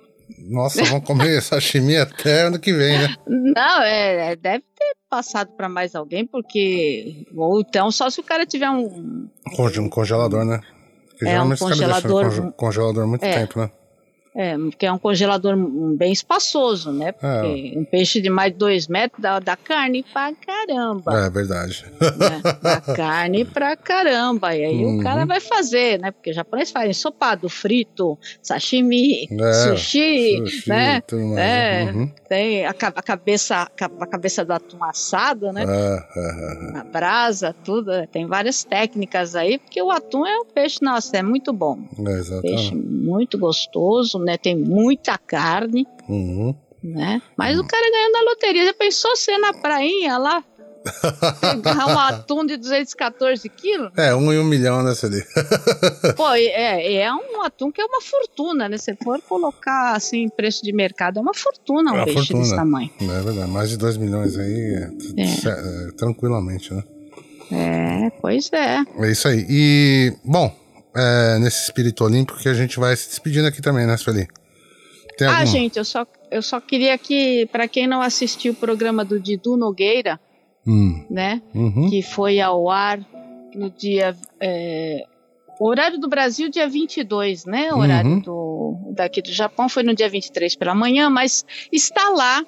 Nossa, 0.48 0.84
vamos 0.84 1.04
comer 1.04 1.40
sashimi 1.42 1.96
até 1.96 2.42
ano 2.42 2.58
que 2.58 2.72
vem, 2.72 2.98
né? 2.98 3.14
Não, 3.26 3.82
é, 3.82 4.32
é, 4.32 4.36
deve 4.36 4.64
ter 4.76 4.94
passado 5.08 5.50
para 5.56 5.68
mais 5.68 5.94
alguém, 5.94 6.26
porque. 6.26 7.26
Ou 7.36 7.60
então, 7.60 7.90
só 7.90 8.08
se 8.10 8.20
o 8.20 8.24
cara 8.24 8.46
tiver 8.46 8.70
um. 8.70 9.28
Um 9.78 9.88
congelador, 9.88 10.44
né? 10.44 10.60
Porque 11.10 11.26
É, 11.26 11.42
um 11.42 11.54
congelador- 11.56 12.24
conge- 12.24 12.52
congelador 12.56 13.06
muito 13.06 13.24
É. 13.24 13.32
tempo, 13.40 13.58
né? 13.60 13.70
É, 14.34 14.56
porque 14.56 14.86
é 14.86 14.92
um 14.92 14.98
congelador 14.98 15.56
bem 15.96 16.12
espaçoso, 16.12 16.92
né? 16.92 17.10
Porque 17.10 17.74
um 17.76 17.84
peixe 17.84 18.20
de 18.20 18.30
mais 18.30 18.52
de 18.52 18.58
dois 18.58 18.86
metros 18.86 19.20
dá, 19.20 19.40
dá 19.40 19.56
carne 19.56 20.04
pra 20.12 20.32
caramba. 20.34 21.26
É 21.26 21.30
verdade. 21.30 21.84
né? 22.00 22.40
Dá 22.62 22.80
carne 22.80 23.44
pra 23.44 23.76
caramba. 23.76 24.54
E 24.54 24.64
aí 24.64 24.84
Uhum. 24.84 25.00
o 25.00 25.02
cara 25.02 25.24
vai 25.26 25.40
fazer, 25.40 25.98
né? 25.98 26.12
Porque 26.12 26.32
japonês 26.32 26.70
faz 26.70 26.88
ensopado, 26.90 27.48
frito, 27.48 28.16
sashimi, 28.40 29.26
É, 29.32 29.52
sushi, 29.52 30.38
Sushi, 30.44 30.68
né? 30.68 31.02
É. 31.36 31.90
Uhum. 31.92 32.10
Tem 32.28 32.64
a, 32.64 32.70
a 32.70 33.02
cabeça, 33.02 33.68
a 33.76 34.06
cabeça 34.06 34.44
do 34.44 34.52
atum 34.52 34.84
assado, 34.84 35.52
né? 35.52 35.64
É, 35.64 36.18
é, 36.20 36.68
é. 36.68 36.72
na 36.72 36.84
brasa, 36.84 37.52
tudo. 37.64 37.90
Tem 38.12 38.26
várias 38.26 38.62
técnicas 38.62 39.34
aí, 39.34 39.58
porque 39.58 39.82
o 39.82 39.90
atum 39.90 40.24
é 40.24 40.38
um 40.38 40.44
peixe, 40.44 40.78
nossa, 40.80 41.16
é 41.16 41.22
muito 41.22 41.52
bom. 41.52 41.76
É, 41.98 42.04
Peixe 42.04 42.18
exatamente. 42.20 42.76
muito 42.76 43.36
gostoso, 43.36 44.19
né? 44.24 44.36
Tem 44.36 44.56
muita 44.56 45.16
carne, 45.18 45.86
Uhum. 46.08 46.54
né? 46.82 47.20
Mas 47.36 47.58
o 47.58 47.64
cara 47.64 47.90
ganhando 47.90 48.12
na 48.12 48.22
loteria, 48.30 48.66
já 48.66 48.74
pensou 48.74 49.14
ser 49.16 49.38
na 49.38 49.52
prainha 49.52 50.16
lá, 50.18 50.42
Pegar 51.42 51.86
um 51.88 51.98
atum 51.98 52.42
de 52.46 52.56
214 52.56 53.46
quilos? 53.50 53.90
É, 53.98 54.14
um 54.14 54.32
e 54.32 54.38
um 54.38 54.44
milhão 54.44 54.82
nessa 54.82 55.06
ali. 55.12 55.22
Pô, 56.16 56.26
é, 56.32 56.94
é 57.02 57.12
um 57.12 57.42
atum 57.42 57.70
que 57.70 57.82
é 57.82 57.84
uma 57.84 58.00
fortuna, 58.00 58.66
né? 58.66 58.78
Se 58.78 58.96
for 59.04 59.20
colocar 59.20 59.94
assim, 59.94 60.26
preço 60.30 60.62
de 60.64 60.72
mercado, 60.72 61.18
é 61.18 61.20
uma 61.22 61.34
fortuna 61.34 61.92
um 61.92 61.98
É 61.98 62.04
peixe 62.06 62.18
fortuna. 62.20 62.40
desse 62.40 62.56
tamanho. 62.56 62.90
É 62.98 63.20
verdade, 63.20 63.50
mais 63.50 63.68
de 63.68 63.76
2 63.76 63.98
milhões 63.98 64.38
aí, 64.38 64.74
é, 64.74 64.90
É. 65.18 65.88
é, 65.88 65.92
tranquilamente, 65.98 66.72
né? 66.72 66.82
É, 67.52 68.10
pois 68.22 68.50
é. 68.52 68.78
É 69.00 69.10
isso 69.10 69.28
aí. 69.28 69.44
E, 69.50 70.12
bom, 70.24 70.50
é 70.94 71.38
nesse 71.38 71.64
espírito 71.64 72.04
olímpico 72.04 72.38
que 72.38 72.48
a 72.48 72.54
gente 72.54 72.78
vai 72.78 72.96
se 72.96 73.08
despedindo 73.08 73.46
aqui 73.46 73.60
também, 73.62 73.86
né, 73.86 73.96
Sueli? 73.96 74.26
Tem 75.16 75.26
Ah, 75.28 75.30
alguma? 75.32 75.46
gente, 75.46 75.76
eu 75.78 75.84
só, 75.84 76.06
eu 76.30 76.42
só 76.42 76.60
queria 76.60 76.96
que, 76.98 77.46
para 77.52 77.68
quem 77.68 77.86
não 77.86 78.00
assistiu 78.00 78.52
o 78.52 78.56
programa 78.56 79.04
do 79.04 79.20
Didu 79.20 79.56
Nogueira, 79.56 80.18
Hum, 80.66 81.04
né? 81.10 81.40
uhum, 81.54 81.88
que 81.88 82.02
foi 82.02 82.40
ao 82.40 82.68
ar 82.70 82.98
no 83.54 83.70
dia. 83.70 84.14
é, 84.40 85.04
o 85.58 85.68
horário 85.68 85.98
do 85.98 86.08
Brasil, 86.08 86.48
dia 86.48 86.66
22, 86.68 87.44
né? 87.44 87.70
O 87.72 87.76
Uhum. 87.76 87.82
horário 87.82 88.20
do, 88.22 88.92
daqui 88.94 89.20
do 89.20 89.30
Japão 89.32 89.68
foi 89.68 89.82
no 89.82 89.94
dia 89.94 90.08
23 90.08 90.54
pela 90.56 90.74
manhã, 90.74 91.10
mas 91.10 91.44
está 91.70 92.08
lá, 92.10 92.42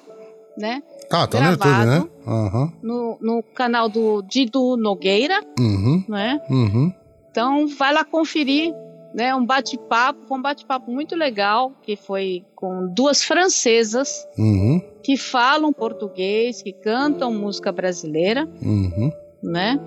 né? 0.57 0.81
Tá, 1.09 1.27
tá 1.27 1.39
no 1.39 1.51
YouTube, 1.51 1.85
né? 1.85 2.07
Aham, 2.25 2.73
No, 2.81 3.17
no 3.21 3.43
canal 3.43 3.87
do 3.89 4.21
Dido 4.23 4.75
Nogueira, 4.77 5.39
uhum, 5.59 6.03
né? 6.07 6.39
uhum, 6.49 6.91
Então, 7.33 7.65
vai 7.67 7.91
lá 7.91 8.05
conferir, 8.05 8.71
né? 9.11 9.33
Um 9.33 9.43
bate-papo, 9.43 10.27
foi 10.27 10.37
um 10.37 10.41
bate-papo 10.41 10.91
muito 10.91 11.15
legal, 11.15 11.73
que 11.81 11.95
foi 11.95 12.45
com 12.55 12.87
duas 12.93 13.23
francesas 13.23 14.23
uhum, 14.37 14.79
que 15.01 15.17
falam 15.17 15.73
português, 15.73 16.61
que 16.61 16.71
cantam 16.71 17.33
música 17.33 17.71
brasileira. 17.71 18.47
uhum, 18.61 19.11
né? 19.41 19.79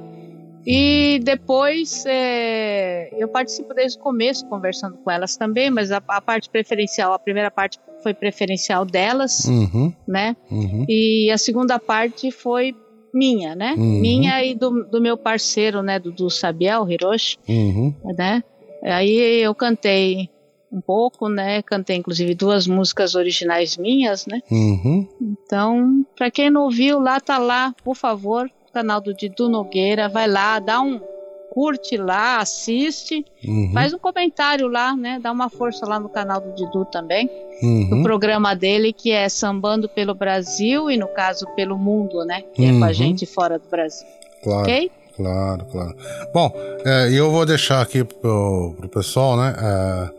E 0.67 1.21
depois 1.23 2.03
é, 2.05 3.11
eu 3.17 3.29
participo 3.29 3.73
desde 3.73 3.97
o 3.97 4.01
começo, 4.01 4.45
conversando 4.49 4.97
com 4.97 5.09
elas 5.09 5.37
também, 5.37 5.71
mas 5.71 5.93
a, 5.93 6.03
a 6.09 6.21
parte 6.21 6.51
preferencial, 6.51 7.13
a 7.13 7.19
primeira 7.21 7.53
parte 7.53 7.79
foi 8.03 8.13
preferencial 8.13 8.85
delas, 8.85 9.45
uhum, 9.45 9.93
né? 10.09 10.35
uhum, 10.51 10.85
E 10.89 11.31
a 11.31 11.39
segunda 11.39 11.79
parte 11.79 12.33
foi 12.33 12.75
minha, 13.13 13.55
né? 13.55 13.75
Uhum. 13.77 14.01
Minha 14.01 14.45
e 14.45 14.55
do, 14.55 14.85
do 14.85 15.01
meu 15.01 15.17
parceiro, 15.17 15.83
né? 15.83 15.99
Do, 15.99 16.13
do 16.13 16.31
Sabiel, 16.31 16.89
Hiroshi, 16.91 17.39
uhum, 17.49 17.95
né? 18.17 18.43
Aí 18.83 19.41
eu 19.41 19.55
cantei 19.55 20.29
um 20.71 20.81
pouco, 20.81 21.29
né? 21.29 21.63
Cantei 21.63 21.97
inclusive 21.97 22.35
duas 22.35 22.67
músicas 22.67 23.15
originais 23.15 23.77
minhas, 23.77 24.27
né? 24.27 24.43
uhum. 24.51 25.07
Então, 25.21 26.05
para 26.17 26.31
quem 26.31 26.51
não 26.51 26.65
ouviu, 26.65 26.99
lá 26.99 27.21
tá 27.21 27.39
lá, 27.39 27.75
por 27.85 27.97
favor, 27.97 28.51
canal 28.73 29.01
do 29.01 29.15
Didu 29.15 29.49
Nogueira, 29.49 30.09
vai 30.09 30.29
lá, 30.29 30.59
dá 30.59 30.81
um 30.81 31.01
curte 31.57 31.97
lá, 31.97 32.37
assiste, 32.41 33.25
uhum, 33.43 33.71
faz 33.73 33.95
um 33.95 33.99
comentário 33.99 34.69
lá, 34.69 34.95
né? 34.95 35.19
Dá 35.23 35.33
uma 35.33 35.49
força 35.49 35.87
lá 35.87 35.99
no 35.99 36.11
canal 36.11 36.39
do 36.39 36.55
Didu 36.55 36.85
também, 36.93 37.31
uhum. 37.63 38.03
programa 38.03 38.55
dele 38.55 38.93
que 38.93 39.11
é 39.11 39.27
Sambando 39.27 39.89
pelo 39.89 40.15
Brasil 40.15 40.91
e 40.91 40.99
no 40.99 41.09
caso 41.09 41.47
pelo 41.57 41.79
mundo, 41.79 42.27
né? 42.27 42.43
Que 42.53 42.67
é 42.67 42.69
com 42.69 42.75
Uhum. 42.77 42.85
a 42.85 42.93
gente 42.93 43.25
fora 43.25 43.59
do 43.59 43.67
Brasil, 43.71 44.07
Claro. 44.45 44.61
ok? 44.65 44.91
Claro, 45.17 45.65
claro. 45.73 45.97
Bom, 46.35 46.53
é, 46.85 47.09
e 47.11 47.17
eu 47.17 47.31
vou 47.31 47.47
deixar 47.47 47.81
aqui 47.81 48.05
pro, 48.05 48.75
pro 48.77 48.89
pessoal, 48.91 49.35
né? 49.39 49.57
é, 49.59 50.11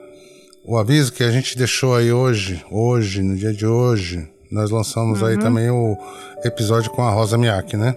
o 0.66 0.76
aviso 0.76 1.14
que 1.14 1.24
a 1.24 1.30
gente 1.30 1.56
deixou 1.56 1.96
aí 1.96 2.12
hoje, 2.12 2.66
hoje, 2.72 3.22
no 3.22 3.36
dia 3.36 3.54
de 3.54 3.68
hoje, 3.68 4.28
nós 4.52 4.72
lançamos 4.72 5.22
aí 5.22 5.36
Uhum. 5.36 5.40
também 5.42 5.70
o 5.70 5.96
episódio 6.44 6.90
com 6.90 7.04
a 7.04 7.12
Rosa 7.12 7.38
Miyake, 7.38 7.78
né? 7.78 7.96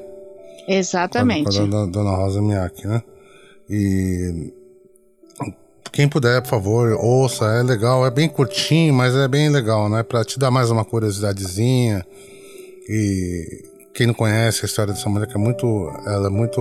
Exatamente. 0.69 1.57
Com 1.57 1.63
a 1.63 1.67
dona, 1.67 1.87
dona 1.91 2.11
Rosa 2.11 2.43
Miyake, 2.43 2.87
né? 2.87 3.03
E 3.71 4.53
quem 5.93 6.09
puder, 6.09 6.43
por 6.43 6.49
favor, 6.49 6.93
ouça, 7.01 7.45
é 7.47 7.63
legal, 7.63 8.05
é 8.05 8.11
bem 8.11 8.29
curtinho, 8.29 8.93
mas 8.93 9.15
é 9.15 9.29
bem 9.29 9.49
legal, 9.49 9.89
né? 9.89 10.03
Pra 10.03 10.25
te 10.25 10.39
dar 10.39 10.51
mais 10.51 10.71
uma 10.71 10.85
curiosidadezinha. 10.85 12.05
E 12.89 13.65
quem 13.95 14.07
não 14.07 14.15
conhece 14.15 14.65
a 14.65 14.67
história 14.67 14.93
dessa 14.93 15.09
mulher, 15.09 15.27
que 15.27 15.35
é 15.37 15.39
muito. 15.39 15.67
Ela 16.07 16.27
é 16.27 16.31
muito. 16.31 16.61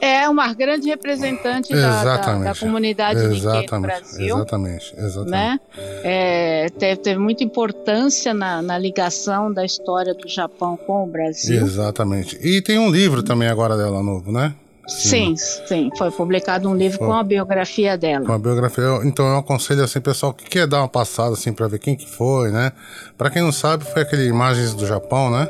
É 0.00 0.28
uma 0.28 0.52
grande 0.52 0.86
representante 0.88 1.72
da, 1.72 1.80
da, 1.80 1.88
da 1.88 2.00
Exatamente. 2.00 2.60
comunidade 2.60 3.20
Nikkei 3.20 3.30
no 3.30 3.36
Exatamente, 3.36 3.86
Brasil. 3.86 4.36
exatamente, 4.36 4.94
exatamente. 4.98 5.30
né? 5.30 5.60
É, 6.02 6.68
teve, 6.78 7.00
teve 7.00 7.18
muita 7.18 7.42
importância 7.42 8.34
na, 8.34 8.60
na 8.60 8.76
ligação 8.76 9.50
da 9.50 9.64
história 9.64 10.12
do 10.12 10.28
Japão 10.28 10.76
com 10.76 11.04
o 11.04 11.06
Brasil. 11.06 11.62
Exatamente. 11.62 12.38
E 12.42 12.60
tem 12.60 12.78
um 12.78 12.90
livro 12.90 13.22
também 13.22 13.48
agora 13.48 13.78
dela 13.78 14.02
novo, 14.02 14.30
né? 14.30 14.54
Sim, 14.86 15.34
sim. 15.36 15.90
Foi 15.96 16.10
publicado 16.10 16.68
um 16.68 16.74
livro 16.76 16.98
Foi. 16.98 17.06
com 17.06 17.12
a 17.14 17.22
biografia 17.22 17.92
Com 17.92 17.98
dela. 17.98 18.34
a 18.34 18.38
biografia. 18.38 18.84
Então 19.04 19.26
eu 19.26 19.38
aconselho 19.38 19.82
assim, 19.82 20.00
pessoal 20.00 20.32
que 20.34 20.44
quer 20.44 20.66
dar 20.66 20.80
uma 20.80 20.88
passada 20.88 21.32
assim 21.32 21.52
para 21.52 21.66
ver 21.68 21.78
quem 21.78 21.96
que 21.96 22.06
foi, 22.06 22.50
né? 22.50 22.72
Pra 23.16 23.30
quem 23.30 23.40
não 23.42 23.52
sabe, 23.52 23.84
foi 23.84 24.02
aquele 24.02 24.26
Imagens 24.26 24.74
do 24.74 24.86
Japão, 24.86 25.30
né? 25.30 25.48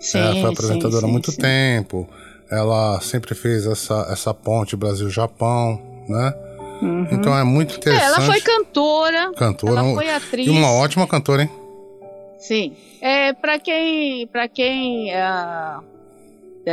Sim, 0.00 0.18
Ela 0.18 0.32
foi 0.32 0.40
sim, 0.40 0.46
apresentadora 0.48 1.04
há 1.04 1.06
sim, 1.06 1.12
muito 1.12 1.30
sim. 1.32 1.40
tempo. 1.40 2.08
Ela 2.50 3.00
sempre 3.00 3.34
fez 3.34 3.66
essa, 3.66 4.08
essa 4.10 4.32
ponte 4.34 4.74
Brasil-Japão, 4.76 5.80
né? 6.08 6.34
Uhum. 6.82 7.06
Então 7.12 7.36
é 7.36 7.44
muito 7.44 7.74
É, 7.74 7.76
interessante. 7.78 8.04
ela 8.06 8.20
foi 8.22 8.40
cantora, 8.40 9.32
cantora 9.36 9.80
ela 9.80 9.94
foi 9.94 10.10
atriz. 10.10 10.46
e 10.46 10.50
uma 10.50 10.70
ótima 10.72 11.06
cantora, 11.06 11.42
hein? 11.42 11.50
Sim. 12.38 12.72
É, 13.00 13.32
para 13.32 13.58
quem, 13.58 14.26
para 14.28 14.48
quem 14.48 15.12
é 15.12 15.20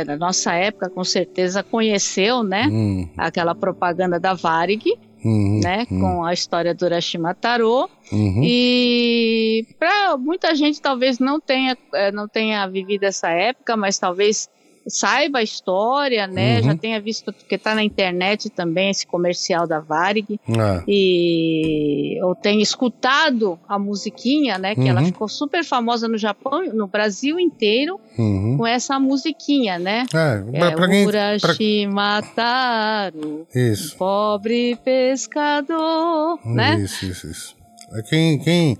da 0.04 0.16
nossa 0.16 0.52
época, 0.54 0.90
com 0.90 1.04
certeza 1.04 1.62
conheceu, 1.62 2.42
né? 2.42 2.68
Hum, 2.70 3.08
Aquela 3.16 3.54
propaganda 3.54 4.18
da 4.20 4.34
Varig, 4.34 4.84
uhum, 5.24 5.60
né? 5.62 5.86
hum, 5.90 6.00
Com 6.00 6.24
a 6.24 6.32
história 6.32 6.74
do 6.74 6.84
Urashima 6.84 7.34
Taro. 7.34 7.88
uhum, 8.12 8.40
E 8.44 9.66
para 9.78 10.16
muita 10.16 10.54
gente 10.54 10.80
talvez 10.80 11.18
não 11.18 11.40
tenha, 11.40 11.76
eh, 11.94 12.12
não 12.12 12.28
tenha 12.28 12.66
vivido 12.66 13.04
essa 13.04 13.28
época, 13.30 13.76
mas 13.76 13.98
talvez 13.98 14.48
saiba 14.88 15.38
a 15.38 15.42
história, 15.42 16.26
né? 16.26 16.58
Uhum. 16.58 16.62
Já 16.64 16.76
tenha 16.76 17.00
visto, 17.00 17.32
porque 17.32 17.54
está 17.56 17.74
na 17.74 17.82
internet 17.82 18.48
também 18.50 18.90
esse 18.90 19.06
comercial 19.06 19.66
da 19.66 19.80
Varig. 19.80 20.38
é, 20.48 20.82
E 20.86 22.18
eu 22.22 22.34
tenho 22.34 22.60
escutado 22.60 23.58
a 23.68 23.78
musiquinha, 23.78 24.58
né? 24.58 24.74
Que 24.74 24.88
ela 24.88 25.00
Uhum. 25.00 25.06
ficou 25.06 25.28
super 25.28 25.64
famosa 25.64 26.06
no 26.08 26.16
Japão, 26.18 26.64
no 26.72 26.86
Brasil 26.86 27.38
inteiro, 27.40 27.98
uhum. 28.18 28.56
com 28.58 28.66
essa 28.66 28.98
musiquinha, 29.00 29.78
né? 29.78 30.04
É, 30.14 30.38
pra, 30.42 30.66
É, 30.66 30.70
pra 30.74 30.88
quem. 30.88 31.04
pra- 31.06 31.16
Urashima 31.36 32.22
Taro, 32.34 33.46
Isso. 33.54 33.96
pobre 33.96 34.76
pescador, 34.84 36.38
né? 36.44 36.78
Isso, 36.80 37.06
isso, 37.06 37.26
isso. 37.30 37.56
É 37.92 38.02
quem, 38.02 38.38
quem, 38.38 38.76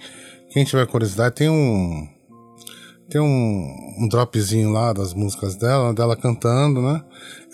quem 0.51 0.65
tiver 0.65 0.87
curiosidade, 0.87 1.35
tem 1.35 1.49
um. 1.49 2.09
Tem 3.09 3.21
um, 3.21 3.95
um 4.01 4.09
dropzinho 4.09 4.71
lá 4.73 4.93
das 4.93 5.15
músicas 5.15 5.55
dela, 5.57 5.95
dela 5.95 6.17
cantando, 6.17 6.83
né? 6.83 7.03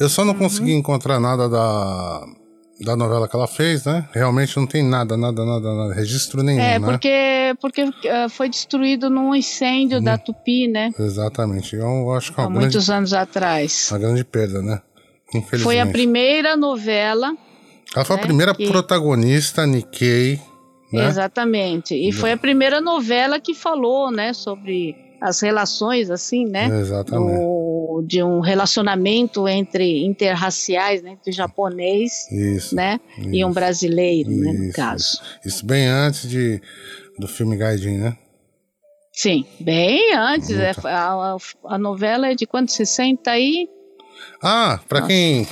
Eu 0.01 0.09
só 0.09 0.23
Uhum. 0.23 0.29
não 0.29 0.35
consegui 0.35 0.73
encontrar 0.73 1.21
nada 1.21 1.47
da, 1.49 2.25
da 2.81 2.97
novela 2.97 3.29
que 3.29 3.37
ela 3.37 3.47
fez, 3.47 3.85
né? 3.85 4.09
Realmente 4.13 4.57
não 4.57 4.67
tem 4.67 4.83
nada, 4.83 5.15
nada, 5.17 5.45
nada, 5.45 5.75
nada 5.75 5.95
registro 5.95 6.43
nenhum, 6.43 6.61
É, 6.61 6.79
né? 6.79 6.87
porque, 6.87 7.55
porque 7.61 7.91
eh, 8.05 8.29
foi 8.31 8.49
destruído 8.49 9.11
num 9.11 9.35
incêndio 9.35 9.99
Uhum. 9.99 10.05
da 10.05 10.17
Tupi, 10.17 10.69
né? 10.69 10.91
Exatamente. 10.99 11.77
Eu 11.77 12.11
acho 12.15 12.33
que 12.33 12.41
é 12.41 12.45
Há 12.45 12.47
uma 12.47 12.53
grande, 12.59 12.75
muitos 12.75 12.89
anos 12.91 13.13
atrás. 13.13 13.89
uma 13.91 13.99
grande 13.99 14.25
perda, 14.25 14.63
né? 14.63 14.81
Infelizmente. 15.35 15.63
Foi 15.65 15.81
a 15.81 15.87
primeira 15.87 16.57
novela, 16.57 17.35
Ela 17.95 18.05
foi 18.07 18.17
a 18.17 18.19
né, 18.19 18.25
primeira 18.25 18.55
que- 18.55 18.67
protagonista 18.69 19.67
Nikkei, 19.67 20.41
né? 20.91 21.07
exatamente. 21.09 21.95
E 21.95 22.11
foi 22.11 22.33
a 22.33 22.37
primeira 22.39 22.81
novela 22.81 23.39
que 23.39 23.53
falou, 23.55 24.11
né, 24.11 24.33
sobre 24.33 24.95
as 25.23 25.41
relações, 25.41 26.11
assim, 26.11 26.45
né? 26.47 26.67
Exatamente. 26.81 27.39
do- 27.39 28.03
de 28.07 28.23
um 28.23 28.41
relacionamento 28.41 29.47
entre 29.47 30.05
interraciais, 30.05 31.03
né, 31.03 31.11
entre 31.13 31.31
japonês, 31.31 32.27
Isso. 32.33 32.75
né, 32.75 32.99
e 33.19 33.45
um 33.45 33.49
isso. 33.49 33.55
brasileiro, 33.55 34.31
né, 34.31 34.53
no 34.53 34.65
Isso, 34.65 34.73
caso. 34.77 35.21
Isso 35.45 35.65
bem 35.65 35.87
antes 35.87 36.29
de, 36.29 36.61
do 37.19 37.29
filme 37.29 37.57
Gaidin, 37.57 37.99
né? 37.99 38.17
Sim, 39.13 39.45
bem 39.61 40.15
antes. 40.15 40.51
É, 40.51 40.73
a, 40.85 41.37
a- 41.67 41.79
novela 41.79 42.29
é 42.29 42.35
de 42.35 42.47
quanto? 42.47 42.73
60 42.73 43.31
aí? 43.31 43.69
Ah, 44.43 44.81
pra 44.89 45.01
Nossa. 45.01 45.13
quem. 45.13 45.47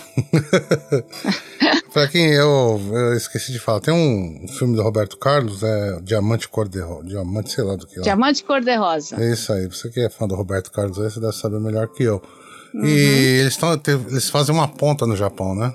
pra 1.92 2.08
quem 2.08 2.26
eu, 2.32 2.80
eu 2.92 3.14
esqueci 3.14 3.52
de 3.52 3.58
falar, 3.58 3.80
tem 3.80 3.94
um 3.94 4.46
filme 4.48 4.74
do 4.76 4.82
Roberto 4.82 5.16
Carlos, 5.16 5.62
é 5.62 6.00
Diamante 6.02 6.48
Cor-de-Rosa. 6.48 7.04
Diamante, 7.06 7.52
sei 7.52 7.64
lá 7.64 7.76
do 7.76 7.86
que 7.86 7.98
lá. 7.98 8.02
Diamante 8.02 8.42
Cor-de-Rosa. 8.44 9.16
É 9.22 9.32
isso 9.32 9.52
aí. 9.52 9.66
Você 9.66 9.88
que 9.90 10.00
é 10.00 10.10
fã 10.10 10.26
do 10.26 10.34
Roberto 10.34 10.70
Carlos 10.72 10.98
aí, 10.98 11.10
você 11.10 11.20
deve 11.20 11.32
saber 11.34 11.60
melhor 11.60 11.88
que 11.88 12.02
eu. 12.02 12.22
Uhum. 12.74 12.84
E 12.84 13.40
eles, 13.40 13.56
tão, 13.56 13.72
eles 14.08 14.28
fazem 14.30 14.54
uma 14.54 14.68
ponta 14.68 15.06
no 15.06 15.16
Japão, 15.16 15.54
né? 15.54 15.72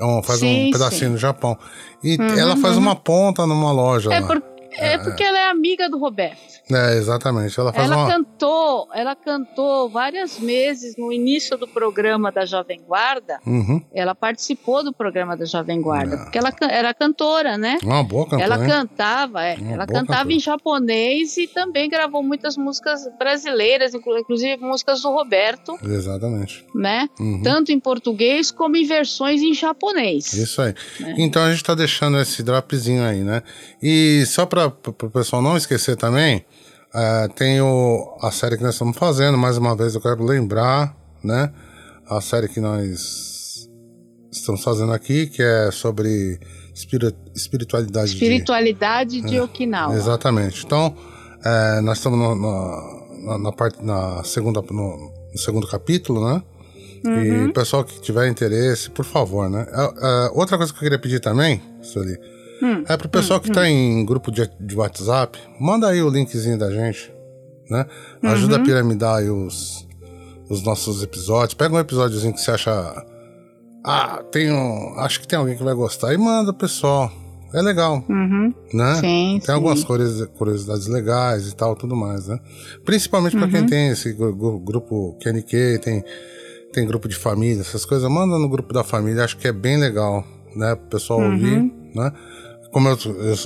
É 0.00 0.04
um- 0.04 0.22
faz 0.22 0.40
Sim, 0.40 0.68
um 0.68 0.70
pedacinho 0.70 1.00
sim. 1.06 1.12
no 1.12 1.18
Japão. 1.18 1.58
E 2.04 2.16
ela 2.38 2.56
faz 2.56 2.76
uma 2.76 2.94
ponta 2.94 3.46
numa 3.46 3.72
loja 3.72 4.12
É, 4.12 4.20
lá. 4.20 4.26
por- 4.26 4.42
É, 4.78 4.94
é 4.94 4.98
porque 4.98 5.22
ela 5.22 5.38
é 5.38 5.48
amiga 5.50 5.88
do 5.88 5.98
Roberto. 5.98 6.38
É, 6.70 6.96
exatamente. 6.96 7.58
Ela 7.58 7.72
ela 7.74 7.96
uma... 7.96 8.08
cantou, 8.08 8.88
ela 8.94 9.16
cantou 9.16 9.88
várias 9.88 10.38
vezes 10.38 10.96
no 10.96 11.12
início 11.12 11.56
do 11.56 11.66
programa 11.66 12.30
da 12.30 12.44
Jovem 12.44 12.80
Guarda. 12.86 13.38
Uhum. 13.46 13.82
Ela 13.92 14.14
participou 14.14 14.84
do 14.84 14.92
programa 14.92 15.36
da 15.36 15.44
Jovem 15.44 15.80
Guarda, 15.80 16.14
É. 16.14 16.18
porque 16.18 16.38
ela 16.38 16.52
era 16.70 16.92
cantora, 16.94 17.56
né? 17.56 17.78
Uma 17.82 18.02
boa 18.04 18.24
cantora, 18.24 18.44
ela 18.44 18.62
hein? 18.62 18.70
cantava, 18.70 19.44
é, 19.44 19.52
ela 19.70 19.86
cantava 19.86 20.04
cantora. 20.18 20.32
em 20.34 20.38
japonês 20.40 21.36
e 21.38 21.46
também 21.46 21.88
gravou 21.88 22.22
muitas 22.22 22.56
músicas 22.56 23.08
brasileiras, 23.18 23.94
inclu- 23.94 24.18
inclusive 24.18 24.56
músicas 24.62 25.00
do 25.02 25.10
Roberto, 25.10 25.76
Exatamente. 25.82 26.64
né? 26.74 27.08
Uhum. 27.18 27.42
Tanto 27.42 27.72
em 27.72 27.80
português 27.80 28.50
como 28.50 28.76
em 28.76 28.84
versões 28.84 29.40
em 29.42 29.54
japonês. 29.54 30.32
Isso 30.34 30.60
aí. 30.60 30.74
É. 31.02 31.14
Então 31.18 31.42
a 31.42 31.50
gente 31.50 31.64
tá 31.64 31.74
deixando 31.74 32.18
esse 32.20 32.42
dropzinho 32.42 33.02
aí, 33.04 33.22
né? 33.22 33.42
E 33.82 34.24
só 34.26 34.44
para 34.46 34.67
o 34.68 35.10
pessoal 35.10 35.42
não 35.42 35.56
esquecer 35.56 35.96
também, 35.96 36.44
é, 36.94 37.28
tem 37.28 37.60
o, 37.60 38.16
a 38.22 38.30
série 38.30 38.56
que 38.56 38.62
nós 38.62 38.74
estamos 38.74 38.96
fazendo, 38.96 39.36
mais 39.36 39.56
uma 39.58 39.74
vez 39.76 39.94
eu 39.94 40.00
quero 40.00 40.24
lembrar, 40.24 40.96
né? 41.22 41.52
A 42.08 42.20
série 42.20 42.48
que 42.48 42.60
nós 42.60 43.68
estamos 44.32 44.62
fazendo 44.62 44.92
aqui, 44.92 45.26
que 45.26 45.42
é 45.42 45.70
sobre 45.70 46.38
espiri- 46.74 47.14
espiritualidade. 47.34 48.08
de- 48.10 48.14
Espiritualidade 48.14 49.20
de 49.20 49.40
Okinawa. 49.40 49.94
Exatamente. 49.94 50.64
Então, 50.64 50.94
é, 51.44 51.80
nós 51.80 51.98
estamos 51.98 52.18
no- 52.18 52.34
na, 52.34 53.32
na, 53.32 53.38
na 53.38 53.52
parte, 53.52 53.84
na 53.84 54.22
segunda, 54.24 54.62
no, 54.70 55.12
no 55.32 55.38
segundo 55.38 55.66
capítulo, 55.66 56.26
né? 56.32 56.42
E 57.04 57.08
Uhum. 57.08 57.46
o 57.46 57.52
pessoal 57.52 57.84
que 57.84 58.00
tiver 58.00 58.26
interesse, 58.28 58.90
por 58.90 59.04
favor, 59.04 59.48
né? 59.48 59.66
É, 59.70 59.82
é, 60.26 60.30
outra 60.34 60.56
coisa 60.56 60.72
que 60.72 60.78
eu 60.78 60.82
queria 60.82 60.98
pedir 60.98 61.20
também, 61.20 61.62
Sueli, 61.80 62.18
Hum, 62.62 62.84
é 62.88 62.96
pro 62.96 63.08
pessoal 63.08 63.40
que 63.40 63.50
tá 63.50 63.68
em 63.68 64.04
grupo 64.04 64.30
de, 64.32 64.48
de 64.60 64.76
WhatsApp, 64.76 65.38
manda 65.60 65.88
aí 65.88 66.02
o 66.02 66.08
linkzinho 66.10 66.58
da 66.58 66.70
gente, 66.70 67.12
né? 67.70 67.86
Ajuda 68.22 68.56
Uhum. 68.56 68.62
a 68.62 68.64
piramidar 68.64 69.16
aí 69.18 69.30
os, 69.30 69.86
os 70.50 70.62
nossos 70.62 71.02
episódios. 71.02 71.54
Pega 71.54 71.74
um 71.74 71.78
episódiozinho 71.78 72.32
que 72.34 72.40
você 72.40 72.50
acha. 72.50 73.04
Ah, 73.84 74.22
tem 74.30 74.50
um. 74.52 74.98
Acho 74.98 75.20
que 75.20 75.28
tem 75.28 75.38
alguém 75.38 75.56
que 75.56 75.62
vai 75.62 75.74
gostar. 75.74 76.12
E 76.12 76.18
manda, 76.18 76.52
pessoal. 76.52 77.10
É 77.54 77.62
legal, 77.62 78.04
Uhum. 78.10 78.52
né? 78.74 78.94
Sim, 78.96 79.00
Tem 79.38 79.40
sim. 79.40 79.52
algumas 79.52 79.82
curios- 79.82 80.26
curiosidades 80.36 80.86
legais 80.86 81.48
e 81.48 81.56
tal, 81.56 81.74
tudo 81.74 81.96
mais, 81.96 82.28
né? 82.28 82.38
Principalmente 82.84 83.34
pra 83.36 83.46
Uhum. 83.46 83.50
quem 83.50 83.64
tem 83.64 83.88
esse 83.88 84.12
gru- 84.12 84.36
gru- 84.36 84.58
grupo 84.58 85.16
QNQ, 85.22 85.78
tem, 85.82 86.04
tem 86.74 86.86
grupo 86.86 87.08
de 87.08 87.16
família, 87.16 87.62
essas 87.62 87.86
coisas, 87.86 88.06
manda 88.10 88.38
no 88.38 88.50
grupo 88.50 88.74
da 88.74 88.84
família, 88.84 89.24
acho 89.24 89.38
que 89.38 89.48
é 89.48 89.52
bem 89.52 89.78
legal, 89.78 90.22
né? 90.54 90.74
Pro 90.74 90.88
pessoal 90.90 91.20
Uhum. 91.20 91.32
ouvir, 91.32 91.72
né? 91.94 92.12
Como 92.78 92.90
eu, 92.90 92.98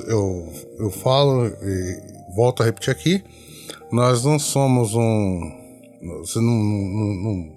eu, 0.09 0.53
eu, 0.79 0.91
falo 0.91 1.47
e 1.47 2.03
volto 2.37 2.63
a 2.63 2.67
repetir 2.67 2.91
aqui, 2.91 3.25
nós 3.91 4.27
não 4.27 4.39
somos 4.39 4.95
um. 4.95 5.41
Você 6.21 6.39
não, 6.39 6.53
não, 6.53 7.15
não, 7.15 7.53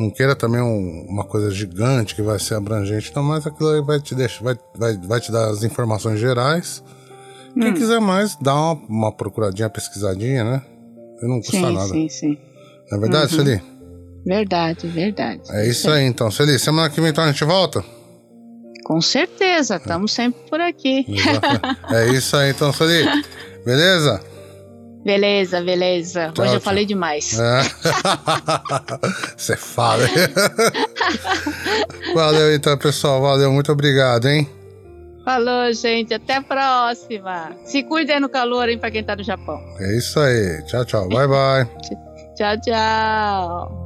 não 0.00 0.10
queira 0.10 0.34
também 0.34 0.60
um- 0.60 1.06
uma 1.08 1.22
coisa 1.22 1.52
gigante 1.52 2.16
que 2.16 2.22
vai 2.22 2.36
ser 2.40 2.56
abrangente, 2.56 3.12
não, 3.14 3.22
mas 3.22 3.46
aquilo 3.46 3.68
aí 3.70 3.80
vai 3.80 4.00
te 4.00 4.12
deixar, 4.12 4.42
vai, 4.42 4.58
vai, 4.76 4.96
vai 4.96 5.20
te 5.20 5.30
dar 5.30 5.50
as 5.50 5.62
informações 5.62 6.18
gerais. 6.18 6.82
Quem 7.54 7.70
Hum. 7.70 7.74
quiser 7.74 8.00
mais, 8.00 8.34
dá 8.40 8.52
uma, 8.52 8.72
uma 8.88 9.12
procuradinha, 9.12 9.70
pesquisadinha, 9.70 10.42
né? 10.42 10.62
E 11.22 11.28
não 11.28 11.38
custa 11.38 11.52
Sim, 11.52 11.72
nada. 11.74 11.92
sim, 11.92 12.08
sim. 12.08 12.38
Não 12.90 12.98
é 12.98 13.00
verdade, 13.00 13.32
Uhum. 13.38 13.44
Celi? 13.44 13.62
Verdade, 14.26 14.88
verdade. 14.88 15.42
É 15.50 15.64
isso 15.64 15.88
aí, 15.88 16.04
então. 16.04 16.28
Celi, 16.28 16.58
semana 16.58 16.90
que 16.90 17.00
vem 17.00 17.10
então 17.10 17.22
a 17.22 17.30
gente 17.30 17.44
volta? 17.44 17.84
Com 18.84 19.00
certeza, 19.00 19.76
estamos 19.76 20.12
sempre 20.12 20.40
por 20.48 20.60
aqui. 20.60 21.04
É 21.90 22.08
isso 22.12 22.36
aí, 22.36 22.50
então, 22.50 22.72
Celi. 22.72 23.04
Beleza? 23.64 24.20
Beleza, 25.04 25.60
beleza. 25.60 26.30
Tchau, 26.32 26.44
Hoje 26.44 26.54
eu 26.54 26.60
tchau. 26.60 26.64
falei 26.64 26.86
demais. 26.86 27.36
É. 27.38 27.62
Você 29.36 29.56
fala. 29.56 30.04
Valeu 32.14 32.54
então, 32.54 32.78
pessoal. 32.78 33.20
Valeu, 33.20 33.52
muito 33.52 33.72
obrigado, 33.72 34.28
hein? 34.28 34.48
Falou, 35.24 35.72
gente. 35.72 36.14
Até 36.14 36.36
a 36.36 36.42
próxima. 36.42 37.50
Se 37.64 37.82
cuidem 37.82 38.20
no 38.20 38.28
calor, 38.28 38.68
hein, 38.68 38.78
pra 38.78 38.92
quem 38.92 39.02
tá 39.02 39.16
no 39.16 39.24
Japão. 39.24 39.58
É 39.80 39.96
isso 39.96 40.20
aí. 40.20 40.62
Tchau, 40.66 40.84
tchau. 40.84 41.08
Bye, 41.08 41.26
bye. 41.26 41.66
Tchau, 42.36 42.60
tchau. 42.64 43.81